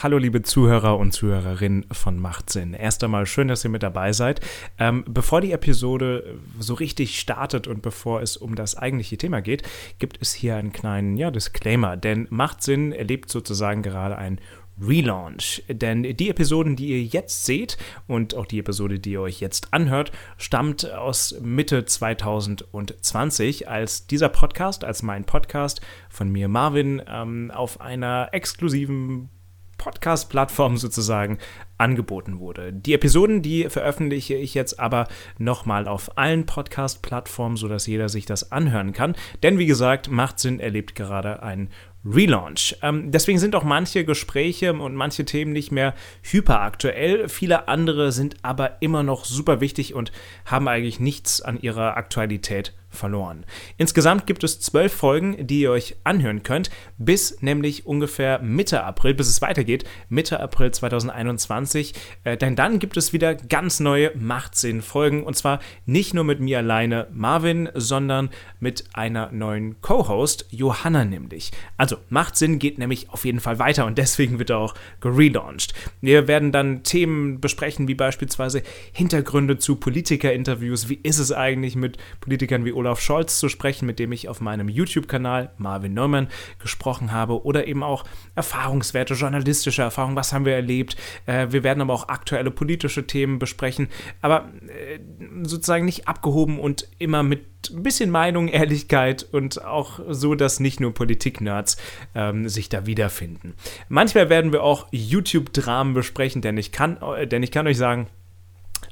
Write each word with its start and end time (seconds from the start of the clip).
Hallo 0.00 0.16
liebe 0.16 0.42
Zuhörer 0.42 0.96
und 0.96 1.10
Zuhörerinnen 1.10 1.84
von 1.90 2.20
Machtsinn. 2.20 2.72
Erst 2.72 3.02
einmal 3.02 3.26
schön, 3.26 3.48
dass 3.48 3.64
ihr 3.64 3.70
mit 3.70 3.82
dabei 3.82 4.12
seid. 4.12 4.40
Ähm, 4.78 5.04
bevor 5.08 5.40
die 5.40 5.50
Episode 5.50 6.38
so 6.60 6.74
richtig 6.74 7.18
startet 7.18 7.66
und 7.66 7.82
bevor 7.82 8.22
es 8.22 8.36
um 8.36 8.54
das 8.54 8.76
eigentliche 8.76 9.18
Thema 9.18 9.40
geht, 9.40 9.64
gibt 9.98 10.18
es 10.22 10.32
hier 10.32 10.54
einen 10.54 10.72
kleinen 10.72 11.16
ja, 11.16 11.32
Disclaimer. 11.32 11.96
Denn 11.96 12.28
Machtsinn 12.30 12.92
erlebt 12.92 13.28
sozusagen 13.28 13.82
gerade 13.82 14.16
ein 14.16 14.40
Relaunch. 14.80 15.64
Denn 15.68 16.04
die 16.04 16.30
Episoden, 16.30 16.76
die 16.76 16.90
ihr 16.90 17.02
jetzt 17.02 17.44
seht 17.44 17.76
und 18.06 18.36
auch 18.36 18.46
die 18.46 18.60
Episode, 18.60 19.00
die 19.00 19.10
ihr 19.10 19.22
euch 19.22 19.40
jetzt 19.40 19.74
anhört, 19.74 20.12
stammt 20.36 20.88
aus 20.88 21.40
Mitte 21.40 21.86
2020, 21.86 23.68
als 23.68 24.06
dieser 24.06 24.28
Podcast, 24.28 24.84
als 24.84 25.02
mein 25.02 25.24
Podcast 25.24 25.80
von 26.08 26.30
mir 26.30 26.46
Marvin 26.46 27.02
ähm, 27.08 27.50
auf 27.52 27.80
einer 27.80 28.28
exklusiven 28.30 29.30
Podcast-Plattform 29.78 30.76
sozusagen 30.76 31.38
angeboten 31.78 32.40
wurde. 32.40 32.72
Die 32.72 32.92
Episoden, 32.92 33.40
die 33.40 33.70
veröffentliche 33.70 34.34
ich 34.34 34.52
jetzt 34.54 34.78
aber 34.78 35.08
nochmal 35.38 35.88
auf 35.88 36.18
allen 36.18 36.44
Podcast-Plattformen, 36.44 37.56
sodass 37.56 37.86
jeder 37.86 38.08
sich 38.08 38.26
das 38.26 38.52
anhören 38.52 38.92
kann. 38.92 39.14
Denn 39.42 39.58
wie 39.58 39.66
gesagt, 39.66 40.10
Macht 40.10 40.40
Sinn 40.40 40.60
erlebt 40.60 40.94
gerade 40.94 41.42
einen 41.42 41.70
Relaunch. 42.04 42.76
Ähm, 42.82 43.10
deswegen 43.10 43.38
sind 43.38 43.54
auch 43.54 43.64
manche 43.64 44.04
Gespräche 44.04 44.72
und 44.72 44.94
manche 44.94 45.24
Themen 45.24 45.52
nicht 45.52 45.72
mehr 45.72 45.94
hyperaktuell. 46.22 47.28
Viele 47.28 47.68
andere 47.68 48.12
sind 48.12 48.36
aber 48.42 48.80
immer 48.82 49.02
noch 49.02 49.24
super 49.24 49.60
wichtig 49.60 49.94
und 49.94 50.12
haben 50.44 50.68
eigentlich 50.68 51.00
nichts 51.00 51.40
an 51.40 51.60
ihrer 51.60 51.96
Aktualität 51.96 52.74
verloren. 52.90 53.44
Insgesamt 53.76 54.26
gibt 54.26 54.44
es 54.44 54.60
zwölf 54.60 54.92
Folgen, 54.92 55.46
die 55.46 55.60
ihr 55.60 55.70
euch 55.70 55.96
anhören 56.04 56.42
könnt, 56.42 56.70
bis 56.96 57.42
nämlich 57.42 57.86
ungefähr 57.86 58.40
Mitte 58.40 58.82
April, 58.82 59.14
bis 59.14 59.28
es 59.28 59.42
weitergeht, 59.42 59.84
Mitte 60.08 60.40
April 60.40 60.70
2021. 60.70 61.94
Äh, 62.24 62.36
denn 62.36 62.56
dann 62.56 62.78
gibt 62.78 62.96
es 62.96 63.12
wieder 63.12 63.34
ganz 63.34 63.80
neue 63.80 64.12
Machtsinn-Folgen 64.16 65.22
und 65.22 65.36
zwar 65.36 65.60
nicht 65.86 66.14
nur 66.14 66.24
mit 66.24 66.40
mir 66.40 66.58
alleine, 66.58 67.08
Marvin, 67.12 67.68
sondern 67.74 68.30
mit 68.60 68.84
einer 68.94 69.30
neuen 69.32 69.80
Co-Host, 69.80 70.46
Johanna 70.50 71.04
nämlich. 71.04 71.52
Also 71.76 71.96
Machtsinn 72.08 72.58
geht 72.58 72.78
nämlich 72.78 73.10
auf 73.10 73.24
jeden 73.24 73.40
Fall 73.40 73.58
weiter 73.58 73.86
und 73.86 73.98
deswegen 73.98 74.38
wird 74.38 74.50
er 74.50 74.58
auch 74.58 74.74
gelauncht. 75.00 75.74
Wir 76.00 76.28
werden 76.28 76.52
dann 76.52 76.82
Themen 76.82 77.40
besprechen, 77.40 77.88
wie 77.88 77.94
beispielsweise 77.94 78.62
Hintergründe 78.92 79.58
zu 79.58 79.76
Politiker-Interviews. 79.76 80.88
Wie 80.88 80.98
ist 81.02 81.18
es 81.18 81.32
eigentlich 81.32 81.76
mit 81.76 81.98
Politikern 82.20 82.64
wie 82.64 82.72
Olaf 82.78 83.00
Scholz 83.00 83.38
zu 83.38 83.48
sprechen, 83.48 83.86
mit 83.86 83.98
dem 83.98 84.12
ich 84.12 84.28
auf 84.28 84.40
meinem 84.40 84.68
YouTube-Kanal 84.68 85.50
Marvin 85.58 85.94
Neumann 85.94 86.28
gesprochen 86.58 87.12
habe 87.12 87.44
oder 87.44 87.66
eben 87.66 87.82
auch 87.82 88.04
Erfahrungswerte, 88.34 89.14
journalistische 89.14 89.82
Erfahrungen, 89.82 90.16
was 90.16 90.32
haben 90.32 90.44
wir 90.44 90.54
erlebt. 90.54 90.96
Äh, 91.26 91.48
wir 91.50 91.64
werden 91.64 91.80
aber 91.80 91.92
auch 91.92 92.08
aktuelle 92.08 92.50
politische 92.50 93.06
Themen 93.06 93.38
besprechen, 93.38 93.88
aber 94.22 94.48
äh, 94.68 94.98
sozusagen 95.42 95.84
nicht 95.84 96.08
abgehoben 96.08 96.58
und 96.58 96.88
immer 96.98 97.22
mit 97.22 97.44
ein 97.70 97.82
bisschen 97.82 98.10
Meinung, 98.10 98.48
Ehrlichkeit 98.48 99.26
und 99.32 99.64
auch 99.64 100.00
so, 100.08 100.34
dass 100.34 100.60
nicht 100.60 100.80
nur 100.80 100.94
Politik-Nerds 100.94 101.76
ähm, 102.14 102.48
sich 102.48 102.68
da 102.68 102.86
wiederfinden. 102.86 103.54
Manchmal 103.88 104.30
werden 104.30 104.52
wir 104.52 104.62
auch 104.62 104.86
YouTube-Dramen 104.92 105.92
besprechen, 105.92 106.40
denn 106.40 106.56
ich 106.56 106.72
kann, 106.72 106.98
äh, 107.02 107.26
denn 107.26 107.42
ich 107.42 107.50
kann 107.50 107.66
euch 107.66 107.76
sagen, 107.76 108.06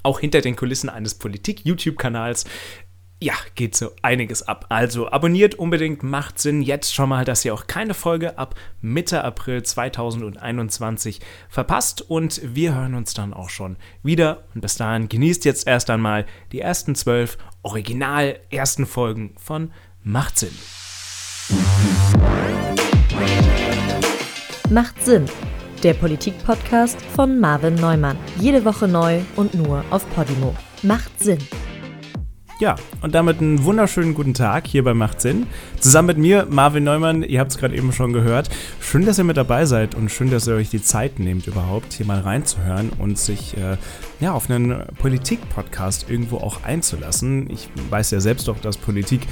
auch 0.03 0.21
hinter 0.21 0.41
den 0.41 0.57
Kulissen 0.57 0.89
eines 0.89 1.15
Politik-YouTube-Kanals 1.15 2.45
ja, 3.21 3.35
geht 3.55 3.75
so 3.75 3.91
einiges 4.03 4.43
ab. 4.47 4.67
Also 4.69 5.11
abonniert 5.11 5.55
unbedingt, 5.55 6.03
macht 6.03 6.39
Sinn 6.39 6.61
jetzt 6.61 6.95
schon 6.95 7.09
mal, 7.09 7.25
dass 7.25 7.45
ihr 7.45 7.55
auch 7.55 7.67
keine 7.67 7.95
Folge 7.95 8.39
ab 8.39 8.55
Mitte 8.83 9.25
April 9.25 9.63
2021 9.63 11.21
verpasst 11.49 12.03
und 12.03 12.41
wir 12.45 12.75
hören 12.75 12.95
uns 12.95 13.15
dann 13.15 13.33
auch 13.33 13.49
schon 13.49 13.77
wieder 14.03 14.45
und 14.55 14.61
bis 14.61 14.77
dahin 14.77 15.09
genießt 15.09 15.45
jetzt 15.47 15.67
erst 15.67 15.89
einmal 15.89 16.27
die 16.53 16.61
ersten 16.61 16.95
zwölf 16.95 17.39
original 17.63 18.39
ersten 18.51 18.87
Folgen 18.87 19.35
von 19.39 19.73
Macht 20.03 20.39
Sinn. 20.39 20.57
Macht 24.69 25.05
Sinn, 25.05 25.25
der 25.83 25.95
Politik-Podcast 25.95 27.01
von 27.15 27.41
Marvin 27.41 27.77
Neumann. 27.77 28.19
Jede 28.41 28.65
Woche 28.65 28.89
neu 28.89 29.21
und 29.37 29.55
nur 29.55 29.85
auf 29.91 30.09
Podimo. 30.15 30.55
Macht 30.83 31.19
Sinn. 31.19 31.39
Ja, 32.59 32.77
und 33.03 33.15
damit 33.15 33.41
einen 33.41 33.65
wunderschönen 33.65 34.15
guten 34.15 34.33
Tag 34.33 34.67
hier 34.67 34.83
bei 34.83 34.95
Macht 34.95 35.21
Sinn. 35.21 35.47
Zusammen 35.79 36.07
mit 36.07 36.17
mir, 36.17 36.47
Marvin 36.49 36.85
Neumann, 36.85 37.23
ihr 37.23 37.39
habt 37.39 37.51
es 37.51 37.59
gerade 37.59 37.77
eben 37.77 37.93
schon 37.93 38.15
gehört. 38.15 38.49
Schön, 38.81 39.05
dass 39.05 39.19
ihr 39.19 39.25
mit 39.25 39.37
dabei 39.37 39.67
seid 39.67 39.95
und 39.95 40.11
schön, 40.11 40.31
dass 40.31 40.47
ihr 40.47 40.55
euch 40.55 40.71
die 40.71 40.81
Zeit 40.81 41.19
nehmt, 41.19 41.47
überhaupt 41.47 41.93
hier 41.93 42.07
mal 42.07 42.21
reinzuhören 42.21 42.93
und 42.99 43.19
sich 43.19 43.59
äh, 43.59 43.77
ja, 44.21 44.33
auf 44.33 44.49
einen 44.49 44.87
Politik-Podcast 44.99 46.09
irgendwo 46.09 46.39
auch 46.39 46.65
einzulassen. 46.65 47.51
Ich 47.51 47.69
weiß 47.91 48.11
ja 48.13 48.21
selbst 48.21 48.49
doch, 48.49 48.59
dass 48.59 48.79
Politik 48.79 49.27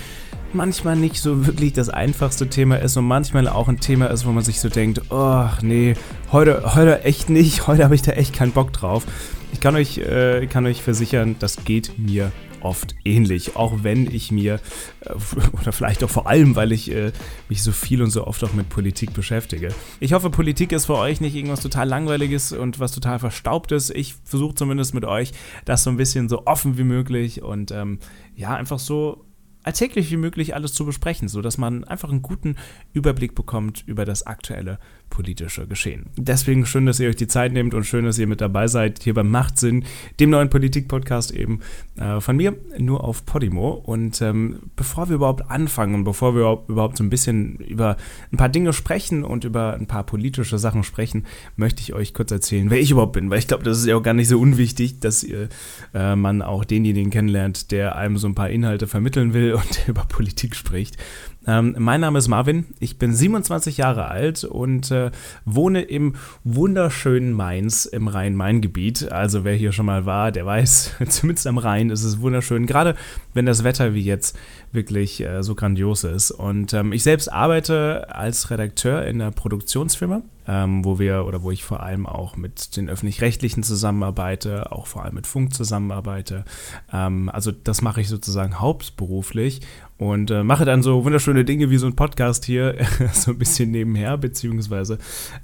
manchmal 0.53 0.95
nicht 0.95 1.17
so 1.17 1.47
wirklich 1.47 1.73
das 1.73 1.89
einfachste 1.89 2.49
Thema 2.49 2.77
ist 2.77 2.99
und 2.99 3.07
manchmal 3.07 3.49
auch 3.49 3.69
ein 3.69 3.81
Thema 3.81 4.09
ist, 4.11 4.27
wo 4.27 4.33
man 4.33 4.45
sich 4.45 4.61
so 4.61 4.69
denkt, 4.69 5.01
oh 5.09 5.47
nee, 5.63 5.95
heute, 6.31 6.75
heute 6.75 7.05
echt 7.05 7.31
nicht, 7.31 7.67
heute 7.67 7.85
habe 7.85 7.95
ich 7.95 8.03
da 8.03 8.13
echt 8.13 8.35
keinen 8.35 8.53
Bock 8.53 8.75
drauf. 8.75 9.07
Ich 9.55 9.61
kann 9.61 9.77
euch, 9.77 9.97
äh, 9.97 10.47
kann 10.47 10.67
euch 10.67 10.83
versichern, 10.83 11.37
das 11.39 11.65
geht 11.65 11.99
mir 11.99 12.31
oft 12.65 12.95
ähnlich, 13.05 13.57
auch 13.57 13.83
wenn 13.83 14.13
ich 14.13 14.33
mir, 14.33 14.61
äh, 15.01 15.15
oder 15.61 15.73
vielleicht 15.73 16.03
auch 16.05 16.11
vor 16.11 16.27
allem, 16.27 16.57
weil 16.57 16.73
ich 16.73 16.91
äh, 16.91 17.13
mich 17.49 17.63
so 17.63 17.73
viel 17.73 18.03
und 18.03 18.11
so 18.11 18.27
oft 18.27 18.43
auch 18.45 18.53
mit 18.53 18.69
Politik 18.69 19.13
beschäftige. 19.13 19.75
Ich 20.01 20.13
hoffe, 20.13 20.31
Politik 20.31 20.73
ist 20.73 20.87
für 20.87 20.97
euch 20.97 21.21
nicht 21.21 21.35
irgendwas 21.35 21.61
total 21.61 21.89
langweiliges 21.89 22.53
und 22.53 22.81
was 22.81 22.93
total 22.93 23.19
verstaubtes. 23.19 23.91
Ich 23.91 24.15
versuche 24.25 24.55
zumindest 24.55 24.95
mit 24.95 25.05
euch 25.05 25.33
das 25.65 25.85
so 25.85 25.91
ein 25.91 25.97
bisschen 25.97 26.29
so 26.29 26.47
offen 26.47 26.79
wie 26.79 26.85
möglich 26.85 27.43
und 27.43 27.71
ähm, 27.71 27.99
ja, 28.35 28.55
einfach 28.55 28.79
so 28.79 29.25
alltäglich 29.65 30.11
wie 30.11 30.17
möglich 30.17 30.55
alles 30.55 30.75
zu 30.75 30.85
besprechen, 30.85 31.29
sodass 31.29 31.59
man 31.59 31.85
einfach 31.85 32.11
einen 32.11 32.23
guten 32.23 32.57
Überblick 32.93 33.35
bekommt 33.35 33.83
über 33.87 34.05
das 34.05 34.27
aktuelle 34.27 34.79
politische 35.15 35.67
Geschehen. 35.69 36.07
Deswegen 36.17 36.67
schön, 36.67 36.87
dass 36.87 36.99
ihr 36.99 37.09
euch 37.09 37.17
die 37.17 37.29
Zeit 37.29 37.53
nehmt 37.53 37.73
und 37.73 37.85
schön, 37.85 38.05
dass 38.05 38.19
ihr 38.19 38.27
mit 38.27 38.41
dabei 38.41 38.67
seid 38.67 39.05
hier 39.05 39.15
beim 39.15 39.31
Machtsinn, 39.31 39.85
dem 40.19 40.31
neuen 40.31 40.51
Politik-Podcast 40.51 41.31
eben 41.31 41.61
äh, 41.97 42.21
von 42.21 42.37
mir, 42.37 42.57
nur 42.79 43.05
auf 43.05 43.25
Podimo. 43.25 43.71
Und 43.71 44.21
ähm, 44.21 44.59
bevor 44.75 45.09
wir 45.09 45.15
überhaupt 45.15 45.49
anfangen 45.51 45.95
und 45.95 46.05
bevor 46.05 46.35
wir 46.35 46.65
überhaupt 46.67 46.99
so 46.99 47.05
ein 47.05 47.11
bisschen 47.11 47.57
über 47.59 47.97
ein 48.33 48.37
paar 48.37 48.49
Dinge 48.49 48.73
sprechen 48.73 49.23
und 49.23 49.45
über 49.45 49.75
ein 49.75 49.87
paar 49.87 50.03
politische 50.03 50.59
Sachen 50.59 50.83
sprechen, 50.83 51.27
möchte 51.55 51.81
ich 51.81 51.95
euch 51.95 52.13
kurz 52.13 52.33
erzählen, 52.33 52.69
wer 52.71 52.81
ich 52.81 52.91
überhaupt 52.91 53.13
bin, 53.13 53.31
weil 53.31 53.39
ich 53.39 53.47
glaube, 53.47 53.63
das 53.63 53.79
ist 53.79 53.87
ja 53.87 53.97
auch 53.97 54.03
gar 54.03 54.15
nicht 54.15 54.29
so 54.29 54.41
unwichtig, 54.41 54.99
dass 54.99 55.23
ihr, 55.23 55.49
äh, 55.95 56.17
man 56.17 56.43
auch 56.43 56.65
denjenigen 56.65 57.13
kennenlernt, 57.13 57.71
der 57.71 57.95
einem 57.95 58.19
so 58.19 58.27
ein 58.27 58.35
paar 58.35 58.51
Inhalte 58.51 58.89
vermitteln 58.89 59.33
will 59.33 59.55
und 59.55 59.83
über 59.87 60.05
Politik 60.07 60.57
spricht. 60.57 60.97
Ähm, 61.47 61.75
mein 61.79 62.01
Name 62.01 62.19
ist 62.19 62.29
Marvin, 62.29 62.67
ich 62.81 62.99
bin 62.99 63.15
27 63.15 63.77
Jahre 63.77 64.07
alt 64.07 64.45
und 64.45 64.91
äh, 64.91 65.11
wohne 65.45 65.83
im 65.83 66.15
wunderschönen 66.43 67.33
Mainz 67.33 67.85
im 67.85 68.09
Rhein-Main-Gebiet. 68.09 69.13
Also 69.13 69.45
wer 69.45 69.55
hier 69.55 69.73
schon 69.73 69.87
mal 69.87 70.07
war, 70.07 70.33
der 70.33 70.47
weiß, 70.47 70.93
zumindest 71.09 71.47
am 71.47 71.59
Rhein 71.59 71.91
ist 71.91 72.05
es 72.05 72.21
wunderschön, 72.21 72.67
gerade 72.67 72.95
wenn 73.35 73.47
das 73.47 73.63
Wetter 73.63 73.95
wie 73.95 74.03
jetzt 74.03 74.39
wirklich 74.73 75.21
äh, 75.21 75.43
so 75.43 75.55
grandios 75.55 76.05
ist. 76.05 76.31
Und 76.31 76.73
ähm, 76.73 76.93
ich 76.93 77.03
selbst 77.03 77.33
arbeite 77.33 78.15
als 78.15 78.51
Redakteur 78.51 79.05
in 79.07 79.21
einer 79.21 79.31
Produktionsfirma, 79.31 80.23
ähm, 80.47 80.85
wo 80.85 80.99
wir 80.99 81.25
oder 81.27 81.43
wo 81.43 81.51
ich 81.51 81.65
vor 81.65 81.83
allem 81.83 82.07
auch 82.07 82.37
mit 82.37 82.77
den 82.77 82.89
öffentlich-rechtlichen 82.89 83.63
zusammenarbeite, 83.63 84.73
auch 84.73 84.87
vor 84.87 85.05
allem 85.05 85.15
mit 85.15 85.27
Funk 85.27 85.55
zusammenarbeite. 85.55 86.45
Ähm, 86.93 87.29
also 87.29 87.53
das 87.53 87.83
mache 87.83 88.01
ich 88.01 88.09
sozusagen 88.09 88.61
hauptberuflich 88.61 89.61
und 89.97 90.31
äh, 90.31 90.43
mache 90.43 90.65
dann 90.65 90.83
so 90.83 91.05
wunderschöne 91.05 91.45
Dinge 91.45 91.71
wie 91.71 91.77
so 91.77 91.87
ein 91.87 91.97
Podcast 91.97 92.45
hier 92.45 92.77
so 93.13 93.31
ein 93.31 93.39
bisschen 93.39 93.71
nebenher, 93.71 94.19
beziehungsweise 94.19 94.99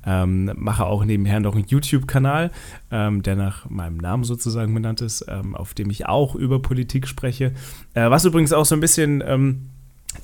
ähm, 0.05 0.53
mache 0.57 0.87
auch 0.87 1.05
nebenher 1.05 1.41
noch 1.41 1.55
einen 1.55 1.67
YouTube-Kanal, 1.67 2.51
ähm, 2.91 3.23
der 3.23 3.37
nach 3.37 3.69
meinem 3.71 3.99
Namen 3.99 4.25
sozusagen 4.25 4.75
benannt 4.75 5.01
ist, 5.01 5.25
ähm, 5.29 5.55
auf 5.55 5.75
dem 5.75 5.91
ich 5.91 6.07
auch 6.07 6.35
über 6.35 6.61
Politik 6.61 7.07
spreche. 7.07 7.53
Äh, 7.95 8.11
was 8.11 8.25
übrigens 8.25 8.53
auch 8.53 8.65
so 8.65 8.75
ein 8.75 8.81
bisschen 8.81 9.23
ähm, 9.25 9.71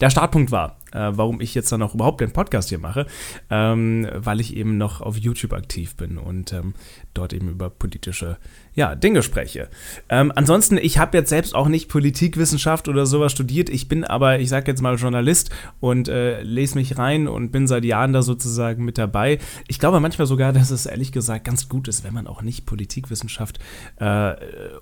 der 0.00 0.11
Startpunkt 0.11 0.50
war, 0.50 0.79
äh, 0.93 1.12
warum 1.12 1.40
ich 1.40 1.55
jetzt 1.55 1.70
dann 1.70 1.82
auch 1.82 1.94
überhaupt 1.94 2.20
den 2.20 2.32
Podcast 2.32 2.70
hier 2.70 2.79
mache, 2.79 3.06
ähm, 3.50 4.08
weil 4.12 4.40
ich 4.40 4.56
eben 4.56 4.76
noch 4.79 5.00
auf 5.00 5.17
YouTube 5.17 5.52
aktiv 5.52 5.94
bin 5.94 6.19
und 6.19 6.52
ähm, 6.52 6.75
dort 7.14 7.32
eben 7.32 7.49
über 7.49 7.70
politische 7.70 8.37
ja, 8.76 8.94
Dinge 8.94 9.23
spreche. 9.23 9.69
Ähm, 10.11 10.31
ansonsten, 10.37 10.76
ich 10.76 10.99
habe 10.99 11.17
jetzt 11.17 11.31
selbst 11.31 11.55
auch 11.55 11.67
nicht 11.67 11.88
Politikwissenschaft 11.88 12.88
oder 12.88 13.06
sowas 13.06 13.32
studiert. 13.32 13.70
Ich 13.70 13.88
bin 13.88 14.05
aber, 14.05 14.38
ich 14.38 14.50
sage 14.50 14.70
jetzt 14.70 14.82
mal 14.82 14.96
Journalist 14.96 15.49
und 15.81 16.08
äh, 16.08 16.43
lese 16.43 16.75
mich 16.75 16.99
rein 16.99 17.26
und 17.26 17.52
bin 17.52 17.67
seit 17.67 17.87
Jahren 17.87 18.12
da 18.12 18.20
sozusagen 18.20 18.84
mit 18.84 18.99
dabei. 18.99 19.38
Ich 19.67 19.78
glaube 19.78 19.99
manchmal 19.99 20.26
sogar, 20.26 20.52
dass 20.52 20.70
es 20.70 20.84
ehrlich 20.84 21.11
gesagt 21.11 21.46
ganz 21.46 21.70
gut 21.70 21.88
ist, 21.88 22.05
wenn 22.05 22.12
man 22.12 22.26
auch 22.26 22.43
nicht 22.43 22.67
Politikwissenschaft 22.67 23.61
äh, 23.99 24.34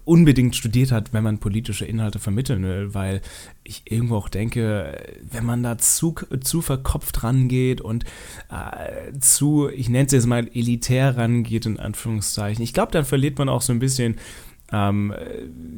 unbedingt 0.04 0.56
studiert 0.56 0.90
hat, 0.90 1.12
wenn 1.12 1.22
man 1.22 1.38
politische 1.38 1.84
Inhalte 1.84 2.18
vermitteln 2.18 2.64
will, 2.64 2.94
weil 2.94 3.20
ich 3.62 3.82
irgendwo 3.84 4.16
auch 4.16 4.28
denke, 4.28 5.00
wenn 5.22 5.44
man 5.44 5.62
da 5.62 5.78
zu, 5.78 6.16
zu 6.40 6.62
verkopft 6.62 7.22
rangeht 7.22 7.80
und 7.80 8.04
äh, 8.50 9.16
zu, 9.20 9.68
ich 9.68 9.88
nenne 9.88 10.06
es 10.06 10.12
jetzt 10.12 10.26
mal 10.26 10.48
elitär 10.52 11.16
rangeht, 11.16 11.64
in 11.64 11.78
Anführungszeichen. 11.78 12.62
Ich 12.62 12.74
glaube, 12.74 12.90
dann 12.90 13.04
verliert 13.04 13.38
man 13.38 13.48
auch 13.48 13.62
so 13.62 13.72
ein 13.72 13.78
bisschen 13.78 13.83
ähm, 14.72 15.14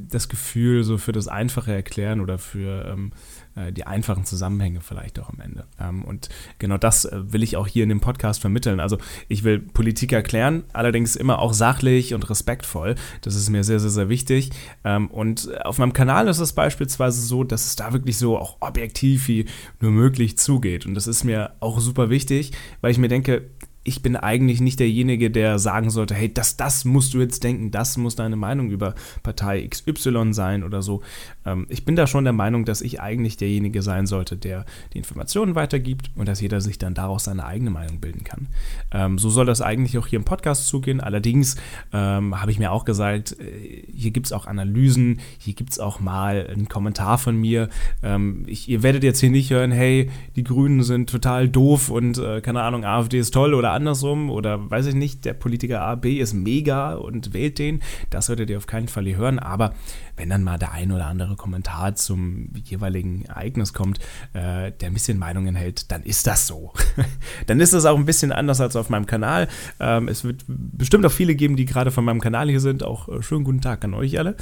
das 0.09 0.29
Gefühl 0.29 0.85
so 0.85 0.99
für 0.99 1.13
das 1.13 1.29
einfache 1.29 1.73
Erklären 1.73 2.21
oder 2.21 2.39
für 2.39 2.87
ähm, 2.87 3.13
äh, 3.57 3.73
die 3.73 3.87
einfachen 3.87 4.25
Zusammenhänge 4.25 4.81
vielleicht 4.81 5.19
auch 5.19 5.29
am 5.29 5.41
Ende. 5.41 5.65
Ähm, 5.81 6.05
und 6.05 6.29
genau 6.59 6.79
das 6.79 7.05
äh, 7.05 7.33
will 7.33 7.43
ich 7.43 7.57
auch 7.57 7.67
hier 7.67 7.83
in 7.83 7.89
dem 7.89 8.01
Podcast 8.01 8.41
vermitteln. 8.41 8.81
Also 8.81 8.99
ich 9.29 9.45
will 9.45 9.59
Politik 9.59 10.13
erklären, 10.13 10.65
allerdings 10.73 11.17
immer 11.17 11.41
auch 11.41 11.53
sachlich 11.53 12.15
und 12.15 12.29
respektvoll. 12.31 12.95
Das 13.23 13.35
ist 13.35 13.51
mir 13.51 13.65
sehr, 13.65 13.81
sehr, 13.81 13.91
sehr 13.91 14.09
wichtig. 14.09 14.51
Ähm, 14.85 15.09
und 15.09 15.51
auf 15.65 15.79
meinem 15.79 15.93
Kanal 15.93 16.29
ist 16.29 16.39
es 16.39 16.53
beispielsweise 16.53 17.21
so, 17.21 17.45
dass 17.45 17.67
es 17.67 17.77
da 17.77 17.93
wirklich 17.93 18.19
so 18.19 18.39
auch 18.39 18.59
objektiv 18.61 19.27
wie 19.29 19.47
nur 19.81 19.91
möglich 19.91 20.39
zugeht. 20.39 20.87
Und 20.87 20.95
das 20.95 21.07
ist 21.07 21.25
mir 21.25 21.53
auch 21.61 21.81
super 21.81 22.09
wichtig, 22.09 22.53
weil 22.81 22.93
ich 22.93 22.99
mir 22.99 23.09
denke, 23.09 23.51
ich 23.87 24.03
bin 24.03 24.17
eigentlich 24.17 24.61
nicht 24.61 24.81
derjenige, 24.81 25.31
der 25.31 25.59
sagen 25.59 25.91
sollte, 25.91 26.15
hey, 26.15 26.33
das, 26.33 26.57
das 26.57 26.85
musst 26.85 27.15
du 27.15 27.21
jetzt 27.21 27.45
denken, 27.45 27.71
das 27.71 27.97
muss 27.97 28.17
deine 28.17 28.37
Meinung 28.37 28.71
über 28.71 28.95
Partei 29.23 29.67
XY 29.67 30.33
sein 30.33 30.65
oder 30.65 30.83
so. 30.83 31.03
Ähm, 31.47 31.67
ich 31.69 31.85
bin 31.85 31.97
da 31.97 32.07
schon 32.07 32.25
der 32.25 32.33
Meinung, 32.33 32.65
dass 32.65 32.83
ich 32.83 33.01
eigentlich 33.01 33.37
derjenige 33.37 33.83
sein 33.83 34.07
sollte, 34.07 34.37
der 34.37 34.65
die 34.93 34.99
Informationen 34.99 35.55
weitergibt 35.55 36.11
und 36.15 36.29
dass 36.29 36.41
jeder 36.41 36.61
sich 36.61 36.79
dann 36.79 36.95
daraus 36.95 37.25
seine 37.25 37.47
eigene 37.47 37.71
Meinung 37.71 38.01
bilden 38.01 38.25
kann. 38.25 38.49
Ähm, 38.93 39.19
so 39.19 39.31
soll 39.31 39.47
das 39.47 39.63
eigentlich 39.63 39.97
auch 39.99 40.07
hier 40.07 40.19
im 40.19 40.25
Podcast 40.25 40.69
zugehen. 40.69 41.01
Allerdings 41.01 41.57
ähm, 41.93 42.41
habe 42.41 42.51
ich 42.51 42.59
mir 42.59 42.73
auch 42.73 42.85
gesagt, 42.85 43.37
äh, 43.41 43.85
hier 43.93 44.11
gibt 44.11 44.27
es 44.27 44.33
auch 44.33 44.47
Analysen, 44.47 45.21
hier 45.39 45.55
gibt 45.55 45.73
es 45.73 45.79
auch 45.79 46.01
mal 46.01 46.47
einen 46.47 46.69
Kommentar 46.69 47.19
von 47.19 47.37
mir. 47.37 47.69
Ähm, 48.03 48.45
ich, 48.47 48.69
ihr 48.69 48.83
werdet 48.83 49.05
jetzt 49.05 49.21
hier 49.21 49.31
nicht 49.31 49.51
hören, 49.51 49.71
hey, 49.71 50.11
die 50.35 50.45
Grünen 50.45 50.83
sind 50.83 51.09
total 51.09 51.49
doof 51.49 51.91
und 51.91 52.19
äh, 52.19 52.41
keine 52.41 52.63
Ahnung, 52.63 52.85
AfD 52.85 53.19
ist 53.19 53.33
toll 53.33 53.55
oder 53.55 53.73
andersrum 53.73 54.31
oder 54.31 54.71
weiß 54.71 54.87
ich 54.87 54.95
nicht, 54.95 55.25
der 55.25 55.35
Politiker 55.35 55.83
A, 55.83 55.95
B 55.95 56.19
ist 56.19 56.35
mega 56.35 56.95
und 56.95 57.33
wählt 57.33 57.59
den. 57.59 57.81
Das 58.11 58.27
solltet 58.27 58.51
ihr 58.51 58.59
auf 58.59 58.67
keinen 58.67 58.89
Fall 58.89 59.05
hier 59.05 59.17
hören. 59.17 59.39
Aber 59.39 59.75
wenn 60.17 60.31
dann 60.31 60.43
mal 60.43 60.59
der 60.59 60.73
ein 60.73 60.93
oder 60.93 61.07
andere 61.07 61.36
Kommentar 61.37 61.95
zum 61.95 62.51
jeweiligen 62.65 63.25
Ereignis 63.25 63.73
kommt, 63.73 63.99
äh, 64.33 64.73
der 64.73 64.89
ein 64.89 64.95
bisschen 64.95 65.19
Meinung 65.19 65.47
enthält, 65.47 65.91
dann 65.91 66.03
ist 66.03 66.27
das 66.27 66.47
so. 66.47 66.73
dann 67.47 67.61
ist 67.61 67.73
das 67.73 67.85
auch 67.85 67.97
ein 67.97 68.05
bisschen 68.05 68.33
anders 68.33 68.61
als 68.61 68.77
auf 68.77 68.91
meinem 68.91 69.07
Kanal. 69.07 69.49
Ähm, 69.81 70.09
es 70.09 70.25
wird 70.25 70.45
bestimmt 70.47 71.05
auch 71.07 71.13
viele 71.13 71.35
geben, 71.35 71.57
die 71.57 71.65
gerade 71.65 71.91
von 71.91 72.05
meinem 72.05 72.21
Kanal 72.21 72.49
hier 72.49 72.61
sind. 72.61 72.83
Auch 72.83 73.09
äh, 73.09 73.23
schönen 73.23 73.45
guten 73.45 73.61
Tag 73.61 73.85
an 73.85 73.95
euch 73.95 74.19
alle. 74.19 74.37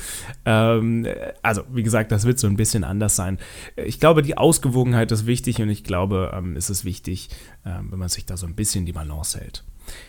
Ähm, 0.44 1.06
also, 1.42 1.62
wie 1.72 1.82
gesagt, 1.82 2.12
das 2.12 2.24
wird 2.24 2.38
so 2.38 2.46
ein 2.46 2.56
bisschen 2.56 2.84
anders 2.84 3.16
sein. 3.16 3.38
Ich 3.76 4.00
glaube, 4.00 4.22
die 4.22 4.36
Ausgewogenheit 4.36 5.10
ist 5.12 5.26
wichtig 5.26 5.60
und 5.60 5.68
ich 5.68 5.84
glaube, 5.84 6.32
ähm, 6.34 6.56
es 6.56 6.70
ist 6.70 6.84
wichtig, 6.84 7.30
ähm, 7.64 7.88
wenn 7.90 7.98
man 7.98 8.08
sich 8.08 8.26
da 8.26 8.36
so 8.36 8.46
ein 8.46 8.54
bisschen 8.54 8.86
die 8.86 8.92
Balance 8.92 9.38
hält. 9.38 9.64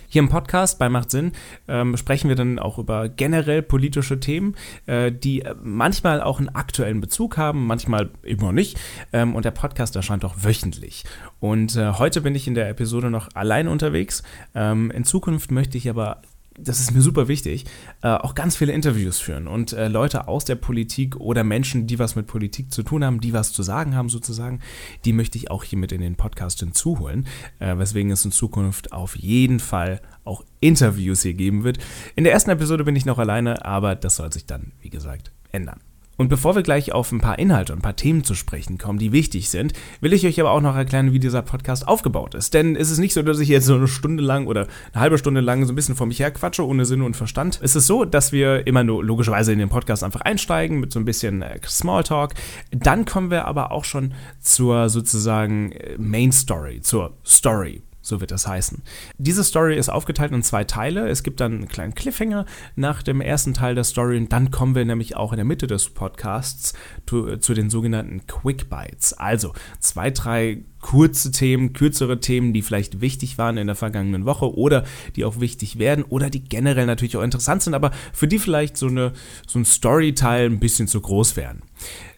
Hier 0.07 0.21
im 0.21 0.29
Podcast 0.29 0.79
bei 0.79 0.87
Macht 0.87 1.11
Sinn 1.11 1.33
ähm, 1.67 1.97
sprechen 1.97 2.29
wir 2.29 2.35
dann 2.35 2.59
auch 2.59 2.77
über 2.77 3.09
generell 3.09 3.61
politische 3.61 4.19
Themen, 4.19 4.55
äh, 4.85 5.11
die 5.11 5.43
manchmal 5.61 6.21
auch 6.21 6.39
einen 6.39 6.49
aktuellen 6.49 7.01
Bezug 7.01 7.37
haben, 7.37 7.67
manchmal 7.67 8.09
immer 8.23 8.51
nicht. 8.51 8.79
Ähm, 9.11 9.35
und 9.35 9.45
der 9.45 9.51
Podcast 9.51 9.95
erscheint 9.95 10.23
auch 10.23 10.35
wöchentlich. 10.37 11.03
Und 11.39 11.75
äh, 11.75 11.93
heute 11.93 12.21
bin 12.21 12.35
ich 12.35 12.47
in 12.47 12.55
der 12.55 12.69
Episode 12.69 13.09
noch 13.09 13.29
allein 13.33 13.67
unterwegs. 13.67 14.23
Ähm, 14.53 14.91
in 14.91 15.03
Zukunft 15.03 15.51
möchte 15.51 15.77
ich 15.77 15.89
aber 15.89 16.21
das 16.57 16.79
ist 16.79 16.93
mir 16.93 17.01
super 17.01 17.27
wichtig, 17.27 17.65
äh, 18.01 18.07
auch 18.07 18.35
ganz 18.35 18.55
viele 18.55 18.71
Interviews 18.71 19.19
führen 19.19 19.47
und 19.47 19.73
äh, 19.73 19.87
Leute 19.87 20.27
aus 20.27 20.45
der 20.45 20.55
Politik 20.55 21.17
oder 21.17 21.43
Menschen, 21.43 21.87
die 21.87 21.99
was 21.99 22.15
mit 22.15 22.27
Politik 22.27 22.71
zu 22.71 22.83
tun 22.83 23.03
haben, 23.03 23.19
die 23.19 23.33
was 23.33 23.51
zu 23.51 23.63
sagen 23.63 23.95
haben 23.95 24.09
sozusagen, 24.09 24.61
die 25.03 25.13
möchte 25.13 25.37
ich 25.37 25.51
auch 25.51 25.63
hier 25.63 25.79
mit 25.79 25.91
in 25.91 26.01
den 26.01 26.15
Podcast 26.15 26.59
hinzuholen, 26.59 27.27
äh, 27.59 27.77
weswegen 27.77 28.11
es 28.11 28.23
in 28.25 28.31
Zukunft 28.31 28.91
auf 28.91 29.15
jeden 29.15 29.59
Fall 29.59 30.01
auch 30.23 30.43
Interviews 30.59 31.21
hier 31.21 31.33
geben 31.33 31.63
wird. 31.63 31.77
In 32.15 32.23
der 32.23 32.33
ersten 32.33 32.49
Episode 32.49 32.83
bin 32.83 32.95
ich 32.95 33.05
noch 33.05 33.19
alleine, 33.19 33.65
aber 33.65 33.95
das 33.95 34.15
soll 34.15 34.31
sich 34.31 34.45
dann, 34.45 34.71
wie 34.81 34.89
gesagt, 34.89 35.31
ändern. 35.51 35.81
Und 36.17 36.29
bevor 36.29 36.55
wir 36.55 36.63
gleich 36.63 36.93
auf 36.93 37.11
ein 37.11 37.21
paar 37.21 37.39
Inhalte 37.39 37.73
und 37.73 37.79
ein 37.79 37.81
paar 37.81 37.95
Themen 37.95 38.23
zu 38.23 38.35
sprechen 38.35 38.77
kommen, 38.77 38.99
die 38.99 39.11
wichtig 39.11 39.49
sind, 39.49 39.73
will 40.01 40.13
ich 40.13 40.25
euch 40.25 40.39
aber 40.39 40.51
auch 40.51 40.61
noch 40.61 40.75
erklären, 40.75 41.13
wie 41.13 41.19
dieser 41.19 41.41
Podcast 41.41 41.87
aufgebaut 41.87 42.35
ist. 42.35 42.53
Denn 42.53 42.75
es 42.75 42.89
ist 42.89 42.99
nicht 42.99 43.13
so, 43.13 43.21
dass 43.21 43.39
ich 43.39 43.49
jetzt 43.49 43.65
so 43.65 43.75
eine 43.75 43.87
Stunde 43.87 44.23
lang 44.23 44.47
oder 44.47 44.67
eine 44.93 45.01
halbe 45.01 45.17
Stunde 45.17 45.41
lang 45.41 45.65
so 45.65 45.73
ein 45.73 45.75
bisschen 45.75 45.95
vor 45.95 46.07
mich 46.07 46.19
her 46.19 46.31
quatsche, 46.31 46.65
ohne 46.65 46.85
Sinn 46.85 47.01
und 47.01 47.15
Verstand. 47.15 47.59
Es 47.61 47.75
ist 47.75 47.87
so, 47.87 48.05
dass 48.05 48.31
wir 48.31 48.65
immer 48.67 48.83
nur 48.83 49.03
logischerweise 49.03 49.51
in 49.51 49.59
den 49.59 49.69
Podcast 49.69 50.03
einfach 50.03 50.21
einsteigen 50.21 50.79
mit 50.79 50.91
so 50.93 50.99
ein 50.99 51.05
bisschen 51.05 51.41
äh, 51.41 51.59
Smalltalk. 51.65 52.33
Dann 52.71 53.05
kommen 53.05 53.31
wir 53.31 53.45
aber 53.45 53.71
auch 53.71 53.83
schon 53.85 54.13
zur 54.39 54.89
sozusagen 54.89 55.71
äh, 55.73 55.97
Main 55.97 56.31
Story, 56.31 56.81
zur 56.81 57.17
Story 57.25 57.81
so 58.05 58.21
wird 58.21 58.31
das 58.31 58.47
heißen. 58.47 58.83
Diese 59.17 59.43
Story 59.43 59.75
ist 59.75 59.89
aufgeteilt 59.89 60.31
in 60.31 60.43
zwei 60.43 60.63
Teile. 60.63 61.09
Es 61.09 61.23
gibt 61.23 61.39
dann 61.39 61.53
einen 61.53 61.67
kleinen 61.67 61.95
Cliffhanger 61.95 62.45
nach 62.75 63.01
dem 63.01 63.19
ersten 63.19 63.53
Teil 63.53 63.73
der 63.73 63.83
Story 63.83 64.17
und 64.17 64.31
dann 64.31 64.51
kommen 64.51 64.75
wir 64.75 64.85
nämlich 64.85 65.15
auch 65.15 65.33
in 65.33 65.37
der 65.37 65.45
Mitte 65.45 65.65
des 65.65 65.89
Podcasts 65.89 66.73
zu, 67.07 67.37
zu 67.37 67.53
den 67.55 67.69
sogenannten 67.69 68.27
Quick 68.27 68.69
Bites. 68.69 69.13
Also 69.13 69.53
zwei, 69.79 70.11
drei 70.11 70.63
kurze 70.81 71.31
Themen, 71.31 71.73
kürzere 71.73 72.19
Themen, 72.19 72.53
die 72.53 72.61
vielleicht 72.61 73.01
wichtig 73.01 73.39
waren 73.39 73.57
in 73.57 73.65
der 73.65 73.75
vergangenen 73.75 74.25
Woche 74.25 74.55
oder 74.55 74.83
die 75.15 75.25
auch 75.25 75.39
wichtig 75.39 75.79
werden 75.79 76.05
oder 76.07 76.29
die 76.29 76.43
generell 76.43 76.85
natürlich 76.85 77.17
auch 77.17 77.23
interessant 77.23 77.63
sind, 77.63 77.73
aber 77.73 77.89
für 78.13 78.27
die 78.27 78.37
vielleicht 78.37 78.77
so, 78.77 78.85
eine, 78.85 79.13
so 79.47 79.57
ein 79.57 79.65
Storyteil 79.65 80.45
ein 80.45 80.59
bisschen 80.59 80.87
zu 80.87 81.01
groß 81.01 81.37
wären. 81.37 81.63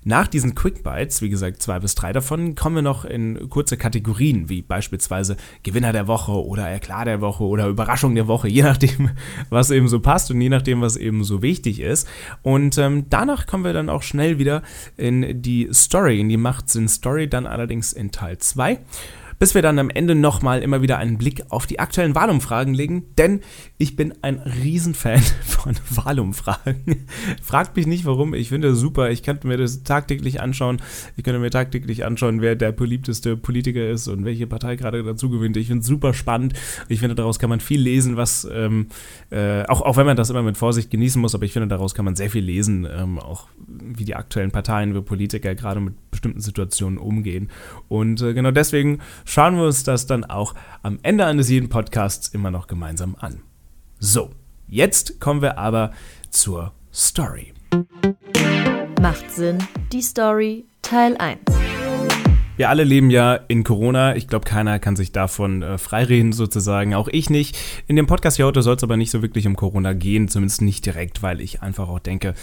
Nach 0.03 0.27
diesen 0.27 0.55
Quick 0.55 0.83
Bites, 0.83 1.21
wie 1.21 1.29
gesagt 1.29 1.61
zwei 1.61 1.79
bis 1.79 1.95
drei 1.95 2.13
davon, 2.13 2.55
kommen 2.55 2.75
wir 2.75 2.81
noch 2.81 3.05
in 3.05 3.49
kurze 3.49 3.77
Kategorien, 3.77 4.49
wie 4.49 4.61
beispielsweise 4.61 5.38
Gewinner 5.63 5.91
der 5.91 6.07
Woche 6.07 6.31
oder 6.31 6.67
Erklar 6.67 7.05
der 7.05 7.21
Woche 7.21 7.44
oder 7.44 7.67
Überraschung 7.67 8.15
der 8.15 8.27
Woche, 8.27 8.47
je 8.47 8.63
nachdem, 8.63 9.11
was 9.49 9.71
eben 9.71 9.88
so 9.88 9.99
passt 9.99 10.31
und 10.31 10.39
je 10.41 10.49
nachdem, 10.49 10.81
was 10.81 10.95
eben 10.95 11.23
so 11.23 11.41
wichtig 11.41 11.79
ist. 11.79 12.07
Und 12.41 12.77
ähm, 12.77 13.05
danach 13.09 13.47
kommen 13.47 13.63
wir 13.63 13.73
dann 13.73 13.89
auch 13.89 14.03
schnell 14.03 14.39
wieder 14.39 14.63
in 14.95 15.41
die 15.41 15.69
Story, 15.73 16.19
in 16.19 16.29
die 16.29 16.38
Machtsinn 16.38 16.88
Story, 16.88 17.27
dann 17.27 17.45
allerdings 17.45 17.93
in 17.93 18.11
Teil 18.11 18.38
2 18.38 18.79
bis 19.39 19.56
wir 19.56 19.62
dann 19.62 19.80
am 19.80 19.89
Ende 19.89 20.16
nochmal 20.16 20.62
immer 20.62 20.81
wieder 20.81 20.98
einen 20.98 21.18
Blick 21.18 21.44
auf 21.50 21.66
die 21.66 21.80
aktuellen 21.80 22.16
Wahlumfragen 22.16 22.74
legen, 22.74 23.06
denn 23.18 23.42
ich 23.78 23.95
bin 23.95 24.13
ein 24.22 24.39
Riesenfan 24.39 25.22
von 25.45 25.75
Wahlumfragen. 25.89 27.07
Fragt 27.42 27.75
mich 27.75 27.88
nicht 27.88 28.06
warum, 28.06 28.34
ich 28.34 28.50
finde 28.50 28.69
das 28.69 28.80
super, 28.80 29.12
ich 29.12 29.24
kann 29.24 29.39
mir 29.44 29.57
das 29.57 29.84
tagtäglich 29.84 30.42
anschauen, 30.42 30.81
ich 31.16 31.24
könnte 31.24 31.39
mir 31.39 31.51
tagtäglich 31.51 32.06
anschauen, 32.06 32.42
wer 32.42 32.56
der 32.56 32.72
beliebteste 32.72 33.38
Politiker 33.38 33.89
ist 33.89 34.07
und 34.07 34.25
welche 34.25 34.48
Partei 34.48 34.75
gerade 34.75 35.04
dazu 35.04 35.30
gewinnt. 35.30 35.57
Ich 35.57 35.68
finde 35.68 35.81
es 35.81 35.88
super 35.88 36.13
spannend, 36.13 36.54
ich 36.89 37.00
finde 37.00 37.16
daraus 37.16 37.39
kann 37.39 37.50
man 37.50 37.60
viel 37.60 37.81
lesen, 37.81 38.18
was, 38.18 38.48
ähm, 38.51 38.88
äh, 39.30 39.63
auch, 39.63 39.81
auch 39.81 39.98
wenn 39.98 40.06
man 40.06 40.18
das 40.18 40.29
immer 40.29 40.44
mit 40.44 40.58
Vorsicht 40.58 40.89
genießen 40.89 41.22
muss, 41.22 41.36
aber 41.36 41.46
ich 41.46 41.53
finde 41.53 41.67
daraus 41.67 41.94
kann 41.94 42.06
man 42.06 42.15
sehr 42.15 42.29
viel 42.29 42.44
lesen, 42.44 42.88
ähm, 42.89 43.20
auch 43.20 43.48
wie 43.67 44.06
die 44.06 44.15
aktuellen 44.15 44.51
Parteien, 44.51 44.96
wie 44.96 45.01
Politiker 45.01 45.53
gerade 45.56 45.79
mit 45.79 45.94
bestimmten 46.27 46.41
Situationen 46.41 46.98
umgehen. 46.98 47.50
Und 47.88 48.22
äh, 48.22 48.34
genau 48.34 48.51
deswegen 48.51 49.00
schauen 49.25 49.55
wir 49.55 49.65
uns 49.65 49.84
das 49.84 50.05
dann 50.05 50.25
auch 50.25 50.53
am 50.84 51.00
Ende 51.03 51.25
eines 51.25 51.50
jeden 51.50 51.69
Podcasts 51.69 52.27
immer 52.29 52.51
noch 52.51 52.67
gemeinsam 52.67 53.15
an. 53.19 53.41
So, 54.00 54.31
jetzt 54.67 55.19
kommen 55.19 55.41
wir 55.41 55.57
aber 55.57 55.91
zur 56.29 56.74
Story. 56.93 57.53
Macht 59.01 59.31
Sinn, 59.31 59.57
die 59.91 60.01
Story 60.01 60.65
Teil 60.81 61.15
1. 61.17 61.39
Wir 62.57 62.69
alle 62.69 62.84
leben 62.84 63.12
ja 63.12 63.36
in 63.36 63.63
Corona. 63.63 64.15
Ich 64.15 64.27
glaube, 64.27 64.46
keiner 64.46 64.79
kann 64.79 64.96
sich 64.96 65.12
davon 65.12 65.62
äh, 65.62 65.77
freireden, 65.77 66.34
sozusagen. 66.34 66.96
Auch 66.96 67.07
ich 67.07 67.29
nicht. 67.29 67.55
In 67.86 67.96
dem 67.96 68.07
Podcast 68.07 68.38
hier 68.38 68.48
heute 68.48 68.63
soll 68.63 68.75
es 68.75 68.84
aber 68.84 68.98
nicht 68.98 69.12
so 69.12 69.22
wirklich 69.22 69.46
um 69.46 69.55
Corona 69.55 69.93
gehen, 69.93 70.27
zumindest 70.27 70.63
nicht 70.63 70.84
direkt, 70.84 71.22
weil 71.22 71.39
ich 71.39 71.62
einfach 71.62 71.88
auch 71.88 72.00
denke, 72.00 72.34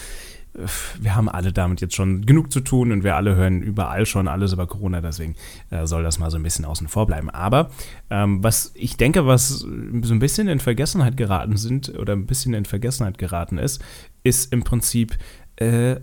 wir 1.00 1.14
haben 1.16 1.28
alle 1.28 1.52
damit 1.52 1.80
jetzt 1.80 1.94
schon 1.94 2.26
genug 2.26 2.52
zu 2.52 2.60
tun 2.60 2.92
und 2.92 3.02
wir 3.02 3.16
alle 3.16 3.34
hören 3.34 3.60
überall 3.60 4.06
schon 4.06 4.28
alles 4.28 4.52
über 4.52 4.66
Corona, 4.66 5.00
deswegen 5.00 5.34
äh, 5.70 5.86
soll 5.86 6.02
das 6.02 6.18
mal 6.18 6.30
so 6.30 6.36
ein 6.36 6.42
bisschen 6.42 6.64
außen 6.64 6.86
vor 6.88 7.06
bleiben. 7.06 7.28
Aber 7.30 7.70
ähm, 8.10 8.42
was 8.42 8.72
ich 8.74 8.96
denke, 8.96 9.26
was 9.26 9.48
so 9.48 9.66
ein 9.66 10.18
bisschen 10.18 10.48
in 10.48 10.60
Vergessenheit 10.60 11.16
geraten 11.16 11.56
sind 11.56 11.96
oder 11.98 12.12
ein 12.12 12.26
bisschen 12.26 12.54
in 12.54 12.64
Vergessenheit 12.64 13.18
geraten 13.18 13.58
ist, 13.58 13.82
ist 14.22 14.52
im 14.52 14.62
Prinzip 14.62 15.18
äh, 15.56 15.96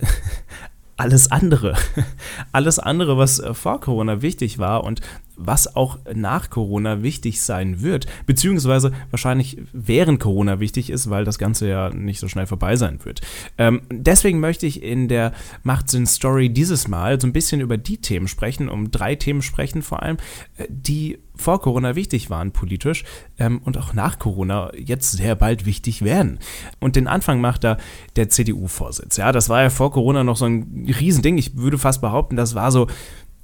alles 0.98 1.32
andere. 1.32 1.76
alles 2.52 2.78
andere, 2.78 3.18
was 3.18 3.40
äh, 3.40 3.54
vor 3.54 3.80
Corona 3.80 4.22
wichtig 4.22 4.60
war 4.60 4.84
und 4.84 5.02
was 5.46 5.76
auch 5.76 6.00
nach 6.14 6.50
Corona 6.50 7.04
wichtig 7.04 7.42
sein 7.42 7.82
wird, 7.82 8.08
beziehungsweise 8.26 8.92
wahrscheinlich 9.10 9.58
während 9.74 10.20
Corona 10.20 10.60
wichtig 10.60 10.90
ist, 10.90 11.10
weil 11.10 11.26
das 11.26 11.38
Ganze 11.38 11.68
ja 11.68 11.90
nicht 11.90 12.20
so 12.20 12.28
schnell 12.28 12.48
vorbei 12.48 12.76
sein 12.76 13.04
wird. 13.04 13.22
Ähm, 13.58 13.82
deswegen 13.92 14.40
möchte 14.40 14.66
ich 14.66 14.84
in 14.84 15.08
der 15.08 15.34
Machtsinn 15.64 16.06
Story 16.06 16.50
dieses 16.50 16.88
Mal 16.88 17.20
so 17.20 17.28
ein 17.28 17.34
bisschen 17.34 17.62
über 17.62 17.78
die 17.78 17.98
Themen 17.98 18.28
sprechen, 18.28 18.70
um 18.70 18.92
drei 18.92 19.16
Themen 19.16 19.42
sprechen 19.42 19.82
vor 19.82 20.04
allem, 20.04 20.18
äh, 20.58 20.66
die 20.70 21.20
vor 21.36 21.62
Corona 21.62 21.96
wichtig 21.96 22.30
waren 22.30 22.52
politisch 22.52 23.04
ähm, 23.38 23.62
und 23.66 23.78
auch 23.78 23.94
nach 23.94 24.20
Corona 24.20 24.72
jetzt 24.76 25.12
sehr 25.12 25.36
bald 25.36 25.66
wichtig 25.66 26.04
werden. 26.04 26.40
Und 26.80 26.96
den 26.96 27.08
Anfang 27.08 27.42
macht 27.42 27.64
da 27.64 27.78
der 28.16 28.30
CDU-Vorsitz. 28.30 29.18
Ja, 29.18 29.32
das 29.32 29.50
war 29.50 29.64
ja 29.64 29.70
vor 29.70 29.92
Corona 29.92 30.24
noch 30.24 30.38
so 30.38 30.46
ein 30.46 30.86
Riesending. 31.00 31.38
Ich 31.38 31.58
würde 31.58 31.78
fast 31.78 32.02
behaupten, 32.02 32.36
das 32.36 32.56
war 32.56 32.72
so 32.72 32.88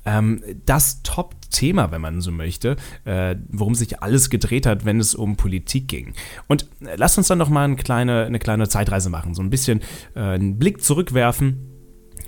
ähm, 0.08 0.42
das 0.66 1.04
Top-Thema, 1.04 1.92
wenn 1.92 2.02
man 2.02 2.22
so 2.22 2.32
möchte, 2.32 2.78
äh, 3.04 3.36
worum 3.50 3.76
sich 3.76 4.02
alles 4.02 4.30
gedreht 4.30 4.66
hat, 4.66 4.86
wenn 4.86 5.00
es 5.00 5.14
um 5.14 5.36
Politik 5.36 5.90
ging. 5.90 6.14
Und 6.48 6.64
äh, 6.82 6.96
lasst 6.96 7.18
uns 7.18 7.28
dann 7.28 7.38
noch 7.38 7.50
mal 7.50 7.66
eine 7.66 7.76
kleine, 7.76 8.26
eine 8.26 8.40
kleine 8.40 8.70
Zeitreise 8.70 9.10
machen, 9.10 9.36
so 9.36 9.42
ein 9.42 9.50
bisschen 9.50 9.82
äh, 10.16 10.22
einen 10.22 10.58
Blick 10.58 10.82
zurückwerfen 10.82 11.74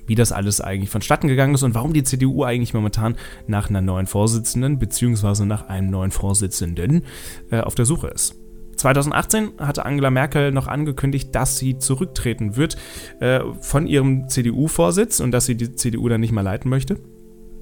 wie 0.06 0.16
das 0.16 0.32
alles 0.32 0.60
eigentlich 0.60 0.90
vonstatten 0.90 1.28
gegangen 1.28 1.54
ist 1.54 1.62
und 1.62 1.76
warum 1.76 1.94
die 1.94 2.04
CDU 2.04 2.44
eigentlich 2.44 2.74
momentan 2.74 3.16
nach 3.46 3.70
einer 3.70 3.82
neuen 3.82 4.08
Vorsitzenden 4.08 4.80
bzw. 4.80 5.46
nach 5.46 5.68
einem 5.70 5.92
neuen 5.92 6.10
Vorsitzenden 6.10 7.04
äh, 7.52 7.60
auf 7.60 7.76
der 7.76 7.86
Suche 7.86 8.08
ist. 8.08 8.34
2018 8.76 9.52
hatte 9.60 9.86
Angela 9.86 10.10
Merkel 10.10 10.52
noch 10.52 10.66
angekündigt, 10.66 11.36
dass 11.36 11.58
sie 11.60 11.78
zurücktreten 11.78 12.56
wird 12.56 12.76
äh, 13.20 13.42
von 13.62 13.86
ihrem 13.86 14.28
CDU-Vorsitz 14.28 15.20
und 15.20 15.30
dass 15.30 15.46
sie 15.46 15.56
die 15.56 15.76
CDU 15.76 16.10
dann 16.10 16.22
nicht 16.22 16.32
mehr 16.32 16.44
leiten 16.44 16.72
möchte. 16.72 17.00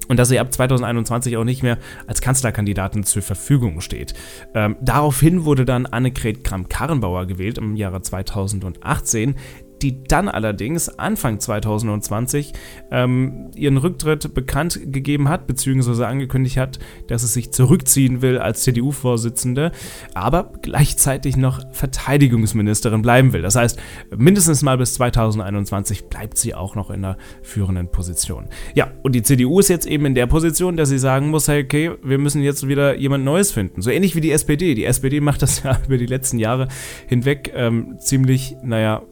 Und 0.08 0.18
dass 0.18 0.28
sie 0.28 0.40
ab 0.40 0.52
2021 0.52 1.36
auch 1.36 1.44
nicht 1.44 1.62
mehr 1.62 1.78
als 2.06 2.20
Kanzlerkandidatin 2.20 3.04
zur 3.04 3.22
Verfügung 3.22 3.80
steht. 3.80 4.14
Ähm, 4.54 4.76
daraufhin 4.80 5.44
wurde 5.44 5.64
dann 5.64 5.86
Annegret 5.86 6.44
Kramp-Karrenbauer 6.44 7.26
gewählt 7.26 7.58
im 7.58 7.76
Jahre 7.76 8.02
2018, 8.02 9.36
die 9.82 10.04
dann 10.04 10.28
allerdings 10.28 10.88
Anfang 10.88 11.40
2020 11.40 12.52
ähm, 12.90 13.50
ihren 13.54 13.76
Rücktritt 13.76 14.34
bekannt 14.34 14.80
gegeben 14.92 15.28
hat, 15.28 15.46
beziehungsweise 15.46 16.06
angekündigt 16.06 16.56
hat, 16.56 16.78
dass 17.08 17.22
es 17.22 17.34
sich 17.34 17.52
zurückziehen 17.52 18.22
will 18.22 18.38
als 18.38 18.62
CDU-Vorsitzende, 18.62 19.72
aber 20.14 20.52
gleichzeitig 20.62 21.36
noch 21.36 21.60
Verteidigungsministerin 21.72 23.02
bleiben 23.02 23.32
will. 23.32 23.42
Das 23.42 23.56
heißt, 23.56 23.78
mindestens 24.16 24.62
mal 24.62 24.78
bis 24.78 24.94
2021 24.94 26.08
bleibt 26.08 26.38
sie 26.38 26.54
auch 26.54 26.74
noch 26.74 26.90
in 26.90 27.02
der 27.02 27.16
führenden 27.42 27.90
Position. 27.90 28.48
Ja, 28.74 28.90
und 29.02 29.14
die 29.14 29.22
CDU 29.22 29.60
ist 29.60 29.68
jetzt 29.68 29.86
eben 29.86 30.06
in 30.06 30.14
der 30.14 30.26
Position, 30.26 30.76
dass 30.76 30.88
sie 30.88 30.98
sagen 30.98 31.30
muss, 31.30 31.48
hey, 31.48 31.62
okay, 31.64 31.92
wir 32.02 32.18
müssen 32.18 32.42
jetzt 32.42 32.66
wieder 32.66 32.96
jemand 32.96 33.24
Neues 33.24 33.52
finden. 33.52 33.82
So 33.82 33.90
ähnlich 33.90 34.14
wie 34.14 34.20
die 34.20 34.32
SPD. 34.32 34.74
Die 34.74 34.84
SPD 34.84 35.20
macht 35.20 35.42
das 35.42 35.62
ja 35.62 35.78
über 35.86 35.98
die 35.98 36.06
letzten 36.06 36.38
Jahre 36.38 36.68
hinweg 37.06 37.52
ähm, 37.54 37.96
ziemlich, 37.98 38.56
naja, 38.62 39.02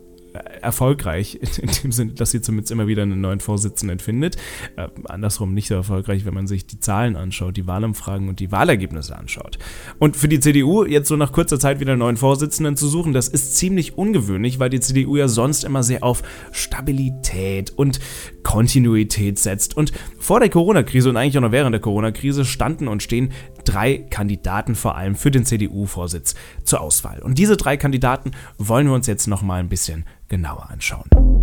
erfolgreich, 0.62 1.38
in 1.62 1.70
dem 1.82 1.92
Sinne, 1.92 2.12
dass 2.12 2.30
sie 2.30 2.40
zumindest 2.40 2.70
immer 2.72 2.86
wieder 2.86 3.02
einen 3.02 3.20
neuen 3.20 3.40
Vorsitzenden 3.40 3.98
findet. 3.98 4.36
Äh, 4.76 4.88
andersrum 5.04 5.54
nicht 5.54 5.68
so 5.68 5.74
erfolgreich, 5.74 6.24
wenn 6.24 6.34
man 6.34 6.46
sich 6.46 6.66
die 6.66 6.80
Zahlen 6.80 7.16
anschaut, 7.16 7.56
die 7.56 7.66
Wahlumfragen 7.66 8.28
und 8.28 8.40
die 8.40 8.52
Wahlergebnisse 8.52 9.16
anschaut. 9.16 9.58
Und 9.98 10.16
für 10.16 10.28
die 10.28 10.40
CDU 10.40 10.84
jetzt 10.84 11.08
so 11.08 11.16
nach 11.16 11.32
kurzer 11.32 11.58
Zeit 11.58 11.80
wieder 11.80 11.92
einen 11.92 12.00
neuen 12.00 12.16
Vorsitzenden 12.16 12.76
zu 12.76 12.88
suchen, 12.88 13.12
das 13.12 13.28
ist 13.28 13.56
ziemlich 13.56 13.96
ungewöhnlich, 13.96 14.58
weil 14.58 14.70
die 14.70 14.80
CDU 14.80 15.16
ja 15.16 15.28
sonst 15.28 15.64
immer 15.64 15.82
sehr 15.82 16.02
auf 16.02 16.22
Stabilität 16.52 17.70
und 17.70 18.00
Kontinuität 18.42 19.38
setzt. 19.38 19.76
Und 19.76 19.92
vor 20.18 20.40
der 20.40 20.48
Corona-Krise 20.48 21.10
und 21.10 21.16
eigentlich 21.16 21.36
auch 21.38 21.42
noch 21.42 21.52
während 21.52 21.72
der 21.72 21.80
Corona-Krise 21.80 22.44
standen 22.44 22.88
und 22.88 23.02
stehen 23.02 23.32
drei 23.64 23.98
Kandidaten 23.98 24.74
vor 24.74 24.96
allem 24.96 25.14
für 25.14 25.30
den 25.30 25.44
CDU-Vorsitz 25.44 26.34
zur 26.64 26.80
Auswahl. 26.80 27.20
Und 27.22 27.38
diese 27.38 27.56
drei 27.56 27.76
Kandidaten 27.76 28.30
wollen 28.58 28.86
wir 28.86 28.94
uns 28.94 29.06
jetzt 29.06 29.26
noch 29.26 29.42
mal 29.42 29.60
ein 29.60 29.68
bisschen 29.68 30.04
genauer 30.26 30.66
anschauen. 30.70 31.35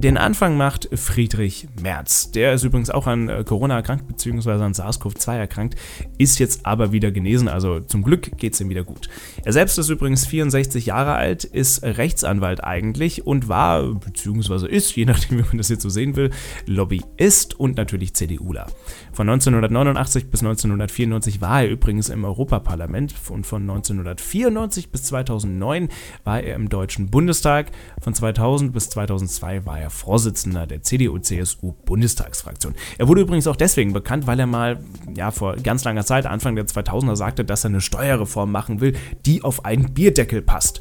Den 0.00 0.16
Anfang 0.16 0.56
macht 0.56 0.88
Friedrich 0.94 1.68
Merz. 1.82 2.30
Der 2.30 2.54
ist 2.54 2.64
übrigens 2.64 2.88
auch 2.88 3.06
an 3.06 3.28
äh, 3.28 3.44
Corona 3.44 3.76
erkrankt, 3.76 4.08
beziehungsweise 4.08 4.64
an 4.64 4.72
SARS-CoV-2 4.72 5.36
erkrankt, 5.36 5.76
ist 6.16 6.38
jetzt 6.38 6.64
aber 6.64 6.92
wieder 6.92 7.10
genesen, 7.10 7.48
also 7.48 7.80
zum 7.80 8.02
Glück 8.02 8.38
geht 8.38 8.54
es 8.54 8.62
ihm 8.62 8.70
wieder 8.70 8.82
gut. 8.82 9.10
Er 9.44 9.52
selbst 9.52 9.76
ist 9.76 9.90
übrigens 9.90 10.26
64 10.26 10.86
Jahre 10.86 11.16
alt, 11.16 11.44
ist 11.44 11.82
Rechtsanwalt 11.82 12.64
eigentlich 12.64 13.26
und 13.26 13.48
war, 13.48 13.82
beziehungsweise 13.92 14.68
ist, 14.68 14.96
je 14.96 15.04
nachdem, 15.04 15.36
wie 15.36 15.42
man 15.42 15.58
das 15.58 15.68
jetzt 15.68 15.82
so 15.82 15.90
sehen 15.90 16.16
will, 16.16 16.30
Lobbyist 16.64 17.60
und 17.60 17.76
natürlich 17.76 18.14
CDUler. 18.14 18.68
Von 19.12 19.28
1989 19.28 20.30
bis 20.30 20.40
1994 20.40 21.42
war 21.42 21.60
er 21.60 21.68
übrigens 21.68 22.08
im 22.08 22.24
Europaparlament 22.24 23.14
und 23.28 23.46
von 23.46 23.68
1994 23.68 24.90
bis 24.90 25.02
2009 25.02 25.90
war 26.24 26.40
er 26.40 26.54
im 26.54 26.70
Deutschen 26.70 27.10
Bundestag. 27.10 27.66
Von 28.00 28.14
2000 28.14 28.72
bis 28.72 28.88
2002 28.88 29.66
war 29.66 29.78
er 29.78 29.89
Vorsitzender 29.90 30.66
der 30.66 30.82
CDU-CSU-Bundestagsfraktion. 30.82 32.74
Er 32.98 33.08
wurde 33.08 33.20
übrigens 33.20 33.46
auch 33.46 33.56
deswegen 33.56 33.92
bekannt, 33.92 34.26
weil 34.26 34.40
er 34.40 34.46
mal 34.46 34.80
ja, 35.14 35.30
vor 35.30 35.56
ganz 35.56 35.84
langer 35.84 36.04
Zeit, 36.04 36.26
Anfang 36.26 36.56
der 36.56 36.66
2000er, 36.66 37.16
sagte, 37.16 37.44
dass 37.44 37.64
er 37.64 37.70
eine 37.70 37.80
Steuerreform 37.80 38.50
machen 38.50 38.80
will, 38.80 38.96
die 39.26 39.42
auf 39.42 39.64
einen 39.64 39.92
Bierdeckel 39.92 40.42
passt. 40.42 40.80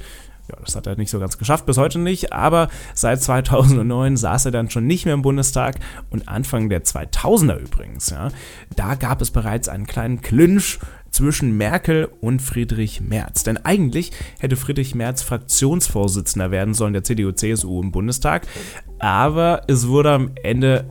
Ja, 0.50 0.56
das 0.66 0.76
hat 0.76 0.88
er 0.88 0.96
nicht 0.96 1.12
so 1.12 1.20
ganz 1.20 1.38
geschafft, 1.38 1.68
bis 1.68 1.78
heute 1.78 2.00
nicht, 2.00 2.34
aber 2.34 2.70
seit 2.96 3.22
2009 3.22 4.18
saß 4.18 4.46
er 4.46 4.52
dann 4.52 4.72
schon 4.72 4.88
nicht 4.88 5.06
mehr 5.06 5.14
im 5.14 5.22
Bundestag 5.22 5.76
und 6.10 6.28
Anfang 6.28 6.70
der 6.70 6.84
2000er 6.84 7.58
übrigens, 7.58 8.10
ja, 8.10 8.30
da 8.76 8.96
gab 8.96 9.22
es 9.22 9.30
bereits 9.30 9.70
einen 9.70 9.86
kleinen 9.86 10.22
Clinch 10.22 10.80
zwischen 11.12 11.58
Merkel 11.58 12.10
und 12.22 12.42
Friedrich 12.42 13.02
Merz. 13.02 13.44
Denn 13.44 13.58
eigentlich 13.58 14.12
hätte 14.40 14.56
Friedrich 14.56 14.96
Merz 14.96 15.22
Fraktionsvorsitzender 15.22 16.52
werden 16.52 16.74
sollen 16.74 16.94
der 16.94 17.04
CDU-CSU 17.04 17.82
im 17.82 17.92
Bundestag, 17.92 18.48
aber 19.00 19.62
es 19.68 19.88
wurde 19.88 20.12
am 20.12 20.32
Ende 20.44 20.90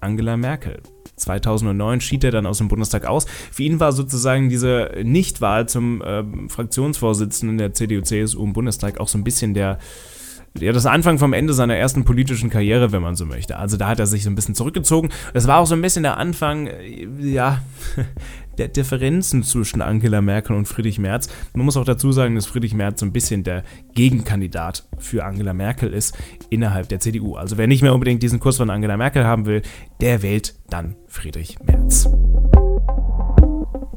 Angela 0.00 0.36
Merkel. 0.36 0.80
2009 1.16 2.00
schied 2.00 2.24
er 2.24 2.30
dann 2.30 2.46
aus 2.46 2.58
dem 2.58 2.68
Bundestag 2.68 3.04
aus. 3.04 3.26
Für 3.52 3.62
ihn 3.62 3.78
war 3.78 3.92
sozusagen 3.92 4.48
diese 4.48 4.90
Nichtwahl 5.02 5.68
zum 5.68 6.02
äh, 6.02 6.24
Fraktionsvorsitzenden 6.48 7.58
der 7.58 7.74
CDU-CSU 7.74 8.42
im 8.42 8.52
Bundestag 8.52 8.98
auch 8.98 9.08
so 9.08 9.18
ein 9.18 9.24
bisschen 9.24 9.54
der 9.54 9.78
ja, 10.58 10.72
das 10.72 10.86
Anfang 10.86 11.18
vom 11.18 11.32
Ende 11.32 11.52
seiner 11.52 11.76
ersten 11.76 12.04
politischen 12.04 12.50
Karriere, 12.50 12.90
wenn 12.90 13.02
man 13.02 13.14
so 13.14 13.24
möchte. 13.24 13.56
Also 13.56 13.76
da 13.76 13.86
hat 13.86 14.00
er 14.00 14.06
sich 14.06 14.24
so 14.24 14.30
ein 14.30 14.34
bisschen 14.34 14.56
zurückgezogen. 14.56 15.10
Das 15.32 15.46
war 15.46 15.58
auch 15.58 15.66
so 15.66 15.74
ein 15.74 15.82
bisschen 15.82 16.02
der 16.02 16.16
Anfang, 16.16 16.66
äh, 16.66 17.06
ja, 17.20 17.62
der 18.60 18.68
Differenzen 18.68 19.42
zwischen 19.42 19.80
Angela 19.80 20.20
Merkel 20.20 20.54
und 20.54 20.66
Friedrich 20.66 20.98
Merz. 20.98 21.28
Man 21.54 21.64
muss 21.64 21.78
auch 21.78 21.84
dazu 21.84 22.12
sagen, 22.12 22.34
dass 22.34 22.44
Friedrich 22.44 22.74
Merz 22.74 23.00
so 23.00 23.06
ein 23.06 23.12
bisschen 23.12 23.42
der 23.42 23.64
Gegenkandidat 23.94 24.86
für 24.98 25.24
Angela 25.24 25.54
Merkel 25.54 25.94
ist 25.94 26.16
innerhalb 26.50 26.88
der 26.90 27.00
CDU. 27.00 27.36
Also 27.36 27.56
wer 27.56 27.66
nicht 27.66 27.80
mehr 27.80 27.94
unbedingt 27.94 28.22
diesen 28.22 28.38
Kurs 28.38 28.58
von 28.58 28.68
Angela 28.68 28.98
Merkel 28.98 29.24
haben 29.24 29.46
will, 29.46 29.62
der 30.02 30.22
wählt 30.22 30.54
dann 30.68 30.94
Friedrich 31.06 31.56
Merz. 31.64 32.06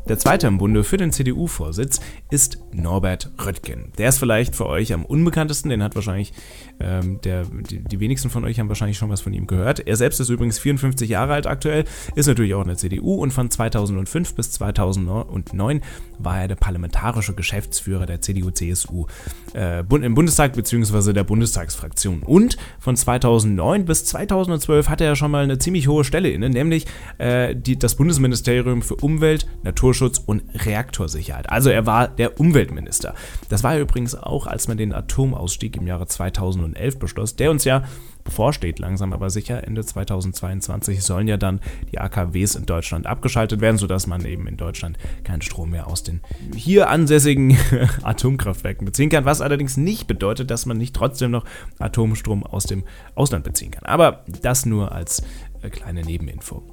Der 0.09 0.19
zweite 0.19 0.47
im 0.47 0.57
Bunde 0.57 0.83
für 0.83 0.97
den 0.97 1.13
CDU-Vorsitz 1.13 2.01
ist 2.29 2.57
Norbert 2.73 3.31
Röttgen. 3.45 3.93
Der 3.97 4.09
ist 4.09 4.17
vielleicht 4.17 4.53
für 4.53 4.65
euch 4.65 4.91
am 4.91 5.05
unbekanntesten, 5.05 5.69
den 5.69 5.81
hat 5.81 5.95
wahrscheinlich 5.95 6.33
ähm, 6.81 7.21
der, 7.21 7.45
die, 7.45 7.79
die, 7.79 7.99
wenigsten 8.01 8.29
von 8.29 8.43
euch 8.43 8.59
haben 8.59 8.67
wahrscheinlich 8.67 8.97
schon 8.97 9.09
was 9.09 9.21
von 9.21 9.33
ihm 9.33 9.47
gehört. 9.47 9.87
Er 9.87 9.95
selbst 9.95 10.19
ist 10.19 10.27
übrigens 10.27 10.59
54 10.59 11.09
Jahre 11.09 11.33
alt 11.33 11.47
aktuell, 11.47 11.85
ist 12.15 12.27
natürlich 12.27 12.53
auch 12.53 12.63
in 12.63 12.67
der 12.67 12.75
CDU 12.75 13.15
und 13.15 13.31
von 13.31 13.49
2005 13.49 14.35
bis 14.35 14.51
2009 14.51 15.81
war 16.19 16.41
er 16.41 16.47
der 16.49 16.55
parlamentarische 16.55 17.33
Geschäftsführer 17.33 18.05
der 18.05 18.19
CDU-CSU 18.19 19.05
äh, 19.53 19.83
im 19.89 20.15
Bundestag 20.15 20.53
bzw. 20.53 21.13
der 21.13 21.23
Bundestagsfraktion. 21.23 22.23
Und 22.23 22.57
von 22.77 22.97
2009 22.97 23.85
bis 23.85 24.03
2012 24.03 24.89
hatte 24.89 25.05
er 25.05 25.15
schon 25.15 25.31
mal 25.31 25.45
eine 25.45 25.59
ziemlich 25.59 25.87
hohe 25.87 26.03
Stelle 26.03 26.29
inne, 26.29 26.49
nämlich 26.49 26.87
äh, 27.19 27.55
die, 27.55 27.79
das 27.79 27.95
Bundesministerium 27.95 28.81
für 28.81 28.95
Umwelt, 28.95 29.47
Naturschutz 29.63 29.92
und 30.19 30.43
Reaktorsicherheit. 30.65 31.49
Also 31.49 31.69
er 31.69 31.85
war 31.85 32.07
der 32.07 32.39
Umweltminister. 32.39 33.13
Das 33.49 33.63
war 33.63 33.75
er 33.75 33.81
übrigens 33.81 34.15
auch, 34.15 34.47
als 34.47 34.67
man 34.67 34.77
den 34.77 34.93
Atomausstieg 34.93 35.77
im 35.77 35.87
Jahre 35.87 36.07
2011 36.07 36.99
beschloss, 36.99 37.35
der 37.35 37.51
uns 37.51 37.63
ja 37.63 37.83
bevorsteht, 38.23 38.79
langsam 38.79 39.13
aber 39.13 39.29
sicher. 39.29 39.65
Ende 39.65 39.83
2022 39.83 41.03
sollen 41.03 41.27
ja 41.27 41.37
dann 41.37 41.59
die 41.91 41.99
AKWs 41.99 42.55
in 42.55 42.65
Deutschland 42.65 43.05
abgeschaltet 43.05 43.61
werden, 43.61 43.77
sodass 43.77 44.07
man 44.07 44.25
eben 44.25 44.47
in 44.47 44.57
Deutschland 44.57 44.97
keinen 45.23 45.41
Strom 45.41 45.71
mehr 45.71 45.87
aus 45.87 46.03
den 46.03 46.21
hier 46.55 46.89
ansässigen 46.89 47.57
Atomkraftwerken 48.03 48.85
beziehen 48.85 49.09
kann, 49.09 49.25
was 49.25 49.41
allerdings 49.41 49.77
nicht 49.77 50.07
bedeutet, 50.07 50.51
dass 50.51 50.65
man 50.65 50.77
nicht 50.77 50.95
trotzdem 50.95 51.31
noch 51.31 51.45
Atomstrom 51.79 52.43
aus 52.43 52.65
dem 52.65 52.83
Ausland 53.15 53.43
beziehen 53.43 53.71
kann. 53.71 53.83
Aber 53.85 54.23
das 54.41 54.65
nur 54.65 54.91
als 54.91 55.23
äh, 55.61 55.69
kleine 55.69 56.01
Nebeninfo. 56.01 56.63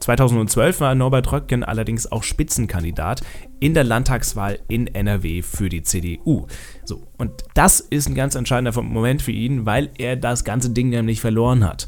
2012 0.00 0.80
war 0.80 0.94
Norbert 0.94 1.32
Röttgen 1.32 1.64
allerdings 1.64 2.10
auch 2.10 2.22
Spitzenkandidat 2.22 3.22
in 3.60 3.74
der 3.74 3.84
Landtagswahl 3.84 4.58
in 4.68 4.86
NRW 4.86 5.42
für 5.42 5.68
die 5.68 5.82
CDU. 5.82 6.46
So, 6.84 7.02
und 7.16 7.32
das 7.54 7.80
ist 7.80 8.08
ein 8.08 8.14
ganz 8.14 8.34
entscheidender 8.34 8.80
Moment 8.80 9.22
für 9.22 9.32
ihn, 9.32 9.66
weil 9.66 9.90
er 9.98 10.16
das 10.16 10.44
ganze 10.44 10.70
Ding 10.70 10.88
nämlich 10.90 11.20
verloren 11.20 11.64
hat. 11.64 11.86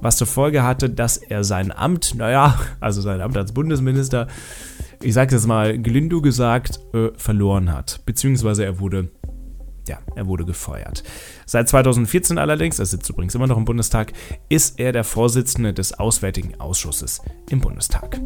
Was 0.00 0.16
zur 0.16 0.26
Folge 0.26 0.64
hatte, 0.64 0.90
dass 0.90 1.16
er 1.16 1.44
sein 1.44 1.70
Amt, 1.70 2.14
naja, 2.16 2.58
also 2.80 3.00
sein 3.00 3.20
Amt 3.20 3.36
als 3.36 3.52
Bundesminister, 3.52 4.26
ich 5.00 5.14
sage 5.14 5.34
jetzt 5.34 5.46
mal 5.46 5.78
gelinde 5.78 6.20
gesagt, 6.20 6.80
äh, 6.92 7.10
verloren 7.16 7.72
hat. 7.72 8.00
Beziehungsweise 8.04 8.64
er 8.64 8.80
wurde 8.80 9.08
ja, 9.88 9.98
er 10.14 10.26
wurde 10.26 10.44
gefeuert. 10.44 11.02
Seit 11.46 11.68
2014 11.68 12.38
allerdings, 12.38 12.78
er 12.78 12.86
sitzt 12.86 13.10
übrigens 13.10 13.34
immer 13.34 13.46
noch 13.46 13.56
im 13.56 13.64
Bundestag, 13.64 14.12
ist 14.48 14.78
er 14.78 14.92
der 14.92 15.04
Vorsitzende 15.04 15.72
des 15.72 15.98
Auswärtigen 15.98 16.60
Ausschusses 16.60 17.20
im 17.50 17.60
Bundestag. 17.60 18.20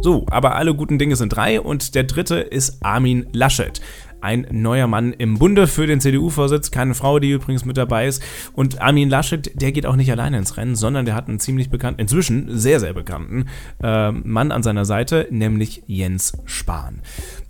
So, 0.00 0.24
aber 0.30 0.54
alle 0.54 0.74
guten 0.74 0.98
Dinge 0.98 1.16
sind 1.16 1.30
drei 1.30 1.60
und 1.60 1.94
der 1.94 2.04
dritte 2.04 2.36
ist 2.36 2.84
Armin 2.84 3.26
Laschet. 3.32 3.80
Ein 4.20 4.46
neuer 4.50 4.86
Mann 4.86 5.12
im 5.12 5.38
Bunde 5.38 5.66
für 5.66 5.86
den 5.86 6.00
CDU-Vorsitz, 6.00 6.70
keine 6.70 6.94
Frau, 6.94 7.18
die 7.18 7.30
übrigens 7.30 7.64
mit 7.64 7.76
dabei 7.76 8.06
ist. 8.06 8.22
Und 8.52 8.80
Armin 8.80 9.08
Laschet, 9.08 9.60
der 9.60 9.72
geht 9.72 9.86
auch 9.86 9.96
nicht 9.96 10.10
alleine 10.10 10.38
ins 10.38 10.56
Rennen, 10.56 10.76
sondern 10.76 11.04
der 11.04 11.14
hat 11.14 11.28
einen 11.28 11.40
ziemlich 11.40 11.70
bekannten, 11.70 12.00
inzwischen 12.00 12.58
sehr, 12.58 12.80
sehr 12.80 12.92
bekannten 12.92 13.46
äh, 13.82 14.10
Mann 14.12 14.52
an 14.52 14.62
seiner 14.62 14.84
Seite, 14.84 15.28
nämlich 15.30 15.82
Jens 15.86 16.32
Spahn. 16.44 17.00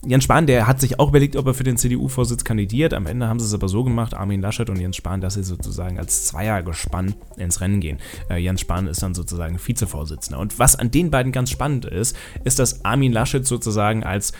Jens 0.07 0.25
Spahn, 0.25 0.47
der 0.47 0.67
hat 0.67 0.81
sich 0.81 1.01
auch 1.01 1.09
überlegt, 1.09 1.37
ob 1.37 1.47
er 1.47 1.55
für 1.55 1.65
den 1.65 1.77
CDU-Vorsitz 1.77 2.45
kandidiert. 2.45 2.95
Am 2.95 3.07
Ende 3.07 3.29
haben 3.29 3.41
sie 3.41 3.47
es 3.47 3.55
aber 3.55 3.69
so 3.69 3.83
gemacht, 3.83 4.15
Armin 4.15 4.41
Laschet 4.41 4.71
und 4.71 4.79
Jens 4.79 4.97
Spahn, 4.97 5.21
dass 5.21 5.35
sie 5.35 5.43
sozusagen 5.43 5.99
als 5.99 6.27
Zweiergespann 6.27 7.15
ins 7.37 7.61
Rennen 7.61 7.81
gehen. 7.81 7.99
Äh, 8.31 8.37
Jens 8.37 8.61
Spahn 8.61 8.87
ist 8.87 9.03
dann 9.03 9.15
sozusagen 9.15 9.59
Vizevorsitzender. 9.59 10.39
Und 10.39 10.59
was 10.59 10.77
an 10.77 10.91
den 10.91 11.11
beiden 11.11 11.33
ganz 11.33 11.51
spannend 11.51 11.85
ist, 11.85 12.17
ist, 12.45 12.59
dass 12.59 12.85
Armin 12.85 13.13
Laschet 13.13 13.47
sozusagen 13.47 14.05
als 14.05 14.33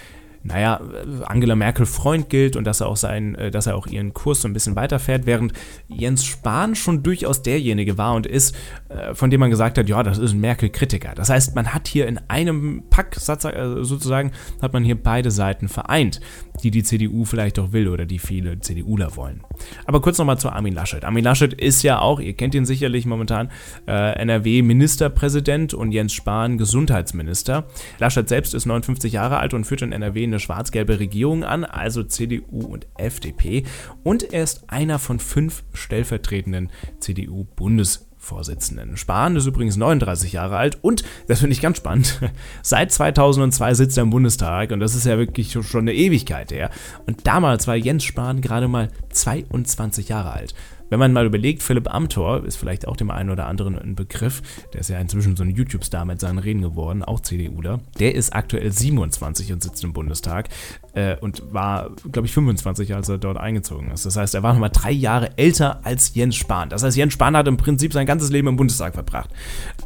naja, 0.43 0.81
Angela 1.27 1.57
Merkel 1.57 1.87
Freund 1.87 2.29
gilt 2.31 2.57
und 2.57 2.65
dass 2.65 2.81
er 2.81 2.89
auch 2.89 2.97
sein, 2.97 3.35
äh, 3.35 3.51
dass 3.51 3.67
er 3.67 3.77
auch 3.77 3.87
ihren 3.87 4.15
Kurs 4.15 4.43
so 4.43 4.49
ein 4.49 4.53
bisschen 4.53 4.77
weiterfährt, 4.77 5.27
während 5.27 5.53
Jens 5.89 6.25
Spahn 6.25 6.75
schon 6.75 7.03
durchaus 7.03 7.43
derjenige 7.43 7.99
war 7.99 8.15
und 8.15 8.27
ist, 8.27 8.57
äh, 8.89 9.15
von 9.15 9.31
dem 9.31 9.41
man 9.41 9.51
gesagt 9.51 9.79
hat, 9.79 9.89
ja, 9.89 10.03
das 10.03 10.19
ist 10.19 10.33
ein 10.33 10.41
Merkel-Kritiker. 10.41 11.15
Das 11.15 11.31
heißt, 11.31 11.55
man 11.55 11.75
hat 11.75 11.89
hier 11.89 12.07
in 12.07 12.19
einem 12.29 12.85
Pack 12.91 13.17
äh, 13.17 13.85
sozusagen, 13.85 14.33
hat 14.63 14.73
man 14.73 14.85
hier 14.85 15.01
beide 15.01 15.31
Seiten 15.31 15.69
vereint 15.69 16.21
die 16.63 16.71
die 16.71 16.83
CDU 16.83 17.25
vielleicht 17.25 17.59
auch 17.59 17.73
will 17.73 17.89
oder 17.89 18.07
die 18.07 18.19
viele 18.19 18.59
CDUler 18.59 19.17
wollen. 19.17 19.43
Aber 19.87 20.01
kurz 20.01 20.19
nochmal 20.19 20.39
zu 20.39 20.51
Armin 20.51 20.75
Laschet. 20.75 21.05
Armin 21.05 21.25
Laschet 21.25 21.53
ist 21.53 21.83
ja 21.83 22.01
auch, 22.01 22.21
ihr 22.21 22.35
kennt 22.35 22.55
ihn 22.55 22.65
sicherlich 22.65 23.07
momentan, 23.07 23.51
NRW-Ministerpräsident 23.87 25.75
und 25.75 25.93
Jens 25.93 26.13
Spahn 26.13 26.59
Gesundheitsminister. 26.59 27.67
Laschet 27.99 28.29
selbst 28.29 28.55
ist 28.55 28.67
59 28.67 29.13
Jahre 29.13 29.39
alt 29.39 29.55
und 29.55 29.65
führt 29.65 29.83
in 29.83 29.93
NRW 29.93 30.27
eine 30.29 30.41
schwarz-gelbe 30.41 30.99
Regierung 30.99 31.45
an, 31.45 31.65
also 31.65 32.03
CDU 32.03 32.67
und 32.67 32.87
FDP. 32.97 33.65
Und 34.05 34.33
er 34.33 34.43
ist 34.43 34.71
einer 34.71 34.99
von 34.99 35.19
fünf 35.19 35.65
stellvertretenden 35.73 36.71
CDU-Bundesministern. 37.01 38.09
Vorsitzenden. 38.21 38.97
Spahn 38.97 39.37
ist 39.37 39.47
übrigens 39.47 39.77
39 39.77 40.33
Jahre 40.33 40.57
alt 40.57 40.77
und, 40.83 41.05
das 41.29 41.39
finde 41.39 41.55
ich 41.55 41.63
ganz 41.63 41.79
spannend, 41.79 42.21
seit 42.63 42.93
2002 42.93 43.75
sitzt 43.75 43.97
er 43.97 44.03
im 44.03 44.11
Bundestag 44.11 44.73
und 44.73 44.81
das 44.81 44.95
ist 44.95 45.07
ja 45.07 45.17
wirklich 45.17 45.53
schon 45.53 45.81
eine 45.81 45.95
Ewigkeit 45.95 46.51
her. 46.51 46.71
Und 47.07 47.27
damals 47.27 47.67
war 47.67 47.77
Jens 47.77 48.05
Spahn 48.05 48.41
gerade 48.41 48.69
mal 48.69 48.91
22 49.11 50.09
Jahre 50.09 50.33
alt. 50.33 50.55
Wenn 50.91 50.99
man 50.99 51.13
mal 51.13 51.27
überlegt, 51.27 51.63
Philipp 51.63 51.93
Amthor 51.93 52.45
ist 52.45 52.57
vielleicht 52.57 52.87
auch 52.89 52.97
dem 52.97 53.11
einen 53.11 53.31
oder 53.31 53.47
anderen 53.47 53.79
ein 53.79 53.95
Begriff, 53.95 54.43
der 54.73 54.81
ist 54.81 54.91
ja 54.91 54.99
inzwischen 54.99 55.37
so 55.37 55.43
ein 55.43 55.51
YouTube-Star 55.51 56.05
mit 56.05 56.21
seinen 56.21 56.39
Reden 56.39 56.63
geworden, 56.63 57.03
auch 57.03 57.21
CDUler. 57.21 57.81
Der 57.99 58.15
ist 58.15 58.35
aktuell 58.35 58.73
27 58.73 59.53
und 59.53 59.63
sitzt 59.63 59.85
im 59.85 59.93
Bundestag 59.93 60.49
äh, 60.95 61.17
und 61.17 61.53
war, 61.53 61.91
glaube 62.11 62.27
ich, 62.27 62.33
25, 62.33 62.95
als 62.95 63.09
er 63.09 63.19
dort 63.19 63.37
eingezogen 63.37 63.91
ist. 63.91 64.07
Das 64.07 64.17
heißt, 64.17 64.35
er 64.35 64.43
war 64.43 64.53
nochmal 64.53 64.71
drei 64.73 64.91
Jahre 64.91 65.37
älter 65.37 65.81
als 65.85 66.15
Jens 66.15 66.37
Spahn. 66.37 66.71
Das 66.71 66.83
heißt, 66.83 66.97
Jens 66.97 67.13
Spahn 67.13 67.37
hat 67.37 67.47
im 67.49 67.57
Prinzip 67.57 67.93
sein 67.93 68.07
ganzes 68.07 68.31
Leben 68.31 68.49
im 68.49 68.57
Bundestag 68.57 68.95
verbracht. 68.95 69.31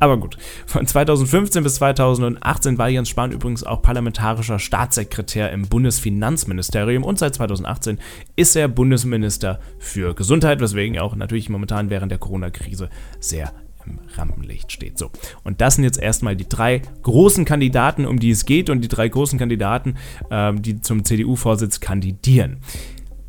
Aber 0.00 0.16
gut, 0.16 0.38
von 0.66 0.87
2015 0.87 1.62
bis 1.62 1.75
2018 1.76 2.78
war 2.78 2.88
Jens 2.88 3.09
Spahn 3.09 3.32
übrigens 3.32 3.64
auch 3.64 3.82
parlamentarischer 3.82 4.59
Staatssekretär 4.59 5.52
im 5.52 5.68
Bundesfinanzministerium 5.68 7.04
und 7.04 7.18
seit 7.18 7.35
2018 7.35 7.99
ist 8.37 8.56
er 8.56 8.68
Bundesminister 8.68 9.61
für 9.78 10.14
Gesundheit, 10.14 10.61
weswegen 10.61 10.91
deswegen 10.92 10.99
auch 10.99 11.16
natürlich 11.16 11.49
momentan 11.49 11.90
während 11.90 12.11
der 12.11 12.18
Corona-Krise 12.18 12.88
sehr 13.20 13.52
im 13.84 13.99
Rampenlicht 14.14 14.70
steht. 14.70 14.96
So. 14.96 15.11
Und 15.42 15.61
das 15.61 15.75
sind 15.75 15.84
jetzt 15.84 16.00
erstmal 16.00 16.37
die 16.37 16.49
drei 16.49 16.82
großen 17.02 17.44
Kandidaten, 17.44 18.06
um 18.06 18.20
die 18.20 18.30
es 18.30 18.44
geht 18.44 18.70
und 18.70 18.80
die 18.80 18.88
drei 18.88 19.08
großen 19.08 19.40
Kandidaten, 19.40 19.96
äh, 20.30 20.54
die 20.54 20.80
zum 20.80 21.04
CDU-Vorsitz 21.04 21.80
kandidieren. 21.80 22.58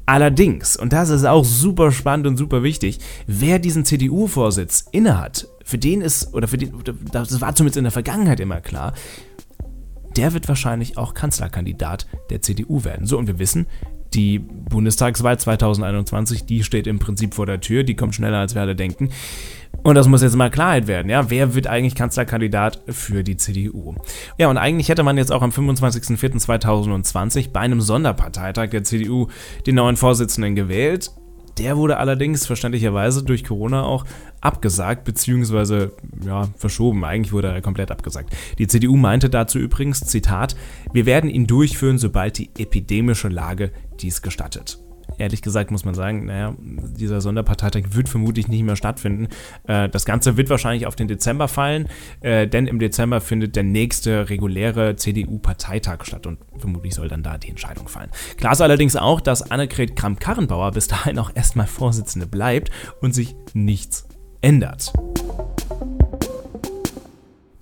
Allerdings, 0.06 0.78
und 0.78 0.94
das 0.94 1.10
ist 1.10 1.26
auch 1.26 1.46
super 1.46 1.92
spannend 1.92 2.28
und 2.28 2.38
super 2.38 2.62
wichtig, 2.62 3.00
wer 3.26 3.58
diesen 3.58 3.84
CDU-Vorsitz 3.84 4.86
innehat, 4.92 5.48
für 5.64 5.78
den 5.78 6.02
ist, 6.02 6.34
oder 6.34 6.48
für 6.48 6.58
den, 6.58 6.74
das 7.12 7.42
war 7.42 7.56
zumindest 7.56 7.78
in 7.78 7.86
der 7.86 7.92
Vergangenheit 7.92 8.40
immer 8.40 8.62
klar, 8.62 8.94
der 10.18 10.34
wird 10.34 10.48
wahrscheinlich 10.48 10.98
auch 10.98 11.14
Kanzlerkandidat 11.16 12.06
der 12.30 12.42
CDU 12.42 12.84
werden. 12.84 13.08
So, 13.08 13.18
und 13.18 13.26
wir 13.28 13.40
wissen, 13.40 13.66
die 14.14 14.40
Bundestagswahl 14.40 15.40
2021, 15.40 16.46
die 16.46 16.64
steht 16.64 16.88
im 16.88 17.00
Prinzip 17.00 17.34
vor 17.34 17.46
der 17.46 17.62
Tür, 17.62 17.84
die 17.84 17.96
kommt 17.96 18.16
schneller 18.16 18.40
als 18.40 18.56
wir 18.56 18.62
alle 18.62 18.76
denken. 18.76 19.10
Und 19.84 19.96
das 19.96 20.08
muss 20.08 20.22
jetzt 20.22 20.36
mal 20.36 20.50
Klarheit 20.50 20.88
werden, 20.88 21.10
ja. 21.10 21.30
Wer 21.30 21.56
wird 21.56 21.68
eigentlich 21.68 21.96
Kanzlerkandidat 21.96 22.82
für 22.88 23.24
die 23.24 23.38
CDU? 23.38 23.96
Ja, 24.38 24.50
und 24.50 24.58
eigentlich 24.58 24.90
hätte 24.90 25.04
man 25.04 25.18
jetzt 25.18 25.32
auch 25.32 25.42
am 25.42 25.50
25.04.2020 25.50 27.52
bei 27.52 27.60
einem 27.60 27.82
Sonderparteitag 27.82 28.70
der 28.70 28.84
CDU 28.84 29.28
den 29.66 29.76
neuen 29.76 29.98
Vorsitzenden 29.98 30.56
gewählt. 30.56 31.12
Der 31.58 31.78
wurde 31.78 31.98
allerdings 31.98 32.48
verständlicherweise 32.48 33.24
durch 33.24 33.44
Corona 33.44 33.84
auch 33.84 34.06
abgesagt, 34.42 35.04
beziehungsweise 35.04 35.94
ja, 36.26 36.50
verschoben. 36.58 37.04
Eigentlich 37.06 37.34
wurde 37.34 37.50
er 37.50 37.62
komplett 37.62 37.92
abgesagt. 37.92 38.36
Die 38.58 38.68
CDU 38.68 38.96
meinte 38.96 39.30
dazu 39.30 39.60
übrigens, 39.60 40.02
Zitat, 40.02 40.56
wir 40.92 41.06
werden 41.06 41.30
ihn 41.30 41.48
durchführen, 41.48 41.98
sobald 41.98 42.38
die 42.38 42.50
epidemische 42.58 43.30
Lage 43.30 43.72
dies 44.00 44.22
gestattet 44.22 44.80
ehrlich 45.18 45.42
gesagt 45.42 45.72
muss 45.72 45.86
man 45.86 45.94
sagen, 45.94 46.26
naja, 46.26 46.56
dieser 46.60 47.22
Sonderparteitag 47.22 47.84
wird 47.92 48.10
vermutlich 48.10 48.48
nicht 48.48 48.64
mehr 48.64 48.76
stattfinden. 48.76 49.28
Äh, 49.68 49.90
das 49.90 50.06
Ganze 50.06 50.38
wird 50.38 50.50
wahrscheinlich 50.50 50.88
auf 50.88 50.96
den 50.96 51.08
Dezember 51.08 51.48
fallen, 51.48 51.88
äh, 52.22 52.48
denn 52.48 52.68
im 52.68 52.80
Dezember 52.80 53.22
findet 53.22 53.56
der 53.56 53.64
nächste 53.64 54.30
reguläre 54.30 54.96
CDU-Parteitag 54.96 56.06
statt 56.06 56.28
und 56.28 56.40
vermutlich 56.58 56.96
soll 56.96 57.08
dann 57.08 57.24
da 57.24 57.38
die 57.38 57.50
Entscheidung 57.50 57.88
fallen. 57.88 58.10
Klar 58.38 58.54
ist 58.54 58.62
allerdings 58.62 58.96
auch, 58.96 59.22
dass 59.22 59.50
Annegret 59.52 59.96
Kramp-Karrenbauer 59.96 60.72
bis 60.72 60.88
dahin 60.88 61.20
auch 61.20 61.32
erstmal 61.34 61.68
Vorsitzende 61.68 62.28
bleibt 62.28 62.72
und 63.02 63.14
sich 63.14 63.36
nichts 63.54 64.08
ändert. 64.42 64.94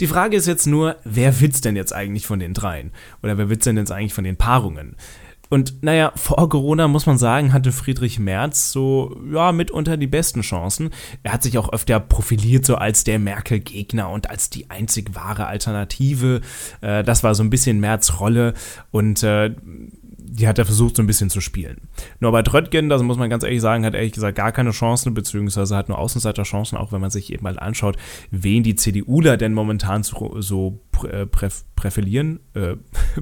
Die 0.02 0.08
Frage 0.08 0.36
ist 0.36 0.48
jetzt 0.48 0.66
nur, 0.66 0.96
wer 1.04 1.40
wird's 1.42 1.62
denn 1.62 1.76
jetzt 1.76 1.94
eigentlich 1.94 2.26
von 2.26 2.40
den 2.40 2.56
dreien? 2.56 2.92
Oder 3.22 3.38
wer 3.38 3.50
wird's 3.50 3.66
denn 3.66 3.78
jetzt 3.78 3.92
eigentlich 3.92 4.16
von 4.16 4.24
den 4.24 4.36
Paarungen? 4.36 4.96
Und 5.52 5.84
naja, 5.84 6.14
vor 6.16 6.48
Corona 6.48 6.88
muss 6.88 7.06
man 7.06 7.18
sagen, 7.18 7.52
hatte 7.52 7.74
Friedrich 7.74 8.20
Merz 8.20 8.72
so, 8.72 9.20
ja, 9.34 9.52
mitunter 9.52 9.98
die 9.98 10.08
besten 10.08 10.44
Chancen. 10.44 10.92
Er 11.24 11.34
hat 11.34 11.44
sich 11.44 11.58
auch 11.58 11.74
öfter 11.74 12.00
profiliert, 12.00 12.66
so 12.66 12.76
als 12.76 13.04
der 13.04 13.20
Merkel-Gegner 13.20 14.10
und 14.10 14.30
als 14.30 14.50
die 14.50 14.70
einzig 14.70 15.14
wahre 15.14 15.48
Alternative. 15.48 16.40
Äh, 16.80 17.04
das 17.04 17.26
war 17.26 17.36
so 17.36 17.44
ein 17.44 17.50
bisschen 17.50 17.82
Merz 17.82 18.22
Rolle 18.22 18.54
und 18.92 19.24
äh, 19.24 19.54
die 20.32 20.48
hat 20.48 20.58
er 20.58 20.66
versucht 20.66 20.96
so 20.96 21.04
ein 21.04 21.08
bisschen 21.08 21.30
zu 21.30 21.42
spielen. 21.42 21.82
Norbert 22.20 22.54
Röttgen, 22.54 22.88
das 22.88 23.04
muss 23.04 23.18
man 23.18 23.30
ganz 23.30 23.44
ehrlich 23.44 23.60
sagen, 23.60 23.86
hat 23.86 23.94
ehrlich 23.94 24.14
gesagt 24.14 24.38
gar 24.38 24.54
keine 24.54 24.72
Chancen, 24.72 25.14
beziehungsweise 25.14 25.76
hat 25.76 25.90
nur 25.90 26.00
Außenseiterchancen, 26.00 26.78
auch 26.78 26.94
wenn 26.94 27.02
man 27.02 27.10
sich 27.10 27.34
eben 27.34 27.44
mal 27.44 27.60
anschaut, 27.60 27.98
wen 28.32 28.64
die 28.64 28.76
CDUler 28.76 29.36
denn 29.36 29.54
momentan 29.54 30.04
so, 30.04 30.40
so 30.40 30.80
präferieren, 31.76 32.40
äh, 32.54 32.76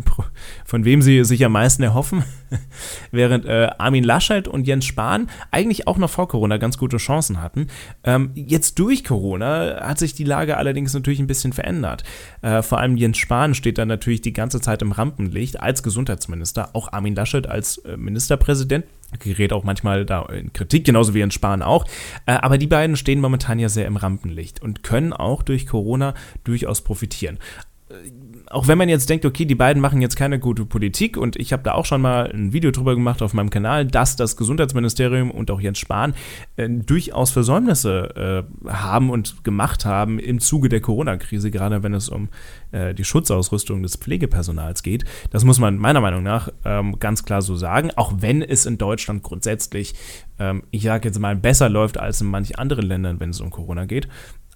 von 0.65 0.85
wem 0.85 1.01
sie 1.01 1.23
sich 1.23 1.43
am 1.45 1.53
meisten 1.53 1.83
erhoffen, 1.83 2.23
während 3.11 3.45
äh, 3.45 3.69
Armin 3.77 4.03
Laschet 4.03 4.47
und 4.47 4.67
Jens 4.67 4.85
Spahn 4.85 5.29
eigentlich 5.51 5.87
auch 5.87 5.97
noch 5.97 6.09
vor 6.09 6.27
Corona 6.27 6.57
ganz 6.57 6.77
gute 6.77 6.97
Chancen 6.97 7.41
hatten. 7.41 7.67
Ähm, 8.03 8.31
jetzt 8.35 8.79
durch 8.79 9.03
Corona 9.03 9.79
hat 9.81 9.99
sich 9.99 10.13
die 10.13 10.23
Lage 10.23 10.57
allerdings 10.57 10.93
natürlich 10.93 11.19
ein 11.19 11.27
bisschen 11.27 11.53
verändert. 11.53 12.03
Äh, 12.41 12.61
vor 12.61 12.79
allem 12.79 12.97
Jens 12.97 13.17
Spahn 13.17 13.55
steht 13.55 13.77
dann 13.77 13.87
natürlich 13.87 14.21
die 14.21 14.33
ganze 14.33 14.61
Zeit 14.61 14.81
im 14.81 14.91
Rampenlicht 14.91 15.59
als 15.59 15.83
Gesundheitsminister, 15.83 16.69
auch 16.73 16.89
Armin 16.99 17.15
Laschet 17.15 17.47
als 17.47 17.77
äh, 17.79 17.97
Ministerpräsident 17.97 18.85
gerät 19.17 19.53
auch 19.53 19.63
manchmal 19.63 20.05
da 20.05 20.23
in 20.25 20.53
Kritik, 20.53 20.85
genauso 20.85 21.15
wie 21.15 21.21
in 21.21 21.31
Spahn 21.31 21.63
auch. 21.63 21.85
Äh, 22.25 22.33
aber 22.33 22.57
die 22.57 22.67
beiden 22.67 22.95
stehen 22.95 23.21
momentan 23.21 23.57
ja 23.57 23.69
sehr 23.69 23.87
im 23.87 23.97
Rampenlicht 23.97 24.61
und 24.61 24.83
können 24.83 25.13
auch 25.13 25.41
durch 25.41 25.65
Corona 25.65 26.13
durchaus 26.43 26.81
profitieren 26.81 27.39
auch 28.49 28.67
wenn 28.67 28.77
man 28.77 28.89
jetzt 28.89 29.09
denkt, 29.09 29.25
okay, 29.25 29.45
die 29.45 29.55
beiden 29.55 29.81
machen 29.81 30.01
jetzt 30.01 30.15
keine 30.15 30.39
gute 30.39 30.65
Politik 30.65 31.17
und 31.17 31.35
ich 31.35 31.53
habe 31.53 31.61
da 31.61 31.73
auch 31.73 31.85
schon 31.85 32.01
mal 32.01 32.31
ein 32.31 32.51
Video 32.51 32.71
drüber 32.71 32.95
gemacht 32.95 33.21
auf 33.21 33.33
meinem 33.33 33.51
Kanal, 33.51 33.85
dass 33.85 34.15
das 34.15 34.37
Gesundheitsministerium 34.37 35.29
und 35.29 35.51
auch 35.51 35.61
Jens 35.61 35.77
Spahn 35.77 36.15
äh, 36.55 36.67
durchaus 36.67 37.29
Versäumnisse 37.29 38.45
äh, 38.65 38.69
haben 38.69 39.11
und 39.11 39.43
gemacht 39.43 39.85
haben 39.85 40.17
im 40.17 40.39
Zuge 40.39 40.67
der 40.67 40.81
Corona-Krise, 40.81 41.51
gerade 41.51 41.83
wenn 41.83 41.93
es 41.93 42.09
um 42.09 42.29
äh, 42.71 42.95
die 42.95 43.03
Schutzausrüstung 43.03 43.83
des 43.83 43.97
Pflegepersonals 43.97 44.81
geht. 44.81 45.05
Das 45.29 45.45
muss 45.45 45.59
man 45.59 45.77
meiner 45.77 46.01
Meinung 46.01 46.23
nach 46.23 46.49
ähm, 46.65 46.97
ganz 46.97 47.23
klar 47.25 47.43
so 47.43 47.55
sagen, 47.55 47.91
auch 47.95 48.13
wenn 48.17 48.41
es 48.41 48.65
in 48.65 48.79
Deutschland 48.79 49.21
grundsätzlich, 49.21 49.93
ähm, 50.39 50.63
ich 50.71 50.83
sage 50.83 51.07
jetzt 51.07 51.19
mal, 51.19 51.35
besser 51.35 51.69
läuft 51.69 51.99
als 51.99 52.21
in 52.21 52.27
manchen 52.27 52.55
anderen 52.55 52.87
Ländern, 52.87 53.19
wenn 53.19 53.29
es 53.29 53.41
um 53.41 53.51
Corona 53.51 53.85
geht. 53.85 54.07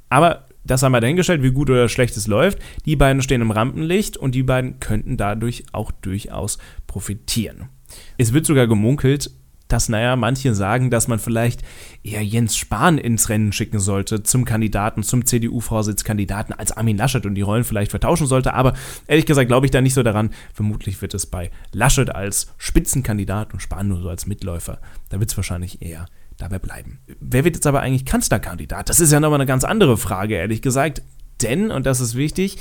Aber 0.10 0.46
das 0.66 0.84
haben 0.84 0.94
wir 0.94 1.02
dahingestellt, 1.02 1.44
wie 1.44 1.52
gut 1.52 1.70
oder 1.70 1.90
schlecht 1.90 2.16
es 2.18 2.28
läuft. 2.28 2.60
Die 2.86 2.96
beiden 2.96 3.22
stehen 3.22 3.42
im 3.42 3.52
Rampenlicht 3.52 4.18
und 4.18 4.36
die 4.36 4.44
beiden 4.44 4.80
könnten 4.80 5.18
dadurch 5.18 5.66
auch 5.72 5.92
durchaus 5.92 6.58
profitieren. 6.88 7.70
Es 8.18 8.34
wird 8.34 8.46
sogar 8.46 8.68
gemunkelt, 8.68 9.32
dass, 9.68 9.90
naja, 9.90 10.16
manche 10.16 10.54
sagen, 10.54 10.92
dass 10.92 11.08
man 11.08 11.20
vielleicht 11.20 11.64
eher 12.04 12.24
Jens 12.24 12.56
Spahn 12.56 12.98
ins 12.98 13.30
Rennen 13.30 13.52
schicken 13.52 13.80
sollte 13.80 14.22
zum 14.22 14.46
Kandidaten, 14.46 15.02
zum 15.04 15.26
CDU-Vorsitzkandidaten 15.26 16.54
als 16.54 16.72
Armin 16.72 16.98
Laschet 16.98 17.26
und 17.26 17.34
die 17.36 17.42
Rollen 17.42 17.64
vielleicht 17.64 17.90
vertauschen 17.90 18.28
sollte. 18.28 18.54
Aber 18.54 18.74
ehrlich 19.08 19.26
gesagt 19.26 19.48
glaube 19.48 19.66
ich 19.66 19.72
da 19.72 19.82
nicht 19.82 19.96
so 19.96 20.04
daran. 20.04 20.30
Vermutlich 20.54 21.02
wird 21.02 21.14
es 21.14 21.26
bei 21.26 21.50
Laschet 21.72 22.14
als 22.14 22.54
Spitzenkandidat 22.58 23.54
und 23.54 23.62
Spahn 23.62 23.88
nur 23.88 24.02
so 24.02 24.10
als 24.10 24.28
Mitläufer. 24.28 24.80
Da 25.10 25.20
wird 25.20 25.32
es 25.32 25.38
wahrscheinlich 25.38 25.82
eher 25.82 26.06
dabei 26.44 26.60
bleiben. 26.60 27.00
Wer 27.20 27.44
wird 27.44 27.56
jetzt 27.56 27.68
aber 27.68 27.82
eigentlich 27.82 28.06
Kanzlerkandidat? 28.06 28.90
Das 28.90 29.00
ist 29.00 29.12
ja 29.12 29.20
nochmal 29.20 29.40
eine 29.40 29.48
ganz 29.48 29.64
andere 29.64 29.98
Frage, 29.98 30.36
ehrlich 30.36 30.62
gesagt. 30.62 31.02
Denn, 31.42 31.72
und 31.72 31.86
das 31.86 32.00
ist 32.00 32.16
wichtig, 32.16 32.58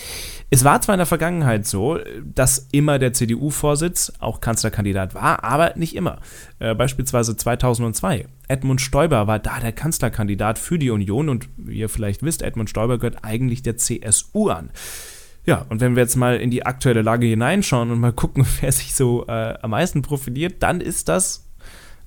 es 0.50 0.64
war 0.64 0.80
zwar 0.80 0.94
in 0.94 0.98
der 0.98 1.06
Vergangenheit 1.06 1.66
so, 1.66 1.98
dass 2.24 2.68
immer 2.72 2.98
der 2.98 3.12
CDU-Vorsitz 3.12 4.14
auch 4.18 4.40
Kanzlerkandidat 4.40 5.14
war, 5.14 5.44
aber 5.44 5.74
nicht 5.76 5.94
immer. 5.94 6.20
Äh, 6.58 6.74
beispielsweise 6.74 7.36
2002. 7.36 8.26
Edmund 8.48 8.80
Stoiber 8.80 9.26
war 9.26 9.38
da 9.38 9.60
der 9.60 9.72
Kanzlerkandidat 9.72 10.58
für 10.58 10.78
die 10.78 10.90
Union 10.90 11.28
und 11.28 11.48
wie 11.56 11.78
ihr 11.78 11.88
vielleicht 11.88 12.22
wisst, 12.22 12.42
Edmund 12.42 12.70
Stoiber 12.70 12.98
gehört 12.98 13.18
eigentlich 13.22 13.62
der 13.62 13.76
CSU 13.76 14.48
an. 14.48 14.70
Ja, 15.44 15.66
und 15.68 15.80
wenn 15.80 15.96
wir 15.96 16.02
jetzt 16.02 16.16
mal 16.16 16.36
in 16.36 16.50
die 16.50 16.64
aktuelle 16.64 17.02
Lage 17.02 17.26
hineinschauen 17.26 17.90
und 17.90 18.00
mal 18.00 18.12
gucken, 18.12 18.46
wer 18.60 18.72
sich 18.72 18.94
so 18.94 19.26
äh, 19.26 19.54
am 19.60 19.70
meisten 19.70 20.02
profiliert, 20.02 20.62
dann 20.62 20.80
ist 20.80 21.08
das 21.08 21.51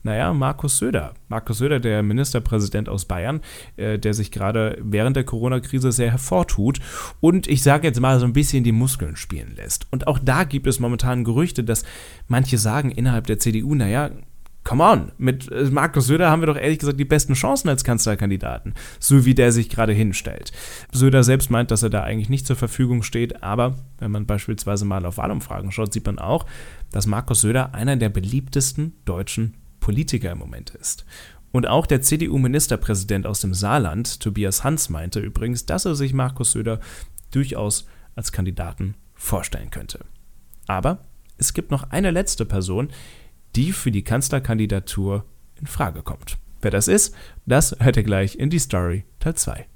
naja, 0.05 0.33
Markus 0.33 0.77
Söder. 0.77 1.15
Markus 1.29 1.57
Söder, 1.57 1.79
der 1.79 2.03
Ministerpräsident 2.03 2.89
aus 2.89 3.05
Bayern, 3.05 3.41
äh, 3.75 3.97
der 3.97 4.13
sich 4.13 4.31
gerade 4.31 4.77
während 4.79 5.15
der 5.15 5.23
Corona-Krise 5.23 5.91
sehr 5.91 6.11
hervortut 6.11 6.79
und 7.21 7.47
ich 7.47 7.63
sage 7.63 7.87
jetzt 7.87 7.99
mal 7.99 8.19
so 8.19 8.25
ein 8.27 8.33
bisschen 8.33 8.63
die 8.63 8.71
Muskeln 8.71 9.15
spielen 9.15 9.55
lässt. 9.55 9.87
Und 9.89 10.05
auch 10.05 10.19
da 10.19 10.43
gibt 10.43 10.67
es 10.67 10.79
momentan 10.79 11.23
Gerüchte, 11.23 11.63
dass 11.63 11.83
manche 12.27 12.59
sagen 12.59 12.91
innerhalb 12.91 13.25
der 13.25 13.39
CDU, 13.39 13.73
naja, 13.73 14.11
come 14.63 14.83
on, 14.83 15.11
mit 15.17 15.51
äh, 15.51 15.63
Markus 15.71 16.05
Söder 16.05 16.29
haben 16.29 16.43
wir 16.43 16.47
doch 16.47 16.57
ehrlich 16.57 16.77
gesagt 16.77 16.99
die 16.99 17.05
besten 17.05 17.33
Chancen 17.33 17.69
als 17.69 17.83
Kanzlerkandidaten, 17.83 18.75
so 18.99 19.25
wie 19.25 19.33
der 19.33 19.51
sich 19.51 19.69
gerade 19.69 19.93
hinstellt. 19.93 20.51
Söder 20.91 21.23
selbst 21.23 21.49
meint, 21.49 21.71
dass 21.71 21.81
er 21.81 21.89
da 21.89 22.03
eigentlich 22.03 22.29
nicht 22.29 22.45
zur 22.45 22.55
Verfügung 22.55 23.01
steht, 23.01 23.41
aber 23.41 23.77
wenn 23.97 24.11
man 24.11 24.27
beispielsweise 24.27 24.85
mal 24.85 25.03
auf 25.03 25.17
Wahlumfragen 25.17 25.71
schaut, 25.71 25.93
sieht 25.93 26.05
man 26.05 26.19
auch, 26.19 26.45
dass 26.91 27.07
Markus 27.07 27.41
Söder 27.41 27.73
einer 27.73 27.95
der 27.95 28.09
beliebtesten 28.09 28.93
deutschen 29.05 29.55
Politiker 29.85 30.31
im 30.31 30.39
Moment 30.39 30.71
ist. 30.71 31.05
Und 31.51 31.67
auch 31.67 31.85
der 31.85 32.01
CDU-Ministerpräsident 32.01 33.27
aus 33.27 33.41
dem 33.41 33.53
Saarland, 33.53 34.19
Tobias 34.19 34.63
Hans, 34.63 34.89
meinte 34.89 35.19
übrigens, 35.19 35.67
dass 35.67 35.85
er 35.85 35.93
sich 35.93 36.11
Markus 36.11 36.53
Söder 36.53 36.79
durchaus 37.29 37.85
als 38.15 38.31
Kandidaten 38.31 38.95
vorstellen 39.13 39.69
könnte. 39.69 40.03
Aber 40.65 41.01
es 41.37 41.53
gibt 41.53 41.69
noch 41.69 41.91
eine 41.91 42.09
letzte 42.09 42.47
Person, 42.47 42.89
die 43.55 43.73
für 43.73 43.91
die 43.91 44.03
Kanzlerkandidatur 44.03 45.23
in 45.61 45.67
Frage 45.67 46.01
kommt. 46.01 46.39
Wer 46.61 46.71
das 46.71 46.87
ist, 46.87 47.13
das 47.45 47.75
hört 47.79 47.97
ihr 47.97 48.03
gleich 48.03 48.39
in 48.39 48.49
die 48.49 48.57
Story 48.57 49.05
Teil 49.19 49.35
2. 49.35 49.67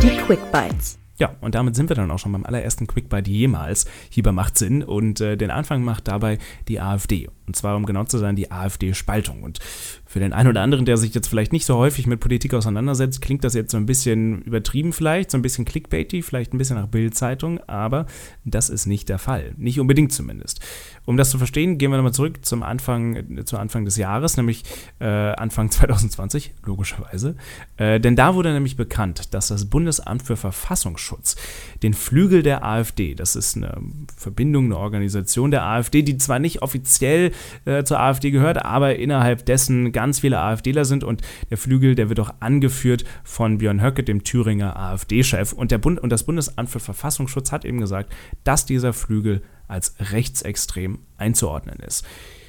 Die 0.00 0.16
Quick 0.18 0.52
Bites. 0.52 1.00
Ja, 1.18 1.36
und 1.40 1.54
damit 1.54 1.76
sind 1.76 1.88
wir 1.88 1.96
dann 1.96 2.10
auch 2.10 2.18
schon 2.18 2.32
beim 2.32 2.44
allerersten 2.44 2.86
Quickbite 2.86 3.30
jemals 3.30 3.86
hier 4.08 4.22
bei 4.22 4.32
Macht 4.32 4.58
Sinn. 4.58 4.82
Und 4.82 5.20
äh, 5.20 5.36
den 5.36 5.50
Anfang 5.50 5.84
macht 5.84 6.08
dabei 6.08 6.38
die 6.68 6.80
AfD. 6.80 7.28
Und 7.46 7.56
zwar, 7.56 7.76
um 7.76 7.86
genau 7.86 8.04
zu 8.04 8.18
sein, 8.18 8.36
die 8.36 8.50
AfD-Spaltung. 8.50 9.42
Und 9.42 9.58
für 10.06 10.20
den 10.20 10.32
einen 10.32 10.50
oder 10.50 10.60
anderen, 10.60 10.84
der 10.84 10.98
sich 10.98 11.14
jetzt 11.14 11.26
vielleicht 11.26 11.52
nicht 11.52 11.64
so 11.64 11.76
häufig 11.76 12.06
mit 12.06 12.20
Politik 12.20 12.52
auseinandersetzt, 12.52 13.22
klingt 13.22 13.44
das 13.44 13.54
jetzt 13.54 13.72
so 13.72 13.78
ein 13.78 13.86
bisschen 13.86 14.42
übertrieben 14.42 14.92
vielleicht, 14.92 15.30
so 15.30 15.38
ein 15.38 15.42
bisschen 15.42 15.64
clickbaity, 15.64 16.22
vielleicht 16.22 16.52
ein 16.52 16.58
bisschen 16.58 16.76
nach 16.76 16.86
Bildzeitung, 16.86 17.60
aber 17.66 18.06
das 18.44 18.68
ist 18.68 18.86
nicht 18.86 19.08
der 19.08 19.18
Fall. 19.18 19.54
Nicht 19.56 19.80
unbedingt 19.80 20.12
zumindest. 20.12 20.60
Um 21.04 21.16
das 21.16 21.30
zu 21.30 21.38
verstehen, 21.38 21.78
gehen 21.78 21.90
wir 21.90 21.96
nochmal 21.96 22.12
zurück 22.12 22.44
zum 22.44 22.62
Anfang, 22.62 23.44
zu 23.44 23.56
Anfang 23.56 23.84
des 23.84 23.96
Jahres, 23.96 24.36
nämlich 24.36 24.64
äh, 25.00 25.06
Anfang 25.06 25.70
2020, 25.72 26.52
logischerweise. 26.64 27.34
Äh, 27.76 27.98
denn 27.98 28.14
da 28.14 28.34
wurde 28.34 28.52
nämlich 28.52 28.76
bekannt, 28.76 29.34
dass 29.34 29.48
das 29.48 29.64
Bundesamt 29.64 30.22
für 30.22 30.36
Verfassungsschutz 30.36 31.36
den 31.82 31.94
Flügel 31.94 32.42
der 32.42 32.64
AfD, 32.64 33.14
das 33.14 33.34
ist 33.34 33.56
eine 33.56 33.78
Verbindung, 34.16 34.66
eine 34.66 34.76
Organisation 34.76 35.50
der 35.50 35.64
AfD, 35.64 36.02
die 36.02 36.18
zwar 36.18 36.38
nicht 36.38 36.62
offiziell 36.62 37.31
äh, 37.64 37.84
zur 37.84 38.00
AfD 38.00 38.30
gehört, 38.30 38.64
aber 38.64 38.96
innerhalb 38.96 39.46
dessen 39.46 39.92
ganz 39.92 40.20
viele 40.20 40.40
AfDler 40.40 40.84
sind 40.84 41.04
und 41.04 41.22
der 41.50 41.58
Flügel, 41.58 41.94
der 41.94 42.08
wird 42.08 42.20
auch 42.20 42.34
angeführt 42.40 43.04
von 43.24 43.58
Björn 43.58 43.82
Höcke, 43.82 44.02
dem 44.02 44.24
Thüringer 44.24 44.76
AfD-Chef. 44.76 45.52
Und, 45.52 45.78
Bund, 45.80 46.00
und 46.00 46.10
das 46.10 46.24
Bundesamt 46.24 46.70
für 46.70 46.80
Verfassungsschutz 46.80 47.52
hat 47.52 47.64
eben 47.64 47.80
gesagt, 47.80 48.12
dass 48.44 48.66
dieser 48.66 48.92
Flügel 48.92 49.42
als 49.68 49.94
rechtsextrem 49.98 50.98
einzuordnen 51.16 51.78
ist. 51.78 52.04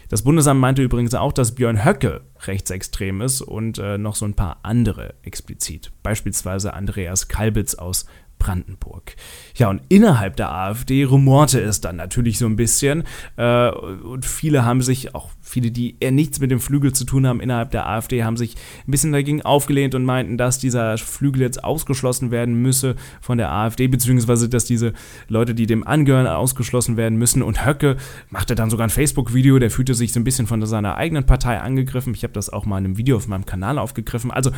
Das 0.09 0.21
Bundesamt 0.21 0.59
meinte 0.59 0.83
übrigens 0.83 1.15
auch, 1.15 1.33
dass 1.33 1.55
Björn 1.55 1.83
Höcke 1.83 2.21
rechtsextrem 2.45 3.21
ist 3.21 3.41
und 3.41 3.79
äh, 3.79 3.97
noch 3.97 4.15
so 4.15 4.25
ein 4.25 4.35
paar 4.35 4.59
andere 4.61 5.15
explizit. 5.23 5.91
Beispielsweise 6.03 6.73
Andreas 6.73 7.29
Kalbitz 7.29 7.73
aus 7.75 8.05
Brandenburg. 8.43 9.15
Ja, 9.55 9.69
und 9.69 9.81
innerhalb 9.87 10.35
der 10.35 10.51
AfD 10.51 11.05
rumorte 11.05 11.61
es 11.61 11.79
dann 11.79 11.95
natürlich 11.95 12.37
so 12.37 12.45
ein 12.45 12.57
bisschen. 12.57 13.03
Äh, 13.37 13.69
und 13.69 14.25
viele 14.25 14.65
haben 14.65 14.81
sich, 14.81 15.15
auch 15.15 15.29
viele, 15.53 15.71
die 15.71 15.95
eher 15.99 16.11
nichts 16.11 16.39
mit 16.39 16.49
dem 16.49 16.59
Flügel 16.59 16.93
zu 16.93 17.05
tun 17.05 17.27
haben 17.27 17.39
innerhalb 17.39 17.69
der 17.69 17.87
AfD, 17.87 18.23
haben 18.23 18.37
sich 18.37 18.55
ein 18.87 18.91
bisschen 18.91 19.11
dagegen 19.11 19.43
aufgelehnt 19.43 19.93
und 19.93 20.03
meinten, 20.03 20.37
dass 20.37 20.57
dieser 20.57 20.97
Flügel 20.97 21.43
jetzt 21.43 21.63
ausgeschlossen 21.63 22.31
werden 22.31 22.55
müsse 22.55 22.95
von 23.21 23.37
der 23.37 23.51
AfD, 23.51 23.87
beziehungsweise 23.87 24.49
dass 24.49 24.65
diese 24.65 24.93
Leute, 25.27 25.53
die 25.53 25.67
dem 25.67 25.85
angehören, 25.85 26.25
ausgeschlossen 26.25 26.97
werden 26.97 27.19
müssen. 27.19 27.43
Und 27.43 27.65
Höcke 27.65 27.97
machte 28.31 28.55
dann 28.55 28.71
sogar 28.71 28.87
ein 28.87 28.89
Facebook-Video, 28.89 29.59
der 29.59 29.69
fühlte 29.69 29.93
sich 29.93 30.11
so 30.11 30.19
ein 30.19 30.23
bisschen 30.23 30.47
von 30.47 30.65
seiner 30.65 30.95
eigenen 30.95 31.25
Partei 31.25 31.59
angegriffen. 31.59 32.15
Ich 32.15 32.23
habe 32.23 32.33
das 32.33 32.49
auch 32.49 32.65
mal 32.65 32.79
in 32.79 32.85
einem 32.85 32.97
Video 32.97 33.15
auf 33.15 33.27
meinem 33.27 33.45
Kanal 33.45 33.77
aufgegriffen. 33.77 34.31
Also 34.31 34.49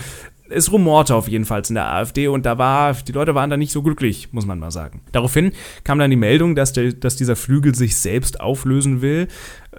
es 0.50 0.72
rumorte 0.72 1.16
auf 1.16 1.28
jeden 1.28 1.46
Fall 1.46 1.64
in 1.68 1.76
der 1.76 1.92
AfD 1.92 2.28
und 2.28 2.46
da 2.46 2.58
war, 2.58 2.94
die 2.94 3.12
Leute 3.12 3.34
waren 3.34 3.50
da 3.50 3.58
nicht 3.58 3.72
so 3.72 3.82
glücklich, 3.82 4.30
muss 4.32 4.46
man 4.46 4.60
mal 4.60 4.72
sagen. 4.72 5.02
Daraufhin 5.12 5.52
kam 5.84 5.98
dann 5.98 6.12
die 6.12 6.16
Meldung, 6.16 6.56
dass, 6.56 6.74
der, 6.74 6.94
dass 6.94 7.16
dieser 7.16 7.36
Flügel 7.36 7.74
sich 7.74 7.98
selbst 7.98 8.40
auflösen 8.40 9.02
will, 9.02 9.28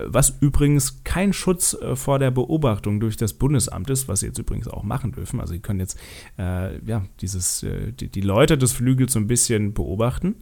was 0.04 0.37
übrigens 0.40 1.02
kein 1.04 1.32
Schutz 1.32 1.74
äh, 1.74 1.96
vor 1.96 2.18
der 2.18 2.30
Beobachtung 2.30 3.00
durch 3.00 3.16
das 3.16 3.35
Bundesamt 3.35 3.90
ist, 3.90 4.09
was 4.09 4.20
sie 4.20 4.26
jetzt 4.26 4.38
übrigens 4.38 4.68
auch 4.68 4.82
machen 4.82 5.12
dürfen. 5.12 5.40
Also 5.40 5.54
sie 5.54 5.61
können 5.61 5.80
jetzt 5.80 5.98
äh, 6.38 6.78
ja, 6.85 7.04
dieses, 7.20 7.62
äh, 7.62 7.92
die, 7.92 8.09
die, 8.09 8.20
Leute 8.20 8.59
des 8.59 8.72
Flügels 8.72 9.12
so 9.12 9.18
ein 9.18 9.26
bisschen 9.26 9.72
beobachten. 9.72 10.37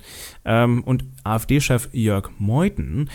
Ähm, 0.44 0.82
und 0.84 1.04
AfD-Chef 1.24 1.88
Jörg 1.92 2.30
Meuthen, 2.38 3.10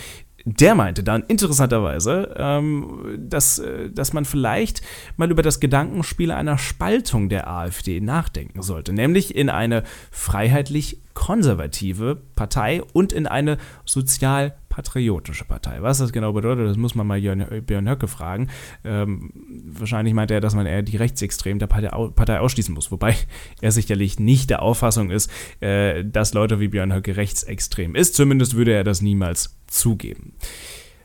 der 0.45 0.75
meinte 0.75 1.03
dann 1.03 1.23
interessanterweise, 1.27 2.33
ähm, 2.37 3.17
dass, 3.17 3.59
äh, 3.59 3.89
dass 3.89 4.13
man 4.13 4.25
vielleicht 4.25 4.81
mal 5.17 5.29
über 5.29 5.41
das 5.41 5.59
Gedankenspiel 5.59 6.31
einer 6.31 6.57
Spaltung 6.57 7.29
der 7.29 7.49
AfD 7.49 7.99
nachdenken 7.99 8.61
sollte, 8.61 8.93
nämlich 8.93 9.35
in 9.35 9.49
eine 9.49 9.83
freiheitlich 10.11 11.01
konservative 11.13 12.21
Partei 12.35 12.81
und 12.93 13.11
in 13.11 13.27
eine 13.27 13.57
sozial 13.85 14.55
patriotische 14.69 15.45
Partei. 15.45 15.81
Was 15.81 15.97
das 15.97 16.13
genau 16.13 16.31
bedeutet, 16.33 16.67
das 16.67 16.77
muss 16.77 16.95
man 16.95 17.07
mal 17.07 17.19
Björn 17.19 17.89
Höcke 17.89 18.07
fragen. 18.07 18.49
Ähm, 18.85 19.31
wahrscheinlich 19.65 20.13
meint 20.13 20.31
er, 20.31 20.39
dass 20.39 20.55
man 20.55 20.65
eher 20.65 20.83
die 20.83 20.97
Rechtsextremen 20.97 21.59
der 21.59 21.67
Partei 21.67 22.39
ausschließen 22.39 22.73
muss, 22.73 22.91
wobei 22.91 23.15
er 23.61 23.71
sicherlich 23.71 24.19
nicht 24.19 24.49
der 24.49 24.61
Auffassung 24.61 25.11
ist, 25.11 25.31
äh, 25.59 26.05
dass 26.05 26.33
Leute 26.33 26.59
wie 26.59 26.69
Björn 26.69 26.93
Höcke 26.93 27.17
rechtsextrem 27.17 27.95
ist. 27.95 28.15
Zumindest 28.15 28.55
würde 28.55 28.73
er 28.73 28.83
das 28.83 29.01
niemals 29.01 29.57
zugeben. 29.67 30.33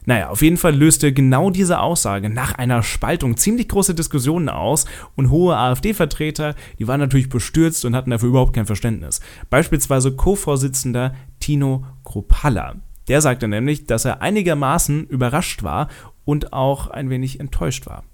Naja, 0.06 0.28
auf 0.28 0.42
jeden 0.42 0.58
Fall 0.58 0.76
löste 0.76 1.12
genau 1.12 1.50
diese 1.50 1.80
Aussage 1.80 2.28
nach 2.28 2.52
einer 2.52 2.82
Spaltung 2.82 3.36
ziemlich 3.38 3.68
große 3.68 3.94
Diskussionen 3.94 4.50
aus 4.50 4.84
und 5.16 5.30
hohe 5.30 5.56
AfD-Vertreter, 5.56 6.54
die 6.78 6.86
waren 6.86 7.00
natürlich 7.00 7.30
bestürzt 7.30 7.84
und 7.84 7.96
hatten 7.96 8.10
dafür 8.10 8.28
überhaupt 8.28 8.52
kein 8.52 8.66
Verständnis. 8.66 9.20
Beispielsweise 9.48 10.12
Co-Vorsitzender 10.12 11.14
Tino 11.40 11.86
Kropalla. 12.04 12.76
Der 13.08 13.20
sagte 13.20 13.48
nämlich, 13.48 13.86
dass 13.86 14.04
er 14.04 14.22
einigermaßen 14.22 15.06
überrascht 15.06 15.62
war 15.62 15.88
und 16.24 16.52
auch 16.52 16.88
ein 16.88 17.10
wenig 17.10 17.40
enttäuscht 17.40 17.86
war. 17.86 18.04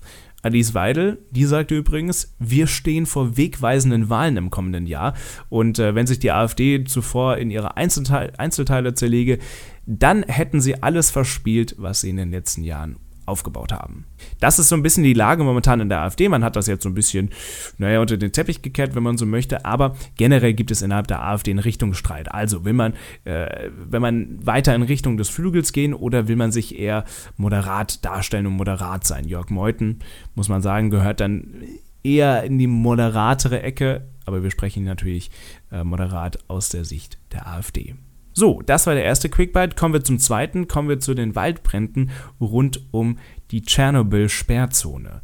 Alice 0.43 0.73
Weidel, 0.75 1.19
die 1.31 1.45
sagte 1.45 1.77
übrigens, 1.77 2.35
wir 2.39 2.67
stehen 2.67 3.05
vor 3.05 3.37
wegweisenden 3.37 4.09
Wahlen 4.09 4.39
im 4.39 4.51
kommenden 4.51 4.87
Jahr 4.87 5.15
und 5.51 5.79
äh, 5.79 5.95
wenn 5.95 6.07
sich 6.07 6.19
die 6.19 6.33
AfD 6.33 6.83
zuvor 6.85 7.37
in 7.37 7.51
ihre 7.51 7.77
Einzelteile, 7.77 8.39
Einzelteile 8.39 8.95
zerlege, 8.95 9.39
dann 9.87 10.23
hätten 10.23 10.63
sie 10.63 10.83
alles 10.83 11.11
verspielt, 11.11 11.75
was 11.77 12.01
sie 12.01 12.11
in 12.11 12.17
den 12.17 12.31
letzten 12.31 12.65
Jahren 12.65 12.97
aufgebaut 13.27 13.73
haben. 13.73 14.07
Das 14.41 14.59
ist 14.59 14.69
so 14.69 14.77
ein 14.77 14.83
bisschen 14.83 15.05
die 15.05 15.15
Lage 15.15 15.45
momentan 15.45 15.81
in 15.81 15.89
der 15.89 16.03
AfD. 16.03 16.29
Man 16.29 16.45
hat 16.45 16.57
das 16.57 16.67
jetzt 16.67 16.83
so 16.83 16.89
ein 16.89 16.95
bisschen, 16.95 17.31
naja, 17.79 18.01
unter 18.01 18.17
den 18.17 18.33
Teppich 18.33 18.63
gekehrt, 18.63 18.95
wenn 18.95 19.03
man 19.03 19.19
so 19.19 19.27
möchte, 19.27 19.65
aber 19.65 19.97
generell 20.17 20.55
gibt 20.55 20.71
es 20.71 20.83
innerhalb 20.83 21.07
der 21.07 21.23
AfD 21.23 21.51
einen 21.51 21.61
Richtungsstreit. 21.61 22.33
Also 22.33 22.65
will 22.65 22.73
man, 22.73 22.95
äh, 23.25 23.71
wenn 23.75 24.03
man 24.03 24.47
weiter 24.47 24.75
in 24.75 24.83
Richtung 24.83 25.17
des 25.17 25.29
Flügels 25.29 25.73
gehen 25.73 25.95
oder 25.95 26.29
will 26.29 26.37
man 26.37 26.53
sich 26.53 26.79
eher 26.79 27.05
moderat 27.37 28.05
darstellen 28.05 28.47
und 28.47 28.55
moderat 28.55 29.07
sein? 29.07 29.27
Jörg 29.27 29.51
Meuthen, 29.51 30.01
muss 30.35 30.49
man 30.49 30.63
sagen, 30.63 30.91
gehört 30.91 31.21
dann 31.21 31.65
eher 32.03 32.43
in 32.45 32.59
die 32.59 32.67
moderatere 32.67 33.63
Ecke, 33.63 34.09
aber 34.27 34.43
wir 34.43 34.51
sprechen 34.51 34.85
natürlich 34.85 35.31
äh, 35.71 35.85
moderat 35.85 36.39
aus 36.49 36.69
der 36.69 36.85
Sicht 36.85 37.19
der 37.33 37.47
AfD. 37.47 37.95
So, 38.33 38.63
das 38.65 38.87
war 38.87 38.95
der 38.95 39.05
erste 39.05 39.29
Quickbite. 39.29 39.77
Kommen 39.77 39.95
wir 39.95 40.05
zum 40.05 40.19
zweiten, 40.19 40.69
kommen 40.69 40.89
wir 40.89 41.01
zu 41.01 41.15
den 41.15 41.35
Waldbränden 41.35 42.11
rund 42.41 42.87
um 42.91 43.19
die 43.51 43.63
Tschernobyl-Sperrzone. 43.63 45.23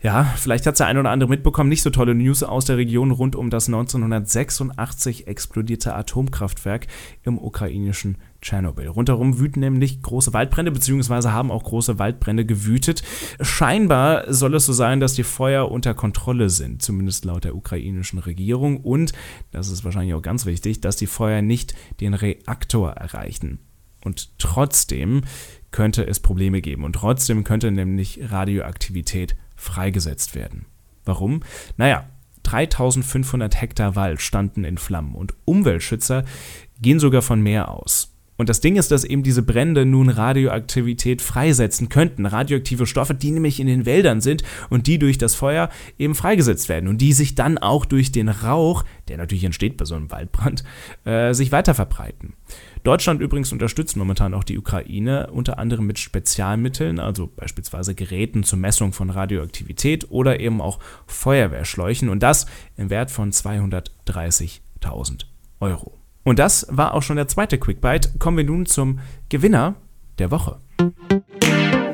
Ja, 0.00 0.32
vielleicht 0.36 0.64
hat 0.64 0.74
es 0.74 0.78
der 0.78 0.86
ein 0.86 0.96
oder 0.96 1.10
andere 1.10 1.28
mitbekommen, 1.28 1.68
nicht 1.68 1.82
so 1.82 1.90
tolle 1.90 2.14
News 2.14 2.44
aus 2.44 2.66
der 2.66 2.76
Region 2.76 3.10
rund 3.10 3.34
um 3.34 3.50
das 3.50 3.66
1986 3.66 5.26
explodierte 5.26 5.92
Atomkraftwerk 5.92 6.86
im 7.24 7.36
ukrainischen 7.36 8.16
Tschernobyl. 8.40 8.88
Rundherum 8.88 9.38
wüten 9.38 9.60
nämlich 9.60 10.00
große 10.00 10.32
Waldbrände, 10.32 10.70
beziehungsweise 10.70 11.32
haben 11.32 11.50
auch 11.50 11.64
große 11.64 11.98
Waldbrände 11.98 12.44
gewütet. 12.44 13.02
Scheinbar 13.40 14.32
soll 14.32 14.54
es 14.54 14.66
so 14.66 14.72
sein, 14.72 15.00
dass 15.00 15.14
die 15.14 15.24
Feuer 15.24 15.70
unter 15.70 15.94
Kontrolle 15.94 16.48
sind, 16.48 16.82
zumindest 16.82 17.24
laut 17.24 17.44
der 17.44 17.56
ukrainischen 17.56 18.18
Regierung. 18.18 18.78
Und, 18.78 19.12
das 19.50 19.68
ist 19.68 19.84
wahrscheinlich 19.84 20.14
auch 20.14 20.22
ganz 20.22 20.46
wichtig, 20.46 20.80
dass 20.80 20.96
die 20.96 21.06
Feuer 21.06 21.42
nicht 21.42 21.74
den 22.00 22.14
Reaktor 22.14 22.92
erreichen. 22.92 23.58
Und 24.04 24.38
trotzdem 24.38 25.22
könnte 25.70 26.06
es 26.06 26.20
Probleme 26.20 26.60
geben 26.60 26.84
und 26.84 26.94
trotzdem 26.94 27.44
könnte 27.44 27.70
nämlich 27.70 28.20
Radioaktivität 28.30 29.36
freigesetzt 29.56 30.34
werden. 30.34 30.66
Warum? 31.04 31.40
Naja, 31.76 32.08
3500 32.44 33.60
Hektar 33.60 33.96
Wald 33.96 34.22
standen 34.22 34.64
in 34.64 34.78
Flammen 34.78 35.14
und 35.14 35.34
Umweltschützer 35.44 36.24
gehen 36.80 37.00
sogar 37.00 37.22
von 37.22 37.42
mehr 37.42 37.70
aus. 37.70 38.14
Und 38.38 38.48
das 38.48 38.60
Ding 38.60 38.76
ist, 38.76 38.92
dass 38.92 39.02
eben 39.02 39.24
diese 39.24 39.42
Brände 39.42 39.84
nun 39.84 40.08
Radioaktivität 40.08 41.20
freisetzen 41.20 41.88
könnten. 41.88 42.24
Radioaktive 42.24 42.86
Stoffe, 42.86 43.12
die 43.12 43.32
nämlich 43.32 43.58
in 43.58 43.66
den 43.66 43.84
Wäldern 43.84 44.20
sind 44.20 44.44
und 44.70 44.86
die 44.86 45.00
durch 45.00 45.18
das 45.18 45.34
Feuer 45.34 45.68
eben 45.98 46.14
freigesetzt 46.14 46.68
werden 46.68 46.88
und 46.88 46.98
die 46.98 47.12
sich 47.12 47.34
dann 47.34 47.58
auch 47.58 47.84
durch 47.84 48.12
den 48.12 48.28
Rauch, 48.28 48.84
der 49.08 49.16
natürlich 49.16 49.42
entsteht 49.42 49.76
bei 49.76 49.84
so 49.84 49.96
einem 49.96 50.12
Waldbrand, 50.12 50.62
äh, 51.04 51.34
sich 51.34 51.50
weiter 51.50 51.74
verbreiten. 51.74 52.34
Deutschland 52.84 53.20
übrigens 53.20 53.50
unterstützt 53.50 53.96
momentan 53.96 54.34
auch 54.34 54.44
die 54.44 54.56
Ukraine, 54.56 55.30
unter 55.32 55.58
anderem 55.58 55.88
mit 55.88 55.98
Spezialmitteln, 55.98 57.00
also 57.00 57.26
beispielsweise 57.26 57.96
Geräten 57.96 58.44
zur 58.44 58.60
Messung 58.60 58.92
von 58.92 59.10
Radioaktivität 59.10 60.12
oder 60.12 60.38
eben 60.38 60.60
auch 60.60 60.78
Feuerwehrschläuchen 61.08 62.08
und 62.08 62.22
das 62.22 62.46
im 62.76 62.88
Wert 62.88 63.10
von 63.10 63.32
230.000 63.32 65.24
Euro. 65.58 65.97
Und 66.28 66.38
das 66.38 66.66
war 66.68 66.92
auch 66.92 67.00
schon 67.02 67.16
der 67.16 67.26
zweite 67.26 67.56
Quickbite. 67.56 68.18
Kommen 68.18 68.36
wir 68.36 68.44
nun 68.44 68.66
zum 68.66 68.98
Gewinner 69.30 69.76
der 70.18 70.30
Woche. 70.30 70.60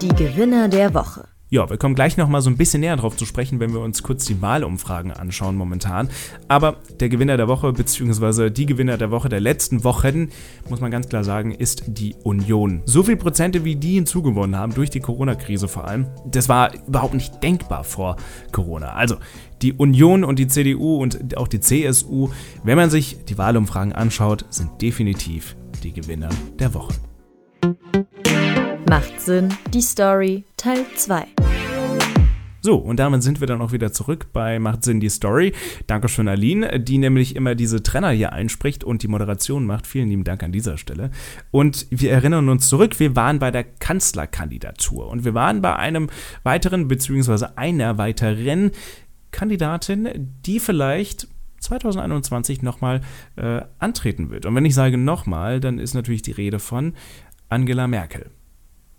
Die 0.03 0.09
Gewinner 0.09 0.67
der 0.67 0.93
Woche. 0.93 1.29
Ja, 1.55 1.71
wir 1.71 1.77
kommen 1.77 1.95
gleich 1.95 2.17
nochmal 2.17 2.43
so 2.43 2.51
ein 2.51 2.57
bisschen 2.57 2.81
näher 2.81 2.97
drauf 2.97 3.17
zu 3.17 3.27
sprechen, 3.27 3.61
wenn 3.61 3.73
wir 3.73 3.79
uns 3.79 4.03
kurz 4.03 4.25
die 4.25 4.43
Wahlumfragen 4.43 5.13
anschauen 5.13 5.55
momentan. 5.55 6.09
Aber 6.49 6.79
der 6.99 7.09
Gewinner 7.09 7.37
der 7.37 7.47
Woche, 7.47 7.73
beziehungsweise 7.73 8.51
die 8.51 8.67
Gewinner 8.67 8.99
der 8.99 9.13
Woche 9.13 9.29
der 9.29 9.39
letzten 9.39 9.85
Wochen, 9.85 10.31
muss 10.69 10.81
man 10.81 10.91
ganz 10.91 11.09
klar 11.09 11.23
sagen, 11.23 11.53
ist 11.53 11.85
die 11.87 12.17
Union. 12.25 12.83
So 12.87 13.05
viele 13.05 13.19
Prozente, 13.19 13.63
wie 13.63 13.77
die 13.77 13.95
hinzugewonnen 13.95 14.57
haben, 14.57 14.75
durch 14.75 14.91
die 14.91 14.99
Corona-Krise 14.99 15.69
vor 15.69 15.87
allem, 15.87 16.09
das 16.29 16.49
war 16.49 16.73
überhaupt 16.89 17.15
nicht 17.15 17.41
denkbar 17.41 17.85
vor 17.85 18.17
Corona. 18.51 18.95
Also 18.95 19.19
die 19.63 19.75
Union 19.75 20.25
und 20.25 20.41
die 20.41 20.49
CDU 20.49 20.97
und 20.97 21.37
auch 21.37 21.47
die 21.47 21.61
CSU, 21.61 22.31
wenn 22.65 22.75
man 22.77 22.91
sich 22.91 23.19
die 23.29 23.39
Wahlumfragen 23.39 23.93
anschaut, 23.93 24.45
sind 24.51 24.83
definitiv 24.83 25.55
die 25.85 25.93
Gewinner 25.93 26.31
der 26.59 26.75
Woche. 26.75 26.95
Macht 28.89 29.19
Sinn, 29.19 29.49
die 29.73 29.81
Story 29.81 30.45
Teil 30.59 30.85
2. 30.95 31.27
So, 32.61 32.77
und 32.77 32.99
damit 32.99 33.23
sind 33.23 33.41
wir 33.41 33.47
dann 33.47 33.63
auch 33.63 33.73
wieder 33.73 33.93
zurück 33.93 34.27
bei 34.33 34.59
Macht 34.59 34.85
Sinn 34.85 35.01
die 35.01 35.09
Story. 35.09 35.53
Dankeschön, 35.87 36.29
Aline, 36.29 36.81
die 36.81 36.99
nämlich 36.99 37.35
immer 37.35 37.55
diese 37.55 37.83
Trenner 37.83 38.11
hier 38.11 38.33
einspricht 38.33 38.85
und 38.85 39.03
die 39.03 39.09
Moderation 39.09 39.65
macht. 39.65 39.87
Vielen 39.87 40.09
lieben 40.09 40.25
Dank 40.25 40.43
an 40.43 40.53
dieser 40.53 40.77
Stelle. 40.77 41.11
Und 41.51 41.87
wir 41.91 42.13
erinnern 42.13 42.49
uns 42.51 42.69
zurück, 42.69 43.01
wir 43.01 43.17
waren 43.17 43.39
bei 43.39 43.51
der 43.51 43.65
Kanzlerkandidatur 43.65 45.09
und 45.09 45.25
wir 45.25 45.33
waren 45.33 45.63
bei 45.63 45.77
einem 45.77 46.11
weiteren, 46.43 46.87
beziehungsweise 46.87 47.57
einer 47.57 47.97
weiteren 47.97 48.71
Kandidatin, 49.31 50.09
die 50.45 50.61
vielleicht 50.61 51.29
2021 51.61 52.61
nochmal 52.61 53.01
äh, 53.37 53.63
antreten 53.79 54.31
wird. 54.31 54.45
Und 54.45 54.55
wenn 54.55 54.67
ich 54.67 54.75
sage 54.75 54.99
nochmal, 54.99 55.61
dann 55.61 55.79
ist 55.79 55.95
natürlich 55.95 56.23
die 56.23 56.33
Rede 56.33 56.59
von 56.59 56.93
Angela 57.49 57.87
Merkel. 57.87 58.31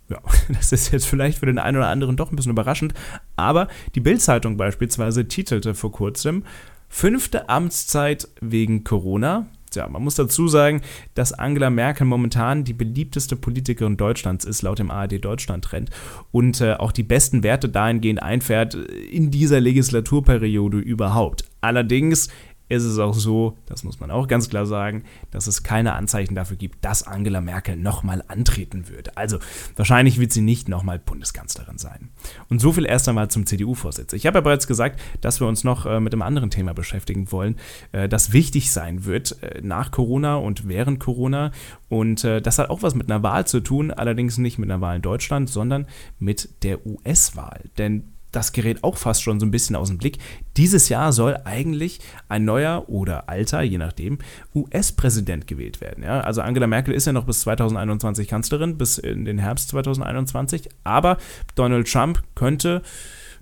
Ja, 0.10 0.20
das 0.50 0.72
ist 0.72 0.92
jetzt 0.92 1.08
vielleicht 1.08 1.40
für 1.40 1.46
den 1.46 1.60
einen 1.60 1.78
oder 1.78 1.88
anderen 1.88 2.18
doch 2.18 2.32
ein 2.32 2.36
bisschen 2.36 2.52
überraschend, 2.52 2.94
aber 3.36 3.68
die 3.96 4.02
Bild-Zeitung 4.02 4.58
beispielsweise 4.58 5.28
titelte 5.28 5.74
vor 5.74 5.92
kurzem 5.92 6.44
Fünfte 6.88 7.50
Amtszeit 7.50 8.28
wegen 8.40 8.84
Corona. 8.84 9.48
Ja, 9.74 9.90
man 9.90 10.04
muss 10.04 10.16
dazu 10.16 10.48
sagen, 10.48 10.82
dass 11.16 11.34
Angela 11.34 11.70
Merkel 11.70 12.06
momentan 12.06 12.64
die 12.64 12.74
beliebteste 12.74 13.36
Politikerin 13.36 13.98
Deutschlands 13.98 14.46
ist, 14.46 14.62
laut 14.62 14.80
dem 14.80 14.90
ARD 14.90 15.24
Deutschland-Trend. 15.26 15.90
Und 16.32 16.62
äh, 16.62 16.76
auch 16.76 16.94
die 16.94 17.04
besten 17.04 17.44
Werte 17.44 17.68
dahingehend 17.68 18.24
einfährt 18.24 18.76
in 18.76 19.32
dieser 19.32 19.60
Legislaturperiode 19.60 20.78
überhaupt. 20.78 21.44
Allerdings 21.60 22.30
ist 22.68 22.84
es 22.84 22.98
auch 22.98 23.14
so, 23.14 23.58
das 23.68 23.84
muss 23.84 24.00
man 24.00 24.10
auch 24.10 24.28
ganz 24.28 24.50
klar 24.50 24.66
sagen, 24.66 25.04
dass 25.32 25.48
es 25.48 25.64
keine 25.64 25.94
Anzeichen 25.94 26.34
dafür 26.34 26.58
gibt, 26.58 26.84
dass 26.84 27.04
Angela 27.04 27.42
Merkel 27.42 27.76
nochmal 27.76 28.24
antreten 28.28 28.90
würde. 28.90 29.16
Also 29.16 29.38
wahrscheinlich 29.76 30.20
wird 30.20 30.32
sie 30.32 30.42
nicht 30.42 30.68
nochmal 30.68 30.98
Bundeskanzlerin 30.98 31.78
sein. 31.78 32.10
Und 32.50 32.60
so 32.60 32.74
viel 32.74 32.86
erst 32.86 33.08
einmal 33.08 33.30
zum 33.30 33.46
CDU-Vorsitz. 33.46 34.14
Ich 34.14 34.26
habe 34.26 34.38
ja 34.38 34.42
bereits 34.42 34.68
gesagt, 34.68 35.00
dass 35.22 35.40
wir 35.40 35.48
uns 35.48 35.64
noch 35.64 35.86
äh, 35.86 36.00
mit 36.00 36.14
einem 36.14 36.24
anderen 36.24 36.50
Thema 36.50 36.74
beschäftigen 36.74 37.32
wollen, 37.32 37.56
äh, 37.92 38.10
das 38.10 38.34
wichtig 38.34 38.72
sein 38.72 39.06
wird 39.06 39.42
äh, 39.44 39.62
nach 39.62 39.92
Corona 39.92 40.36
und 40.36 40.68
während 40.68 41.00
Corona. 41.00 41.52
Und 41.88 42.24
äh, 42.24 42.42
das 42.42 42.58
hat 42.58 42.70
auch 42.72 42.82
was 42.82 42.96
mit 42.96 43.12
einer 43.12 43.22
Wahl 43.22 43.46
zu 43.46 43.60
tun, 43.60 43.92
allerdings 43.92 44.38
nicht 44.40 44.58
mit 44.58 44.72
einer 44.72 44.82
Wahl 44.82 44.96
in 44.96 45.02
Deutschland, 45.04 45.50
sondern 45.50 45.86
mit 46.18 46.64
der 46.64 46.86
US-Wahl. 46.86 47.62
Denn 47.78 48.15
das 48.36 48.52
gerät 48.52 48.84
auch 48.84 48.98
fast 48.98 49.24
schon 49.24 49.40
so 49.40 49.46
ein 49.46 49.52
bisschen 49.52 49.76
aus 49.76 49.88
dem 49.88 49.98
Blick. 49.98 50.18
Dieses 50.58 50.90
Jahr 50.90 51.14
soll 51.14 51.38
eigentlich 51.46 52.00
ein 52.28 52.46
neuer 52.46 52.90
oder 52.90 53.30
alter, 53.30 53.62
je 53.62 53.78
nachdem, 53.78 54.20
US-Präsident 54.54 55.48
gewählt 55.48 55.82
werden. 55.82 56.04
Ja? 56.04 56.22
Also 56.22 56.42
Angela 56.42 56.68
Merkel 56.68 56.94
ist 56.94 57.08
ja 57.08 57.14
noch 57.14 57.26
bis 57.26 57.42
2021 57.42 58.28
Kanzlerin, 58.28 58.78
bis 58.78 58.98
in 58.98 59.26
den 59.26 59.38
Herbst 59.38 59.70
2021. 59.70 60.70
Aber 60.84 61.18
Donald 61.56 61.92
Trump 61.92 62.22
könnte 62.36 62.82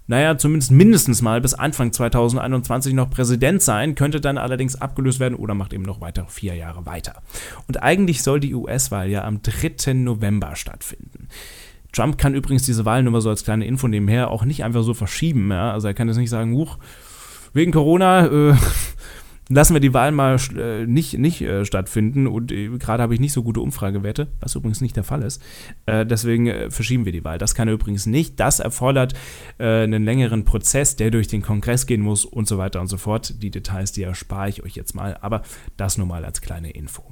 naja, 0.05 0.37
zumindest 0.37 0.71
mindestens 0.71 1.21
mal 1.21 1.39
bis 1.39 1.53
Anfang 1.53 1.93
2021 1.93 2.93
noch 2.93 3.09
Präsident 3.09 3.61
sein, 3.61 3.95
könnte 3.95 4.19
dann 4.19 4.37
allerdings 4.37 4.75
abgelöst 4.75 5.21
werden 5.21 5.35
oder 5.35 5.53
macht 5.53 5.71
eben 5.71 5.83
noch 5.83 6.01
weitere 6.01 6.27
vier 6.27 6.55
Jahre 6.55 6.85
weiter. 6.85 7.21
Und 7.69 7.81
eigentlich 7.81 8.21
soll 8.21 8.41
die 8.41 8.53
US-Wahl 8.53 9.09
ja 9.09 9.23
am 9.23 9.41
3. 9.41 9.93
November 9.93 10.57
stattfinden. 10.57 11.29
Trump 11.93 12.17
kann 12.17 12.33
übrigens 12.33 12.63
diese 12.63 12.85
Wahl 12.85 13.03
nur 13.03 13.13
mal 13.13 13.21
so 13.21 13.29
als 13.29 13.43
kleine 13.43 13.65
Info 13.65 13.87
nebenher 13.87 14.31
auch 14.31 14.43
nicht 14.43 14.63
einfach 14.63 14.83
so 14.83 14.93
verschieben. 14.93 15.49
Ja? 15.51 15.71
Also 15.71 15.87
er 15.87 15.93
kann 15.93 16.07
jetzt 16.07 16.17
nicht 16.17 16.31
sagen, 16.31 16.53
huch, 16.53 16.77
wegen 17.53 17.71
Corona 17.71 18.25
äh, 18.25 18.55
lassen 19.49 19.73
wir 19.75 19.79
die 19.79 19.93
Wahl 19.93 20.11
mal 20.11 20.37
äh, 20.57 20.87
nicht, 20.87 21.19
nicht 21.19 21.41
äh, 21.41 21.65
stattfinden 21.65 22.25
und 22.25 22.51
äh, 22.51 22.69
gerade 22.79 23.03
habe 23.03 23.13
ich 23.13 23.19
nicht 23.19 23.31
so 23.31 23.43
gute 23.43 23.61
Umfragewerte, 23.61 24.27
was 24.39 24.55
übrigens 24.55 24.81
nicht 24.81 24.95
der 24.95 25.03
Fall 25.03 25.21
ist. 25.21 25.39
Äh, 25.85 26.03
deswegen 26.03 26.47
äh, 26.47 26.71
verschieben 26.71 27.05
wir 27.05 27.11
die 27.11 27.23
Wahl. 27.23 27.37
Das 27.37 27.53
kann 27.53 27.67
er 27.67 27.75
übrigens 27.75 28.07
nicht. 28.07 28.39
Das 28.39 28.59
erfordert 28.59 29.13
einen 29.59 30.03
längeren 30.03 30.45
Prozess, 30.45 30.95
der 30.95 31.11
durch 31.11 31.27
den 31.27 31.43
Kongress 31.43 31.85
gehen 31.85 32.01
muss 32.01 32.25
und 32.25 32.47
so 32.47 32.57
weiter 32.57 32.81
und 32.81 32.87
so 32.87 32.97
fort. 32.97 33.41
Die 33.43 33.51
Details, 33.51 33.91
die 33.91 34.01
erspare 34.01 34.49
ich 34.49 34.63
euch 34.63 34.75
jetzt 34.75 34.95
mal, 34.95 35.17
aber 35.21 35.43
das 35.77 35.97
nur 35.97 36.07
mal 36.07 36.25
als 36.25 36.41
kleine 36.41 36.71
Info. 36.71 37.03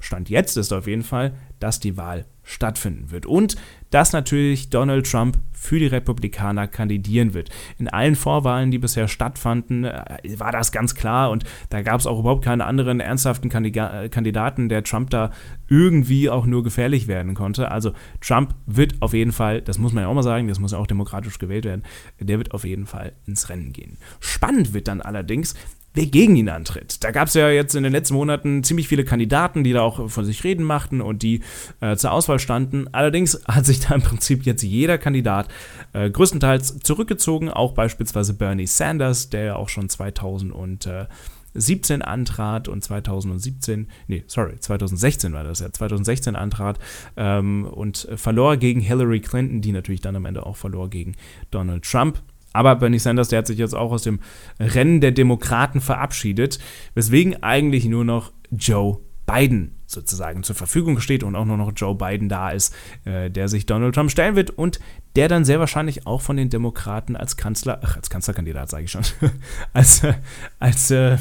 Stand 0.00 0.28
jetzt 0.28 0.56
ist 0.56 0.72
auf 0.72 0.86
jeden 0.86 1.02
Fall, 1.02 1.34
dass 1.60 1.80
die 1.80 1.96
Wahl 1.96 2.26
stattfinden 2.44 3.10
wird 3.10 3.26
und 3.26 3.56
dass 3.90 4.12
natürlich 4.12 4.70
Donald 4.70 5.10
Trump 5.10 5.38
für 5.52 5.78
die 5.78 5.86
Republikaner 5.86 6.66
kandidieren 6.66 7.32
wird. 7.32 7.48
In 7.78 7.88
allen 7.88 8.16
Vorwahlen, 8.16 8.70
die 8.70 8.78
bisher 8.78 9.08
stattfanden, 9.08 9.84
äh, 9.84 10.04
war 10.36 10.52
das 10.52 10.72
ganz 10.72 10.94
klar 10.94 11.30
und 11.30 11.44
da 11.70 11.80
gab 11.80 12.00
es 12.00 12.06
auch 12.06 12.18
überhaupt 12.18 12.44
keinen 12.44 12.60
anderen 12.60 13.00
ernsthaften 13.00 13.50
äh, 13.50 14.08
Kandidaten, 14.10 14.68
der 14.68 14.84
Trump 14.84 15.10
da 15.10 15.30
irgendwie 15.68 16.28
auch 16.28 16.44
nur 16.44 16.62
gefährlich 16.62 17.08
werden 17.08 17.34
konnte. 17.34 17.70
Also 17.70 17.92
Trump 18.20 18.54
wird 18.66 19.00
auf 19.00 19.14
jeden 19.14 19.32
Fall, 19.32 19.62
das 19.62 19.78
muss 19.78 19.92
man 19.94 20.02
ja 20.02 20.08
auch 20.08 20.14
mal 20.14 20.22
sagen, 20.22 20.48
das 20.48 20.60
muss 20.60 20.72
ja 20.72 20.78
auch 20.78 20.86
demokratisch 20.86 21.38
gewählt 21.38 21.64
werden, 21.64 21.82
der 22.20 22.36
wird 22.36 22.52
auf 22.52 22.64
jeden 22.64 22.86
Fall 22.86 23.12
ins 23.26 23.48
Rennen 23.48 23.72
gehen. 23.72 23.96
Spannend 24.20 24.74
wird 24.74 24.88
dann 24.88 25.00
allerdings, 25.00 25.54
wer 25.94 26.06
gegen 26.06 26.36
ihn 26.36 26.48
antritt. 26.48 27.02
Da 27.04 27.12
gab 27.12 27.28
es 27.28 27.34
ja 27.34 27.48
jetzt 27.48 27.74
in 27.74 27.84
den 27.84 27.92
letzten 27.92 28.14
Monaten 28.14 28.64
ziemlich 28.64 28.88
viele 28.88 29.04
Kandidaten, 29.04 29.64
die 29.64 29.72
da 29.72 29.82
auch 29.82 30.10
von 30.10 30.24
sich 30.24 30.42
reden 30.44 30.64
machten 30.64 31.00
und 31.00 31.22
die 31.22 31.40
äh, 31.80 31.96
zur 31.96 32.12
Auswahl 32.12 32.40
standen. 32.40 32.88
Allerdings 32.92 33.40
hat 33.46 33.64
sich 33.64 33.80
da 33.80 33.94
im 33.94 34.02
Prinzip 34.02 34.44
jetzt 34.44 34.62
jeder 34.62 34.98
Kandidat 34.98 35.48
äh, 35.92 36.10
größtenteils 36.10 36.80
zurückgezogen, 36.80 37.48
auch 37.48 37.72
beispielsweise 37.72 38.34
Bernie 38.34 38.66
Sanders, 38.66 39.30
der 39.30 39.44
ja 39.44 39.56
auch 39.56 39.68
schon 39.68 39.88
2017 39.88 42.02
antrat 42.02 42.66
und 42.66 42.82
2017, 42.82 43.86
nee, 44.08 44.24
sorry, 44.26 44.58
2016 44.58 45.32
war 45.32 45.44
das 45.44 45.60
ja, 45.60 45.72
2016 45.72 46.34
antrat 46.34 46.80
ähm, 47.16 47.66
und 47.66 48.08
verlor 48.16 48.56
gegen 48.56 48.80
Hillary 48.80 49.20
Clinton, 49.20 49.60
die 49.60 49.70
natürlich 49.70 50.00
dann 50.00 50.16
am 50.16 50.24
Ende 50.24 50.44
auch 50.44 50.56
verlor 50.56 50.90
gegen 50.90 51.14
Donald 51.52 51.84
Trump. 51.84 52.20
Aber 52.54 52.76
Bernie 52.76 52.98
Sanders, 52.98 53.28
der 53.28 53.40
hat 53.40 53.46
sich 53.46 53.58
jetzt 53.58 53.74
auch 53.74 53.92
aus 53.92 54.04
dem 54.04 54.20
Rennen 54.58 55.02
der 55.02 55.12
Demokraten 55.12 55.82
verabschiedet, 55.82 56.58
weswegen 56.94 57.42
eigentlich 57.42 57.84
nur 57.84 58.04
noch 58.04 58.32
Joe 58.50 59.00
Biden 59.26 59.76
sozusagen 59.86 60.42
zur 60.42 60.54
Verfügung 60.54 61.00
steht 61.00 61.22
und 61.22 61.34
auch 61.36 61.44
nur 61.44 61.56
noch 61.56 61.72
Joe 61.74 61.94
Biden 61.94 62.28
da 62.28 62.50
ist, 62.50 62.74
äh, 63.04 63.30
der 63.30 63.48
sich 63.48 63.66
Donald 63.66 63.94
Trump 63.94 64.10
stellen 64.10 64.36
wird 64.36 64.50
und 64.50 64.80
der 65.16 65.28
dann 65.28 65.44
sehr 65.44 65.60
wahrscheinlich 65.60 66.06
auch 66.06 66.20
von 66.20 66.36
den 66.36 66.50
Demokraten 66.50 67.16
als 67.16 67.36
Kanzler, 67.36 67.80
ach, 67.82 67.96
als 67.96 68.10
Kanzlerkandidat 68.10 68.70
sage 68.70 68.84
ich 68.84 68.90
schon, 68.90 69.04
als, 69.72 70.04
äh, 70.04 70.14
als 70.58 70.90
äh, 70.90 71.16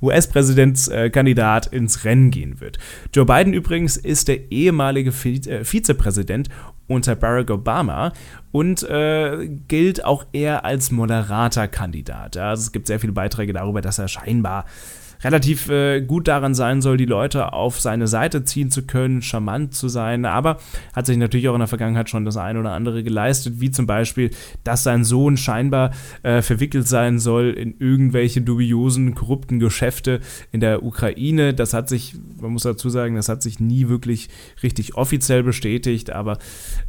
US-Präsidentskandidat 0.00 1.66
ins 1.66 2.04
Rennen 2.04 2.30
gehen 2.30 2.60
wird. 2.60 2.78
Joe 3.14 3.24
Biden 3.24 3.52
übrigens 3.52 3.96
ist 3.96 4.28
der 4.28 4.50
ehemalige 4.50 5.10
äh, 5.10 5.64
Vizepräsident 5.64 6.48
unter 6.86 7.16
Barack 7.16 7.50
Obama 7.50 8.12
und 8.50 8.82
äh, 8.82 9.48
gilt 9.68 10.04
auch 10.04 10.24
eher 10.32 10.64
als 10.64 10.90
moderater 10.90 11.68
Kandidat. 11.68 12.36
Also 12.36 12.62
es 12.62 12.72
gibt 12.72 12.86
sehr 12.86 13.00
viele 13.00 13.12
Beiträge 13.12 13.52
darüber, 13.52 13.80
dass 13.80 13.98
er 13.98 14.08
scheinbar 14.08 14.64
relativ 15.22 15.68
äh, 15.68 16.00
gut 16.00 16.28
daran 16.28 16.54
sein 16.54 16.80
soll, 16.82 16.96
die 16.96 17.04
Leute 17.04 17.52
auf 17.52 17.80
seine 17.80 18.06
Seite 18.06 18.44
ziehen 18.44 18.70
zu 18.70 18.86
können, 18.86 19.22
charmant 19.22 19.74
zu 19.74 19.88
sein, 19.88 20.24
aber 20.24 20.58
hat 20.92 21.06
sich 21.06 21.16
natürlich 21.16 21.48
auch 21.48 21.54
in 21.54 21.60
der 21.60 21.68
Vergangenheit 21.68 22.08
schon 22.08 22.24
das 22.24 22.36
eine 22.36 22.60
oder 22.60 22.72
andere 22.72 23.02
geleistet, 23.02 23.54
wie 23.60 23.70
zum 23.70 23.86
Beispiel, 23.86 24.30
dass 24.64 24.82
sein 24.82 25.04
Sohn 25.04 25.36
scheinbar 25.36 25.90
äh, 26.22 26.42
verwickelt 26.42 26.86
sein 26.86 27.18
soll 27.18 27.50
in 27.50 27.74
irgendwelche 27.78 28.40
dubiosen, 28.40 29.14
korrupten 29.14 29.58
Geschäfte 29.58 30.20
in 30.52 30.60
der 30.60 30.82
Ukraine. 30.82 31.54
Das 31.54 31.74
hat 31.74 31.88
sich, 31.88 32.14
man 32.40 32.52
muss 32.52 32.62
dazu 32.62 32.88
sagen, 32.88 33.16
das 33.16 33.28
hat 33.28 33.42
sich 33.42 33.60
nie 33.60 33.88
wirklich 33.88 34.28
richtig 34.62 34.96
offiziell 34.96 35.42
bestätigt, 35.42 36.10
aber 36.10 36.38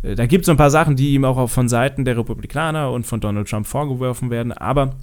äh, 0.03 0.15
da 0.15 0.25
gibt 0.25 0.45
es 0.45 0.49
ein 0.49 0.57
paar 0.57 0.71
Sachen, 0.71 0.95
die 0.95 1.13
ihm 1.13 1.25
auch 1.25 1.49
von 1.49 1.69
Seiten 1.69 2.05
der 2.05 2.17
Republikaner 2.17 2.91
und 2.91 3.05
von 3.05 3.19
Donald 3.19 3.49
Trump 3.49 3.65
vorgeworfen 3.65 4.29
werden, 4.29 4.51
aber 4.51 4.95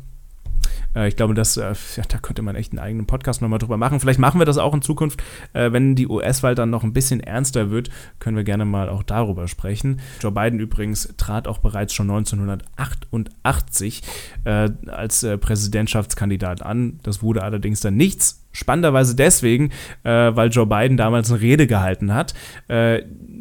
äh, 0.95 1.09
ich 1.09 1.17
glaube, 1.17 1.35
das, 1.35 1.57
äh, 1.57 1.75
ja, 1.97 2.03
da 2.09 2.19
könnte 2.19 2.43
man 2.43 2.57
echt 2.57 2.73
einen 2.73 2.79
eigenen 2.79 3.07
Podcast 3.07 3.43
nochmal 3.43 3.59
drüber 3.59 3.77
machen. 3.77 4.01
Vielleicht 4.01 4.19
machen 4.19 4.41
wir 4.41 4.47
das 4.47 4.59
auch 4.59 4.75
in 4.75 4.83
Zukunft. 4.83 5.23
Äh, 5.53 5.73
wenn 5.73 5.95
die 5.95 6.07
US-Wahl 6.07 6.55
dann 6.55 6.71
noch 6.71 6.85
ein 6.85 6.93
bisschen 6.93 7.21
ernster 7.21 7.71
wird, 7.71 7.91
können 8.19 8.37
wir 8.37 8.45
gerne 8.45 8.65
mal 8.65 8.89
auch 8.89 9.03
darüber 9.03 9.49
sprechen. 9.49 10.01
Joe 10.21 10.33
Biden 10.33 10.61
übrigens 10.61 11.15
trat 11.17 11.49
auch 11.49 11.59
bereits 11.59 11.95
schon 11.95 12.11
1988 12.11 14.03
äh, 14.45 14.71
als 14.87 15.23
äh, 15.23 15.39
Präsidentschaftskandidat 15.39 16.63
an. 16.63 17.01
Das 17.03 17.23
wurde 17.23 17.43
allerdings 17.43 17.81
dann 17.81 17.97
nichts 17.97 18.43
Spannenderweise 18.57 19.15
deswegen, 19.15 19.71
äh, 20.03 20.35
weil 20.35 20.49
Joe 20.49 20.67
Biden 20.67 20.97
damals 20.97 21.31
eine 21.31 21.43
Rede 21.43 21.67
gehalten 21.67 22.15
hat, 22.15 22.33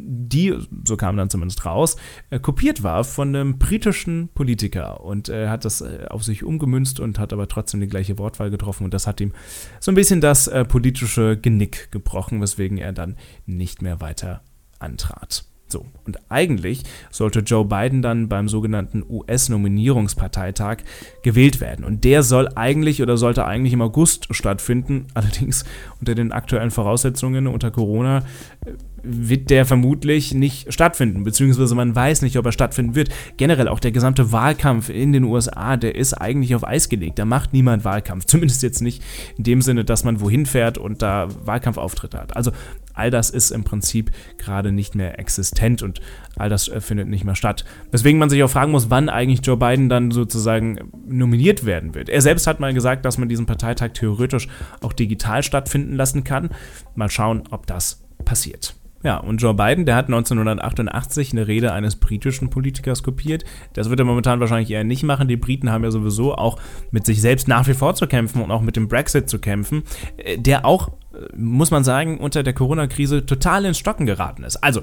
die, 0.06 0.54
so 0.84 0.96
kam 0.96 1.16
dann 1.16 1.30
zumindest 1.30 1.64
raus, 1.66 1.96
äh, 2.30 2.38
kopiert 2.38 2.82
war 2.82 3.04
von 3.04 3.34
einem 3.34 3.58
britischen 3.58 4.28
Politiker 4.28 5.02
und 5.02 5.28
er 5.28 5.50
hat 5.50 5.64
das 5.64 5.80
äh, 5.80 6.06
auf 6.08 6.22
sich 6.24 6.44
umgemünzt 6.44 7.00
und 7.00 7.18
hat 7.18 7.32
aber 7.32 7.48
trotzdem 7.48 7.80
die 7.80 7.88
gleiche 7.88 8.18
Wortwahl 8.18 8.50
getroffen 8.50 8.84
und 8.84 8.94
das 8.94 9.06
hat 9.06 9.20
ihm 9.20 9.32
so 9.80 9.90
ein 9.90 9.96
bisschen 9.96 10.20
das 10.20 10.46
äh, 10.46 10.64
politische 10.64 11.36
Genick 11.36 11.90
gebrochen, 11.90 12.40
weswegen 12.40 12.78
er 12.78 12.92
dann 12.92 13.16
nicht 13.46 13.82
mehr 13.82 14.00
weiter 14.00 14.42
antrat. 14.78 15.44
So, 15.68 15.84
und 16.04 16.18
eigentlich 16.28 16.84
sollte 17.10 17.40
Joe 17.40 17.64
Biden 17.64 18.00
dann 18.00 18.28
beim 18.28 18.48
sogenannten 18.48 19.02
US-Nominierungsparteitag 19.08 20.78
gewählt 21.24 21.60
werden. 21.60 21.84
Und 21.84 22.04
der 22.04 22.22
soll 22.22 22.48
eigentlich 22.54 23.02
oder 23.02 23.16
sollte 23.16 23.46
eigentlich 23.46 23.72
im 23.72 23.82
August 23.82 24.28
stattfinden. 24.30 25.06
Allerdings 25.14 25.64
unter 25.98 26.14
den 26.14 26.30
aktuellen 26.30 26.70
Voraussetzungen 26.70 27.48
unter 27.48 27.72
Corona 27.72 28.18
äh, 28.64 28.74
wird 29.06 29.50
der 29.50 29.64
vermutlich 29.64 30.34
nicht 30.34 30.72
stattfinden, 30.72 31.24
beziehungsweise 31.24 31.74
man 31.74 31.94
weiß 31.94 32.22
nicht, 32.22 32.36
ob 32.36 32.46
er 32.46 32.52
stattfinden 32.52 32.94
wird. 32.94 33.10
Generell 33.36 33.68
auch 33.68 33.80
der 33.80 33.92
gesamte 33.92 34.32
Wahlkampf 34.32 34.88
in 34.88 35.12
den 35.12 35.24
USA, 35.24 35.76
der 35.76 35.94
ist 35.94 36.14
eigentlich 36.14 36.54
auf 36.54 36.66
Eis 36.66 36.88
gelegt. 36.88 37.18
Da 37.18 37.24
macht 37.24 37.52
niemand 37.52 37.84
Wahlkampf. 37.84 38.24
Zumindest 38.26 38.62
jetzt 38.62 38.82
nicht 38.82 39.02
in 39.38 39.44
dem 39.44 39.62
Sinne, 39.62 39.84
dass 39.84 40.04
man 40.04 40.20
wohin 40.20 40.46
fährt 40.46 40.78
und 40.78 41.02
da 41.02 41.28
Wahlkampfauftritte 41.44 42.18
hat. 42.18 42.36
Also 42.36 42.52
all 42.94 43.10
das 43.10 43.30
ist 43.30 43.50
im 43.50 43.64
Prinzip 43.64 44.10
gerade 44.38 44.72
nicht 44.72 44.94
mehr 44.94 45.18
existent 45.18 45.82
und 45.82 46.00
all 46.36 46.48
das 46.48 46.68
äh, 46.68 46.80
findet 46.80 47.08
nicht 47.08 47.24
mehr 47.24 47.36
statt. 47.36 47.64
Weswegen 47.90 48.18
man 48.18 48.30
sich 48.30 48.42
auch 48.42 48.50
fragen 48.50 48.72
muss, 48.72 48.90
wann 48.90 49.08
eigentlich 49.08 49.44
Joe 49.44 49.56
Biden 49.56 49.88
dann 49.88 50.10
sozusagen 50.10 50.90
nominiert 51.06 51.64
werden 51.64 51.94
wird. 51.94 52.08
Er 52.08 52.22
selbst 52.22 52.46
hat 52.46 52.60
mal 52.60 52.74
gesagt, 52.74 53.04
dass 53.04 53.18
man 53.18 53.28
diesen 53.28 53.46
Parteitag 53.46 53.92
theoretisch 53.92 54.48
auch 54.80 54.92
digital 54.92 55.42
stattfinden 55.42 55.94
lassen 55.94 56.24
kann. 56.24 56.50
Mal 56.94 57.10
schauen, 57.10 57.44
ob 57.50 57.66
das 57.66 58.02
passiert. 58.24 58.74
Ja, 59.06 59.18
und 59.18 59.40
Joe 59.40 59.54
Biden, 59.54 59.86
der 59.86 59.94
hat 59.94 60.06
1988 60.06 61.30
eine 61.30 61.46
Rede 61.46 61.72
eines 61.72 61.94
britischen 61.94 62.50
Politikers 62.50 63.04
kopiert. 63.04 63.44
Das 63.72 63.88
wird 63.88 64.00
er 64.00 64.04
momentan 64.04 64.40
wahrscheinlich 64.40 64.72
eher 64.72 64.82
nicht 64.82 65.04
machen. 65.04 65.28
Die 65.28 65.36
Briten 65.36 65.70
haben 65.70 65.84
ja 65.84 65.92
sowieso 65.92 66.34
auch 66.34 66.58
mit 66.90 67.06
sich 67.06 67.20
selbst 67.20 67.46
nach 67.46 67.68
wie 67.68 67.74
vor 67.74 67.94
zu 67.94 68.08
kämpfen 68.08 68.42
und 68.42 68.50
auch 68.50 68.62
mit 68.62 68.74
dem 68.74 68.88
Brexit 68.88 69.30
zu 69.30 69.38
kämpfen, 69.38 69.84
äh, 70.16 70.38
der 70.38 70.66
auch 70.66 70.88
äh, 70.88 71.36
muss 71.36 71.70
man 71.70 71.84
sagen, 71.84 72.18
unter 72.18 72.42
der 72.42 72.52
Corona-Krise 72.52 73.24
total 73.24 73.64
ins 73.66 73.78
Stocken 73.78 74.06
geraten 74.06 74.42
ist. 74.42 74.56
Also, 74.56 74.80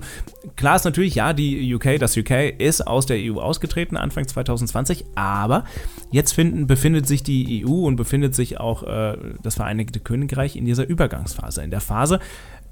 klar 0.56 0.78
ist 0.78 0.86
natürlich, 0.86 1.16
ja, 1.16 1.34
die 1.34 1.76
UK, 1.76 2.00
das 2.00 2.16
UK 2.16 2.58
ist 2.60 2.88
aus 2.88 3.06
der 3.06 3.18
EU 3.20 3.42
ausgetreten 3.42 3.98
Anfang 3.98 4.26
2020, 4.26 5.04
aber 5.16 5.66
jetzt 6.12 6.32
finden, 6.32 6.66
befindet 6.66 7.10
sich 7.10 7.24
die 7.24 7.66
EU 7.66 7.86
und 7.86 7.98
befindet 7.98 8.36
sich 8.36 8.58
auch 8.58 8.84
äh, 8.84 9.18
das 9.42 9.56
Vereinigte 9.56 10.00
Königreich 10.00 10.56
in 10.56 10.64
dieser 10.64 10.88
Übergangsphase, 10.88 11.62
in 11.62 11.72
der 11.72 11.82
Phase, 11.82 12.22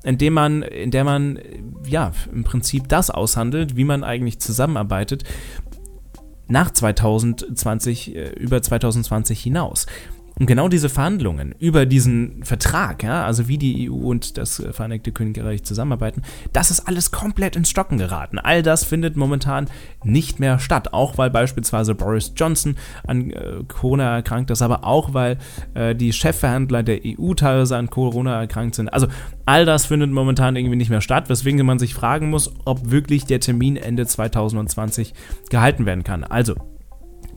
in 0.04 0.18
dem 0.18 0.34
man, 0.34 0.64
in 0.64 0.92
der 0.92 1.04
man 1.04 1.40
ja 1.86 2.12
im 2.32 2.44
Prinzip 2.44 2.88
das 2.88 3.10
aushandelt, 3.10 3.76
wie 3.76 3.84
man 3.84 4.04
eigentlich 4.04 4.40
zusammenarbeitet 4.40 5.24
nach 6.48 6.72
2020, 6.72 8.16
äh, 8.16 8.30
über 8.32 8.62
2020 8.62 9.42
hinaus. 9.42 9.86
Und 10.42 10.48
genau 10.48 10.70
diese 10.70 10.90
Verhandlungen 10.90 11.54
über 11.60 11.86
diesen 11.86 12.44
Vertrag, 12.44 13.04
ja, 13.04 13.24
also 13.28 13.48
wie 13.48 13.60
die 13.60 13.92
EU 13.92 14.10
und 14.10 14.40
das 14.40 14.64
Vereinigte 14.72 15.12
Königreich 15.12 15.62
zusammenarbeiten, 15.62 16.24
das 16.52 16.72
ist 16.72 16.88
alles 16.88 17.12
komplett 17.12 17.56
ins 17.56 17.70
Stocken 17.70 18.00
geraten. 18.00 18.40
All 18.40 18.64
das 18.64 18.84
findet 18.84 19.16
momentan 19.16 19.68
nicht 20.04 20.40
mehr 20.40 20.58
statt, 20.58 20.94
auch 20.94 21.20
weil 21.20 21.30
beispielsweise 21.30 21.94
Boris 21.94 22.34
Johnson 22.36 22.76
an 23.06 23.30
äh, 23.30 23.64
Corona 23.68 24.16
erkrankt 24.16 24.50
ist, 24.50 24.64
aber 24.64 24.84
auch 24.84 25.14
weil 25.14 25.38
äh, 25.76 25.94
die 25.94 26.12
Chefverhandler 26.12 26.82
der 26.82 27.02
EU 27.06 27.36
teilweise 27.36 27.78
an 27.78 27.92
Corona 27.92 28.42
erkrankt 28.42 28.74
sind. 28.74 28.92
Also 28.92 29.10
all 29.46 29.66
das 29.66 29.86
findet 29.86 30.10
momentan 30.10 30.56
irgendwie 30.56 30.76
nicht 30.76 30.90
mehr 30.90 31.02
statt, 31.02 31.30
weswegen 31.30 31.64
man 31.68 31.78
sich 31.78 31.94
fragen 31.94 32.32
muss, 32.32 32.52
ob 32.66 32.90
wirklich 32.90 33.26
der 33.26 33.42
Termin 33.42 33.78
Ende 33.78 34.08
2020 34.08 35.14
gehalten 35.52 35.86
werden 35.86 36.04
kann. 36.04 36.24
Also 36.24 36.56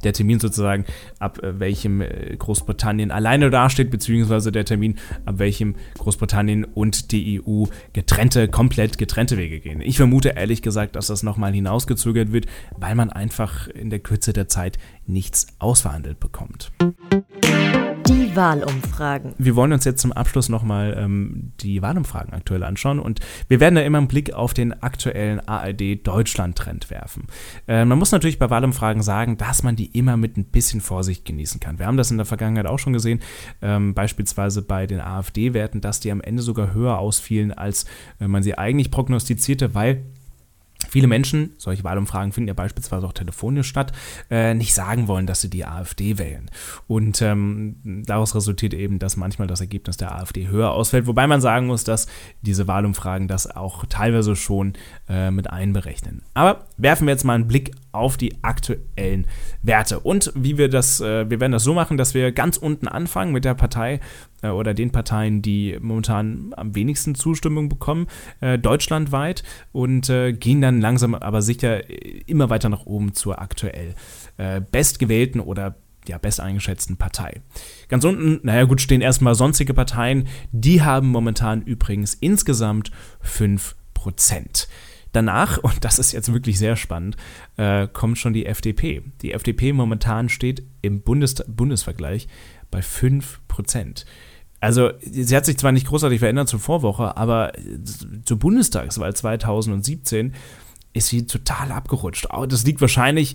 der 0.05 0.13
Termin 0.13 0.41
sozusagen, 0.41 0.85
ab 1.19 1.43
äh, 1.43 1.59
welchem 1.59 2.01
äh, 2.01 2.37
Großbritannien 2.37 3.11
alleine 3.11 3.51
dasteht, 3.51 3.91
beziehungsweise 3.91 4.53
der 4.53 4.65
Termin, 4.65 4.97
ab 5.25 5.39
welchem 5.39 5.75
Großbritannien 5.99 6.65
und 6.65 7.13
die 7.13 7.41
EU 7.41 7.65
getrennte, 7.93 8.49
komplett 8.49 8.99
getrennte 8.99 9.37
Wege 9.37 9.61
gehen. 9.61 9.81
Ich 9.81 9.97
vermute 9.97 10.31
ehrlich 10.31 10.63
gesagt, 10.63 10.97
dass 10.97 11.09
das 11.09 11.23
nochmal 11.23 11.53
hinausgezögert 11.53 12.33
wird, 12.33 12.47
weil 12.77 12.95
man 12.95 13.11
einfach 13.11 13.69
in 13.69 13.91
der 13.91 13.99
Kürze 13.99 14.33
der 14.33 14.49
Zeit 14.49 14.79
nichts 15.07 15.47
ausverhandelt 15.59 16.21
bekommt. 16.21 16.73
Wahlumfragen. 18.37 19.35
Wir 19.39 19.57
wollen 19.57 19.73
uns 19.73 19.85
jetzt 19.85 20.01
zum 20.01 20.13
Abschluss 20.13 20.49
nochmal 20.49 20.97
ähm, 20.99 21.53
die 21.61 21.83
Wahlumfragen 21.83 22.33
aktuell 22.33 22.63
anschauen 22.63 22.99
und 22.99 23.21
wir 23.49 23.61
werden 23.61 23.75
da 23.75 23.83
immer 23.83 23.99
einen 23.99 24.09
Blick 24.09 24.33
auf 24.33 24.55
den 24.55 24.83
aktuellen 24.83 25.41
ARD-Deutschland-Trend 25.47 26.91
werfen. 26.91 27.27
Äh, 27.67 27.85
man 27.85 27.99
muss 27.99 28.13
natürlich 28.13 28.39
bei 28.39 28.51
Wahlumfragen 28.51 29.03
sagen, 29.03 29.37
dass 29.37 29.63
man 29.63 29.77
die 29.77 29.87
immer 29.87 30.17
mit 30.17 30.37
ein 30.37 30.45
bisschen 30.45 30.81
Vorsicht 30.81 31.25
genießen 31.25 31.61
kann. 31.61 31.79
Wir 31.79 31.87
haben 31.87 31.97
das 31.97 32.11
in 32.11 32.17
der 32.17 32.27
Vergangenheit 32.27 32.67
auch 32.67 32.79
schon 32.79 32.93
gesehen, 32.93 33.21
ähm, 33.63 33.95
beispielsweise 33.95 34.63
bei 34.63 34.87
den 34.87 35.01
AfD-Werten, 35.01 35.81
dass 35.81 36.01
die 36.01 36.11
am 36.11 36.21
Ende 36.21 36.43
sogar 36.43 36.75
höher 36.75 36.99
ausfielen, 36.99 37.53
als 37.53 37.87
äh, 38.21 38.29
man 38.29 38.43
sie 38.43 38.59
eigentlich 38.59 38.91
prognostizierte, 38.91 39.75
weil 39.75 40.03
viele 40.89 41.07
Menschen, 41.07 41.55
solche 41.59 41.85
Wahlumfragen 41.85 42.33
finden 42.33 42.49
ja 42.49 42.55
beispielsweise 42.55 43.07
auch 43.07 43.13
telefonisch 43.13 43.69
statt, 43.69 43.93
äh, 44.31 44.55
nicht 44.55 44.75
sagen 44.75 45.09
wollen, 45.09 45.27
dass 45.27 45.41
sie 45.41 45.51
die 45.51 45.65
AfD 45.65 46.19
wählen. 46.19 46.51
Und 46.87 47.23
ähm, 47.23 48.03
daraus 48.07 48.35
resultiert 48.35 48.75
eben, 48.75 48.99
dass 48.99 49.17
manchmal 49.17 49.49
das 49.49 49.61
Ergebnis 49.61 49.97
der 49.97 50.15
AfD 50.15 50.49
höher 50.49 50.73
ausfällt, 50.73 51.07
wobei 51.07 51.27
man 51.27 51.41
sagen 51.41 51.67
muss, 51.67 51.85
dass 51.85 52.07
diese 52.43 52.67
Wahlumfragen 52.67 53.29
das 53.29 53.51
auch 53.51 53.85
teilweise 53.87 54.37
schon 54.37 54.75
äh, 55.09 55.31
mit 55.31 55.51
einberechnen. 55.51 56.23
Aber 56.35 56.67
werfen 56.77 57.07
wir 57.07 57.13
jetzt 57.13 57.25
mal 57.25 57.35
einen 57.35 57.49
Blick 57.49 57.73
auf 57.95 58.17
die 58.17 58.43
aktuellen 58.43 59.27
Werte. 59.63 60.01
Und 60.01 60.33
wie 60.35 60.59
wir 60.59 60.69
das, 60.69 61.01
äh, 61.01 61.29
wir 61.31 61.41
werden 61.41 61.53
das 61.53 61.65
so 61.65 61.75
machen, 61.75 61.97
dass 61.97 62.15
wir 62.15 62.33
ganz 62.33 62.57
unten 62.57 62.89
anfangen 62.89 63.33
mit 63.33 63.45
der 63.45 63.55
Partei 63.55 64.01
äh, 64.43 64.49
oder 64.49 64.75
den 64.75 64.91
Parteien, 64.91 65.43
die 65.43 65.79
momentan 65.81 66.53
am 66.57 66.75
wenigsten 66.75 67.15
Zustimmung 67.15 67.69
bekommen, 67.69 68.07
äh, 68.41 68.59
deutschlandweit, 68.59 69.43
und 69.73 70.09
äh, 70.11 70.33
gehen 70.33 70.61
dann 70.61 70.81
langsam 70.81 71.15
aber 71.15 71.43
sicher 71.43 71.89
immer 72.29 72.51
weiter 72.51 72.69
nach 72.69 72.87
oben 72.87 73.15
zur 73.15 73.41
aktuell 73.41 73.95
äh, 74.37 74.61
bestgewählten 74.61 75.41
oder 75.41 75.77
ja, 76.07 76.19
best 76.19 76.41
eingeschätzten 76.41 76.97
Partei. 76.97 77.41
Ganz 77.89 78.05
unten, 78.05 78.41
naja 78.43 78.65
gut, 78.65 78.81
stehen 78.81 79.01
erstmal 79.01 79.35
sonstige 79.35 79.75
Parteien, 79.75 80.29
die 80.53 80.83
haben 80.83 81.09
momentan 81.09 81.63
übrigens 81.63 82.15
insgesamt 82.15 82.91
5%. 83.25 84.67
Danach, 85.15 85.57
und 85.63 85.83
das 85.85 85.99
ist 85.99 86.13
jetzt 86.13 86.31
wirklich 86.33 86.59
sehr 86.59 86.77
spannend, 86.77 87.17
äh, 87.57 87.89
kommt 87.89 88.19
schon 88.19 88.35
die 88.35 88.45
FDP. 88.45 89.03
Die 89.23 89.33
FDP 89.33 89.73
momentan 89.73 90.29
steht 90.29 90.63
im 90.83 91.01
Bundes 91.01 91.37
Bundesvergleich 91.47 92.29
bei 92.71 92.81
5%. 92.81 94.05
Also, 94.61 94.93
sie 95.01 95.37
hat 95.37 95.45
sich 95.45 95.59
zwar 95.59 95.73
nicht 95.73 95.87
großartig 95.87 96.21
verändert 96.21 96.49
zur 96.49 96.59
Vorwoche, 96.59 97.17
aber 97.17 97.53
zur 98.25 98.39
Bundestagswahl 98.39 99.15
2017 99.15 100.35
ist 100.95 101.09
sie 101.09 101.27
total 101.27 101.71
abgerutscht. 101.71 102.29
Das 102.49 102.65
liegt 102.65 102.81
wahrscheinlich 102.81 103.35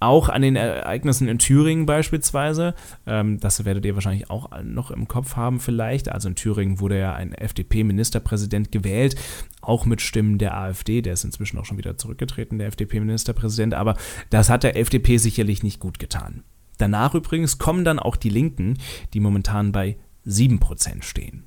auch 0.00 0.28
an 0.28 0.42
den 0.42 0.56
Ereignissen 0.56 1.28
in 1.28 1.38
Thüringen 1.38 1.86
beispielsweise. 1.86 2.74
Ähm, 3.06 3.38
das 3.38 3.64
werdet 3.64 3.84
ihr 3.84 3.94
wahrscheinlich 3.94 4.30
auch 4.30 4.50
noch 4.62 4.90
im 4.90 5.06
Kopf 5.06 5.36
haben 5.36 5.60
vielleicht. 5.60 6.10
Also 6.10 6.28
in 6.28 6.34
Thüringen 6.34 6.80
wurde 6.80 6.98
ja 6.98 7.14
ein 7.14 7.32
FDP-Ministerpräsident 7.32 8.72
gewählt, 8.72 9.14
auch 9.60 9.84
mit 9.84 10.00
Stimmen 10.00 10.38
der 10.38 10.56
AfD. 10.56 11.02
Der 11.02 11.12
ist 11.12 11.24
inzwischen 11.24 11.58
auch 11.58 11.66
schon 11.66 11.78
wieder 11.78 11.98
zurückgetreten, 11.98 12.58
der 12.58 12.68
FDP-Ministerpräsident. 12.68 13.74
Aber 13.74 13.96
das 14.30 14.48
hat 14.48 14.62
der 14.62 14.76
FDP 14.76 15.18
sicherlich 15.18 15.62
nicht 15.62 15.80
gut 15.80 15.98
getan. 15.98 16.42
Danach 16.78 17.14
übrigens 17.14 17.58
kommen 17.58 17.84
dann 17.84 17.98
auch 17.98 18.16
die 18.16 18.30
Linken, 18.30 18.78
die 19.12 19.20
momentan 19.20 19.70
bei 19.70 19.98
7% 20.26 21.02
stehen. 21.02 21.44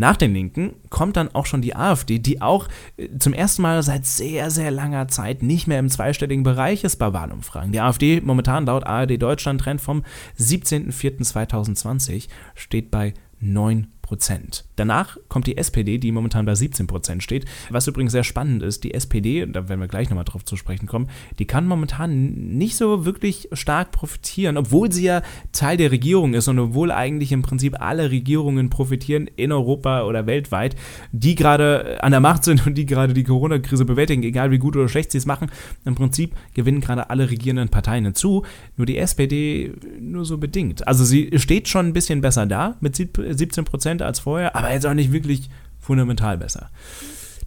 Nach 0.00 0.16
den 0.16 0.32
Linken 0.32 0.76
kommt 0.88 1.18
dann 1.18 1.34
auch 1.34 1.44
schon 1.44 1.60
die 1.60 1.76
AfD, 1.76 2.18
die 2.18 2.40
auch 2.40 2.68
äh, 2.96 3.10
zum 3.18 3.34
ersten 3.34 3.60
Mal 3.60 3.82
seit 3.82 4.06
sehr, 4.06 4.50
sehr 4.50 4.70
langer 4.70 5.08
Zeit 5.08 5.42
nicht 5.42 5.66
mehr 5.66 5.78
im 5.78 5.90
zweistelligen 5.90 6.42
Bereich 6.42 6.84
ist 6.84 6.96
bei 6.96 7.12
Wahlumfragen. 7.12 7.70
Die 7.70 7.80
AfD 7.80 8.22
momentan 8.22 8.64
laut 8.64 8.86
ARD 8.86 9.20
Deutschland 9.20 9.60
Trend 9.60 9.82
vom 9.82 10.02
17.04.2020 10.38 12.28
steht 12.54 12.90
bei 12.90 13.12
9 13.40 13.88
Prozent. 14.10 14.64
Danach 14.74 15.18
kommt 15.28 15.46
die 15.46 15.56
SPD, 15.56 15.98
die 15.98 16.10
momentan 16.10 16.44
bei 16.44 16.56
17 16.56 16.88
Prozent 16.88 17.22
steht. 17.22 17.44
Was 17.68 17.86
übrigens 17.86 18.10
sehr 18.10 18.24
spannend 18.24 18.60
ist, 18.60 18.82
die 18.82 18.92
SPD, 18.92 19.46
da 19.46 19.68
werden 19.68 19.78
wir 19.78 19.86
gleich 19.86 20.10
nochmal 20.10 20.24
drauf 20.24 20.44
zu 20.44 20.56
sprechen 20.56 20.88
kommen, 20.88 21.08
die 21.38 21.44
kann 21.44 21.64
momentan 21.64 22.32
nicht 22.58 22.76
so 22.76 23.04
wirklich 23.04 23.48
stark 23.52 23.92
profitieren, 23.92 24.56
obwohl 24.56 24.90
sie 24.90 25.04
ja 25.04 25.22
Teil 25.52 25.76
der 25.76 25.92
Regierung 25.92 26.34
ist 26.34 26.48
und 26.48 26.58
obwohl 26.58 26.90
eigentlich 26.90 27.30
im 27.30 27.42
Prinzip 27.42 27.80
alle 27.80 28.10
Regierungen 28.10 28.68
profitieren 28.68 29.30
in 29.36 29.52
Europa 29.52 30.02
oder 30.02 30.26
weltweit, 30.26 30.74
die 31.12 31.36
gerade 31.36 32.02
an 32.02 32.10
der 32.10 32.18
Macht 32.18 32.42
sind 32.42 32.66
und 32.66 32.74
die 32.74 32.86
gerade 32.86 33.14
die 33.14 33.22
Corona-Krise 33.22 33.84
bewältigen, 33.84 34.24
egal 34.24 34.50
wie 34.50 34.58
gut 34.58 34.74
oder 34.74 34.88
schlecht 34.88 35.12
sie 35.12 35.18
es 35.18 35.26
machen. 35.26 35.52
Im 35.84 35.94
Prinzip 35.94 36.34
gewinnen 36.54 36.80
gerade 36.80 37.10
alle 37.10 37.30
regierenden 37.30 37.68
Parteien 37.68 38.06
hinzu, 38.06 38.44
nur 38.76 38.86
die 38.86 38.98
SPD 38.98 39.72
nur 40.00 40.24
so 40.24 40.38
bedingt. 40.38 40.88
Also 40.88 41.04
sie 41.04 41.30
steht 41.38 41.68
schon 41.68 41.86
ein 41.86 41.92
bisschen 41.92 42.20
besser 42.20 42.46
da 42.46 42.74
mit 42.80 42.96
17 42.96 43.64
Prozent 43.64 43.99
Prozent 44.00 44.02
als 44.02 44.20
vorher, 44.20 44.56
aber 44.56 44.72
jetzt 44.72 44.86
auch 44.86 44.94
nicht 44.94 45.12
wirklich 45.12 45.50
fundamental 45.78 46.38
besser. 46.38 46.70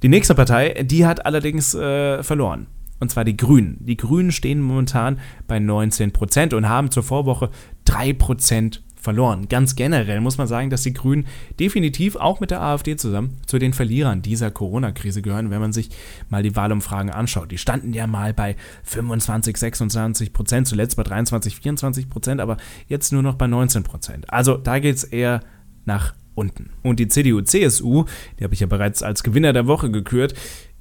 Die 0.01 0.10
nächste 0.10 0.36
Partei, 0.36 0.84
die 0.84 1.06
hat 1.06 1.26
allerdings 1.26 1.74
äh, 1.74 2.24
verloren. 2.24 2.68
Und 2.99 3.10
zwar 3.10 3.26
die 3.26 3.36
Grünen. 3.36 3.78
Die 3.82 3.97
Grünen 3.97 4.32
stehen 4.32 4.62
momentan 4.62 5.20
bei 5.47 5.60
19 5.60 6.12
Prozent 6.12 6.54
und 6.54 6.70
haben 6.70 6.89
zur 6.89 7.04
Vorwoche 7.04 7.49
3 7.86 8.14
Prozent 8.14 8.82
verloren. 8.95 9.49
Ganz 9.49 9.76
generell 9.76 10.22
muss 10.22 10.38
man 10.38 10.47
sagen, 10.47 10.70
dass 10.70 10.84
die 10.84 10.93
Grünen 10.93 11.26
definitiv 11.60 12.16
auch 12.16 12.39
mit 12.39 12.51
der 12.51 12.62
AfD 12.62 12.95
zusammen 12.95 13.38
zu 13.45 13.60
den 13.60 13.74
Verlierern 13.74 14.22
dieser 14.22 14.51
Corona-Krise 14.51 15.22
gehören, 15.22 15.49
wenn 15.51 15.60
man 15.60 15.74
sich 15.74 15.89
mal 16.30 16.43
die 16.43 16.56
Wahlumfragen 16.56 17.12
anschaut. 17.12 17.51
Die 17.51 17.58
standen 17.58 17.93
ja 17.93 18.08
mal 18.08 18.34
bei 18.34 18.56
25, 18.84 19.58
26 19.58 20.32
Prozent, 20.32 20.68
zuletzt 20.70 20.95
bei 20.95 21.04
23, 21.04 21.58
24 21.58 22.10
Prozent, 22.10 22.39
aber 22.39 22.56
jetzt 22.88 23.12
nur 23.12 23.24
noch 23.24 23.36
bei 23.36 23.47
19 23.47 23.84
Prozent. 23.84 24.32
Also 24.32 24.56
da 24.56 24.80
geht 24.80 24.95
es 24.95 25.04
eher 25.04 25.41
nach 25.86 26.13
unten. 26.36 26.71
Und 26.81 26.99
die 26.99 27.07
CDU-CSU, 27.07 28.05
die 28.39 28.43
habe 28.43 28.53
ich 28.53 28.59
ja 28.59 28.67
bereits 28.67 29.03
als 29.03 29.23
Gewinner 29.23 29.53
der 29.53 29.67
Woche 29.67 29.91
gekürt, 29.91 30.34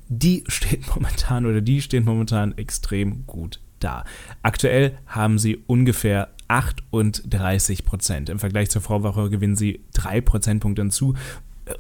die 0.09 0.44
steht 0.48 0.94
momentan 0.94 1.46
oder 1.46 1.61
die 1.61 1.82
stehen 1.82 2.05
momentan 2.05 2.57
extrem 2.57 3.26
gut 3.26 3.61
da. 3.80 4.05
Aktuell 4.42 4.98
haben 5.07 5.38
sie 5.38 5.57
ungefähr 5.66 6.28
38 6.48 7.84
Prozent. 7.84 8.28
Im 8.28 8.38
Vergleich 8.38 8.70
zur 8.70 8.82
Vorwoche 8.82 9.30
gewinnen 9.30 9.57
sie 9.57 9.80
drei 9.94 10.20
Prozentpunkte 10.20 10.82
hinzu. 10.82 11.14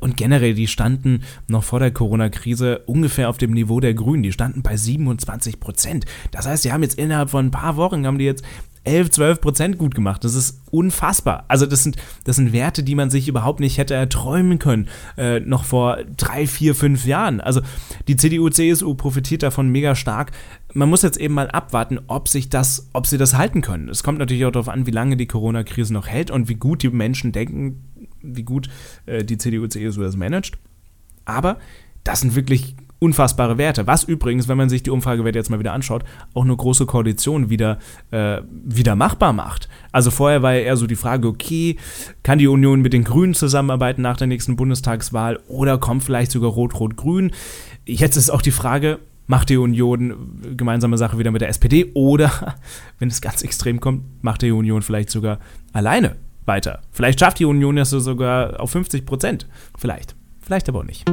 Und 0.00 0.16
generell, 0.16 0.54
die 0.54 0.68
standen 0.68 1.24
noch 1.48 1.64
vor 1.64 1.80
der 1.80 1.90
Corona-Krise 1.90 2.78
ungefähr 2.86 3.28
auf 3.28 3.36
dem 3.36 3.50
Niveau 3.50 3.80
der 3.80 3.94
Grünen. 3.94 4.22
Die 4.22 4.32
standen 4.32 4.62
bei 4.62 4.76
27 4.76 5.60
Prozent. 5.60 6.06
Das 6.30 6.46
heißt, 6.46 6.62
sie 6.62 6.72
haben 6.72 6.82
jetzt 6.82 6.98
innerhalb 6.98 7.30
von 7.30 7.46
ein 7.46 7.50
paar 7.50 7.76
Wochen, 7.76 8.06
haben 8.06 8.18
die 8.18 8.24
jetzt 8.24 8.44
11, 8.84 9.10
12 9.10 9.40
Prozent 9.40 9.78
gut 9.78 9.94
gemacht. 9.94 10.24
Das 10.24 10.34
ist 10.34 10.60
unfassbar. 10.70 11.44
Also 11.48 11.66
das 11.66 11.82
sind, 11.82 11.96
das 12.24 12.36
sind 12.36 12.52
Werte, 12.52 12.82
die 12.82 12.94
man 12.94 13.10
sich 13.10 13.28
überhaupt 13.28 13.60
nicht 13.60 13.78
hätte 13.78 13.94
erträumen 13.94 14.58
können, 14.58 14.88
äh, 15.16 15.40
noch 15.40 15.64
vor 15.64 15.98
drei, 16.16 16.46
vier, 16.46 16.74
fünf 16.74 17.06
Jahren. 17.06 17.40
Also 17.40 17.60
die 18.08 18.16
CDU, 18.16 18.48
CSU 18.48 18.94
profitiert 18.94 19.42
davon 19.42 19.68
mega 19.68 19.94
stark. 19.94 20.32
Man 20.74 20.88
muss 20.88 21.02
jetzt 21.02 21.18
eben 21.18 21.34
mal 21.34 21.50
abwarten, 21.50 22.00
ob 22.08 22.28
sich 22.28 22.48
das, 22.48 22.88
ob 22.92 23.06
sie 23.06 23.18
das 23.18 23.36
halten 23.36 23.60
können. 23.60 23.88
Es 23.88 24.02
kommt 24.02 24.18
natürlich 24.18 24.44
auch 24.44 24.52
darauf 24.52 24.68
an, 24.68 24.86
wie 24.86 24.90
lange 24.90 25.16
die 25.16 25.26
Corona-Krise 25.26 25.92
noch 25.92 26.08
hält 26.08 26.30
und 26.30 26.48
wie 26.48 26.54
gut 26.54 26.82
die 26.82 26.90
Menschen 26.90 27.32
denken, 27.32 27.84
wie 28.20 28.42
gut 28.42 28.68
äh, 29.06 29.24
die 29.24 29.38
CDU, 29.38 29.66
CSU 29.66 30.02
das 30.02 30.16
managt. 30.16 30.58
Aber 31.24 31.58
das 32.04 32.20
sind 32.20 32.34
wirklich 32.34 32.74
unfassbare 33.02 33.58
Werte. 33.58 33.86
Was 33.88 34.04
übrigens, 34.04 34.46
wenn 34.46 34.56
man 34.56 34.68
sich 34.68 34.84
die 34.84 34.90
Umfragewerte 34.90 35.36
jetzt 35.38 35.50
mal 35.50 35.58
wieder 35.58 35.72
anschaut, 35.72 36.04
auch 36.34 36.44
eine 36.44 36.56
große 36.56 36.86
Koalition 36.86 37.50
wieder, 37.50 37.78
äh, 38.12 38.40
wieder 38.64 38.94
machbar 38.94 39.32
macht. 39.32 39.68
Also 39.90 40.12
vorher 40.12 40.42
war 40.42 40.54
ja 40.54 40.60
eher 40.60 40.76
so 40.76 40.86
die 40.86 40.96
Frage, 40.96 41.26
okay, 41.26 41.76
kann 42.22 42.38
die 42.38 42.46
Union 42.46 42.80
mit 42.80 42.92
den 42.92 43.02
Grünen 43.02 43.34
zusammenarbeiten 43.34 44.02
nach 44.02 44.16
der 44.16 44.28
nächsten 44.28 44.54
Bundestagswahl 44.54 45.40
oder 45.48 45.78
kommt 45.78 46.04
vielleicht 46.04 46.30
sogar 46.30 46.52
Rot-Rot-Grün? 46.52 47.32
Jetzt 47.86 48.16
ist 48.16 48.30
auch 48.30 48.40
die 48.40 48.52
Frage, 48.52 49.00
macht 49.26 49.48
die 49.48 49.56
Union 49.56 50.38
gemeinsame 50.56 50.96
Sache 50.96 51.18
wieder 51.18 51.32
mit 51.32 51.40
der 51.40 51.48
SPD 51.48 51.90
oder, 51.94 52.30
wenn 53.00 53.08
es 53.08 53.20
ganz 53.20 53.42
extrem 53.42 53.80
kommt, 53.80 54.22
macht 54.22 54.42
die 54.42 54.52
Union 54.52 54.82
vielleicht 54.82 55.10
sogar 55.10 55.40
alleine 55.72 56.16
weiter. 56.44 56.82
Vielleicht 56.92 57.18
schafft 57.18 57.40
die 57.40 57.46
Union 57.46 57.74
das 57.74 57.90
sogar 57.90 58.60
auf 58.60 58.70
50 58.70 59.04
Prozent. 59.04 59.48
Vielleicht. 59.76 60.14
Vielleicht 60.40 60.68
aber 60.68 60.80
auch 60.80 60.84
nicht. 60.84 61.04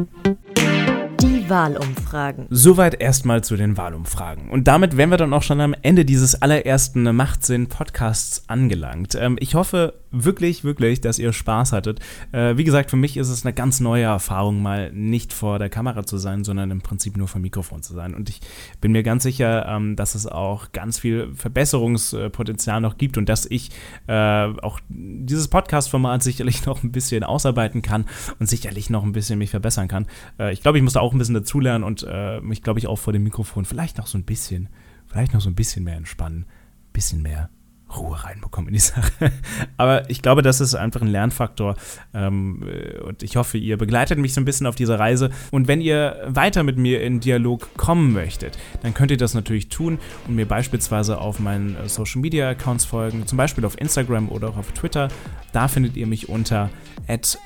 Wahlumfragen. 1.50 2.48
Soweit 2.50 3.00
erstmal 3.00 3.44
zu 3.44 3.56
den 3.56 3.78
Wahlumfragen. 3.78 4.50
Und 4.50 4.68
damit 4.68 4.98
wären 4.98 5.10
wir 5.10 5.18
dann 5.18 5.34
auch 5.34 5.44
schon 5.44 5.62
am 5.62 5.76
Ende 5.82 6.06
dieses 6.06 6.42
allerersten 6.42 7.16
Machtsinn-Podcasts 7.16 8.44
angelangt. 8.48 9.16
Ähm, 9.16 9.38
ich 9.40 9.56
hoffe 9.56 9.94
wirklich, 10.12 10.64
wirklich, 10.64 11.02
dass 11.02 11.20
ihr 11.20 11.34
Spaß 11.34 11.72
hattet. 11.72 12.00
Äh, 12.32 12.58
wie 12.58 12.64
gesagt, 12.64 12.90
für 12.90 12.98
mich 12.98 13.18
ist 13.18 13.30
es 13.30 13.46
eine 13.46 13.54
ganz 13.54 13.80
neue 13.80 14.04
Erfahrung, 14.04 14.62
mal 14.62 14.92
nicht 14.92 15.34
vor 15.34 15.60
der 15.60 15.70
Kamera 15.70 16.06
zu 16.06 16.18
sein, 16.18 16.44
sondern 16.44 16.72
im 16.72 16.82
Prinzip 16.82 17.18
nur 17.18 17.28
vor 17.28 17.40
dem 17.40 17.44
Mikrofon 17.44 17.84
zu 17.84 17.94
sein. 17.94 18.16
Und 18.16 18.30
ich 18.30 18.42
bin 18.82 18.92
mir 18.92 19.04
ganz 19.04 19.24
sicher, 19.24 19.68
ähm, 19.68 19.96
dass 19.96 20.16
es 20.16 20.26
auch 20.26 20.72
ganz 20.72 21.00
viel 21.00 21.34
Verbesserungspotenzial 21.36 22.82
noch 22.82 22.98
gibt 22.98 23.18
und 23.18 23.30
dass 23.30 23.46
ich 23.46 23.72
äh, 24.08 24.14
auch 24.14 24.80
dieses 24.90 25.48
Podcast-Format 25.48 26.24
sicherlich 26.24 26.66
noch 26.66 26.84
ein 26.84 26.92
bisschen 26.92 27.24
ausarbeiten 27.24 27.82
kann 27.82 28.06
und 28.40 28.48
sicherlich 28.48 28.90
noch 28.90 29.04
ein 29.04 29.12
bisschen 29.12 29.40
mich 29.40 29.52
verbessern 29.52 29.88
kann. 29.88 30.08
Äh, 30.40 30.54
ich 30.54 30.62
glaube, 30.62 30.78
ich 30.78 30.84
muss 30.84 30.94
da 30.94 31.02
auch 31.02 31.14
ein 31.14 31.20
bisschen 31.20 31.36
dazulernen 31.36 31.84
und 31.84 32.06
äh, 32.10 32.42
mich, 32.42 32.64
glaube 32.64 32.80
ich, 32.80 32.88
auch 32.88 32.98
vor 32.98 33.14
dem 33.14 33.24
Mikrofon 33.24 33.66
vielleicht 33.66 33.98
noch 33.98 34.08
so 34.08 34.18
ein 34.18 34.24
bisschen, 34.24 34.70
vielleicht 35.08 35.34
noch 35.34 35.42
so 35.42 35.50
ein 35.50 35.56
bisschen 35.56 35.84
mehr 35.84 35.98
entspannen, 35.98 36.46
bisschen 36.94 37.22
mehr 37.22 37.50
Ruhe 37.96 38.24
reinbekommen 38.24 38.70
in 38.70 38.74
die 38.74 38.80
Sache. 38.80 39.12
Aber 39.78 40.10
ich 40.10 40.22
glaube, 40.22 40.42
das 40.42 40.62
ist 40.62 40.76
einfach 40.76 41.02
ein 41.02 41.08
Lernfaktor. 41.08 41.76
Ähm, 42.14 42.64
äh, 42.68 43.00
und 43.00 43.24
ich 43.24 43.36
hoffe, 43.36 43.58
ihr 43.58 43.78
begleitet 43.78 44.20
mich 44.20 44.34
so 44.34 44.42
ein 44.42 44.46
bisschen 44.46 44.68
auf 44.68 44.76
dieser 44.76 45.00
Reise. 45.00 45.30
Und 45.52 45.68
wenn 45.68 45.82
ihr 45.82 46.22
weiter 46.28 46.64
mit 46.64 46.78
mir 46.78 47.02
in 47.02 47.20
Dialog 47.20 47.76
kommen 47.78 48.14
möchtet, 48.14 48.58
dann 48.82 48.94
könnt 48.94 49.12
ihr 49.12 49.18
das 49.18 49.34
natürlich 49.34 49.70
tun 49.70 50.00
und 50.28 50.36
mir 50.36 50.48
beispielsweise 50.48 51.20
auf 51.20 51.40
meinen 51.40 51.76
äh, 51.76 51.90
Social 51.90 52.22
Media 52.22 52.50
Accounts 52.50 52.86
folgen, 52.86 53.26
zum 53.28 53.38
Beispiel 53.38 53.66
auf 53.66 53.80
Instagram 53.80 54.30
oder 54.30 54.50
auch 54.50 54.58
auf 54.58 54.72
Twitter. 54.72 55.10
Da 55.52 55.68
findet 55.68 55.98
ihr 55.98 56.06
mich 56.06 56.30
unter 56.30 56.70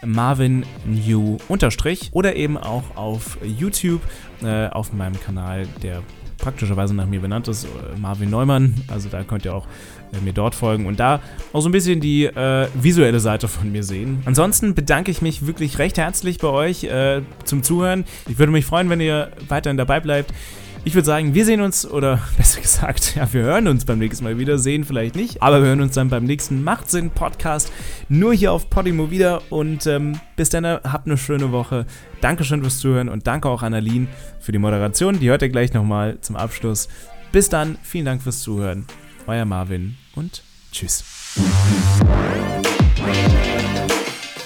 marvinnew 0.04 1.38
oder 2.12 2.36
eben 2.36 2.58
auch 2.58 2.98
auf 2.98 3.38
YouTube 3.44 4.02
äh, 4.42 4.68
auf 4.68 4.92
meinem 4.92 5.18
Kanal, 5.20 5.68
der 5.82 6.04
praktischerweise 6.38 6.94
nach 6.94 7.06
mir 7.06 7.20
benannt 7.20 7.48
ist, 7.48 7.66
äh, 7.66 7.68
Marvin 8.00 8.30
Neumann. 8.30 8.76
Also 8.88 9.10
da 9.10 9.24
könnt 9.24 9.46
ihr 9.46 9.54
auch 9.54 9.68
äh, 10.14 10.22
mir 10.24 10.34
dort 10.34 10.56
folgen 10.56 10.86
und 10.86 11.00
da 11.00 11.22
auch 11.52 11.62
so 11.62 11.70
ein 11.70 11.72
bisschen 11.72 12.00
die 12.00 12.26
äh, 12.26 12.68
visuelle 12.74 13.20
Seite 13.20 13.48
von 13.48 13.72
mir 13.72 13.84
sehen. 13.84 14.22
Ansonsten 14.26 14.76
bedanke 14.76 15.12
ich 15.12 15.22
mich 15.22 15.46
wirklich 15.46 15.80
recht 15.80 15.98
herzlich 15.98 16.38
bei 16.38 16.50
euch 16.50 16.84
äh, 16.86 17.22
zum 17.46 17.64
Zuhören. 17.64 18.06
Ich 18.28 18.40
würde 18.40 18.52
mich 18.52 18.66
freuen, 18.66 18.90
wenn 18.90 19.02
ihr 19.02 19.32
weiterhin 19.48 19.78
dabei 19.78 20.00
bleibt. 20.00 20.34
Ich 20.86 20.96
würde 20.96 21.06
sagen, 21.06 21.34
wir 21.34 21.46
sehen 21.46 21.62
uns, 21.62 21.90
oder 21.90 22.22
besser 22.38 22.60
gesagt, 22.60 23.16
ja, 23.16 23.32
wir 23.32 23.44
hören 23.44 23.68
uns 23.70 23.86
beim 23.86 24.00
nächsten 24.00 24.26
Mal 24.26 24.38
wieder, 24.38 24.58
sehen 24.58 24.84
vielleicht 24.84 25.16
nicht, 25.16 25.42
aber 25.42 25.62
wir 25.62 25.70
hören 25.70 25.82
uns 25.82 25.94
dann 25.94 26.10
beim 26.10 26.26
nächsten 26.26 26.62
Machtsinn-Podcast 26.62 27.72
nur 28.10 28.34
hier 28.34 28.52
auf 28.52 28.70
Podimo 28.70 29.10
wieder 29.10 29.42
und 29.50 29.88
ähm, 29.88 30.20
bis 30.36 30.50
dann, 30.50 30.66
habt 30.66 31.08
eine 31.08 31.18
schöne 31.18 31.54
Woche. 31.54 31.86
Dankeschön 32.20 32.62
fürs 32.62 32.80
Zuhören 32.80 33.08
und 33.08 33.28
danke 33.28 33.48
auch 33.48 33.64
an 33.64 33.74
Aline 33.74 34.08
für 34.42 34.52
die 34.52 34.58
Moderation. 34.58 35.20
Die 35.20 35.30
hört 35.30 35.42
ihr 35.42 35.50
gleich 35.50 35.74
nochmal 35.74 36.18
zum 36.20 36.36
Abschluss. 36.36 36.90
Bis 37.32 37.48
dann, 37.48 37.78
vielen 37.82 38.06
Dank 38.06 38.22
fürs 38.22 38.42
Zuhören. 38.42 38.86
Euer 39.26 39.46
Marvin 39.46 39.96
und 40.16 40.44
tschüss. 40.74 41.06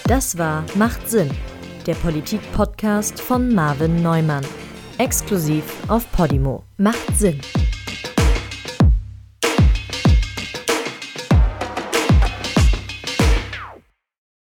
Das 0.08 0.38
war 0.38 0.64
Macht 0.76 1.10
Sinn, 1.10 1.32
der 1.88 1.96
Politik-Podcast 1.96 3.20
von 3.20 3.56
Marvin 3.56 4.04
Neumann. 4.04 4.46
Exklusiv 5.00 5.64
auf 5.90 6.12
Podimo. 6.12 6.64
Macht 6.78 7.16
Sinn. 7.16 7.40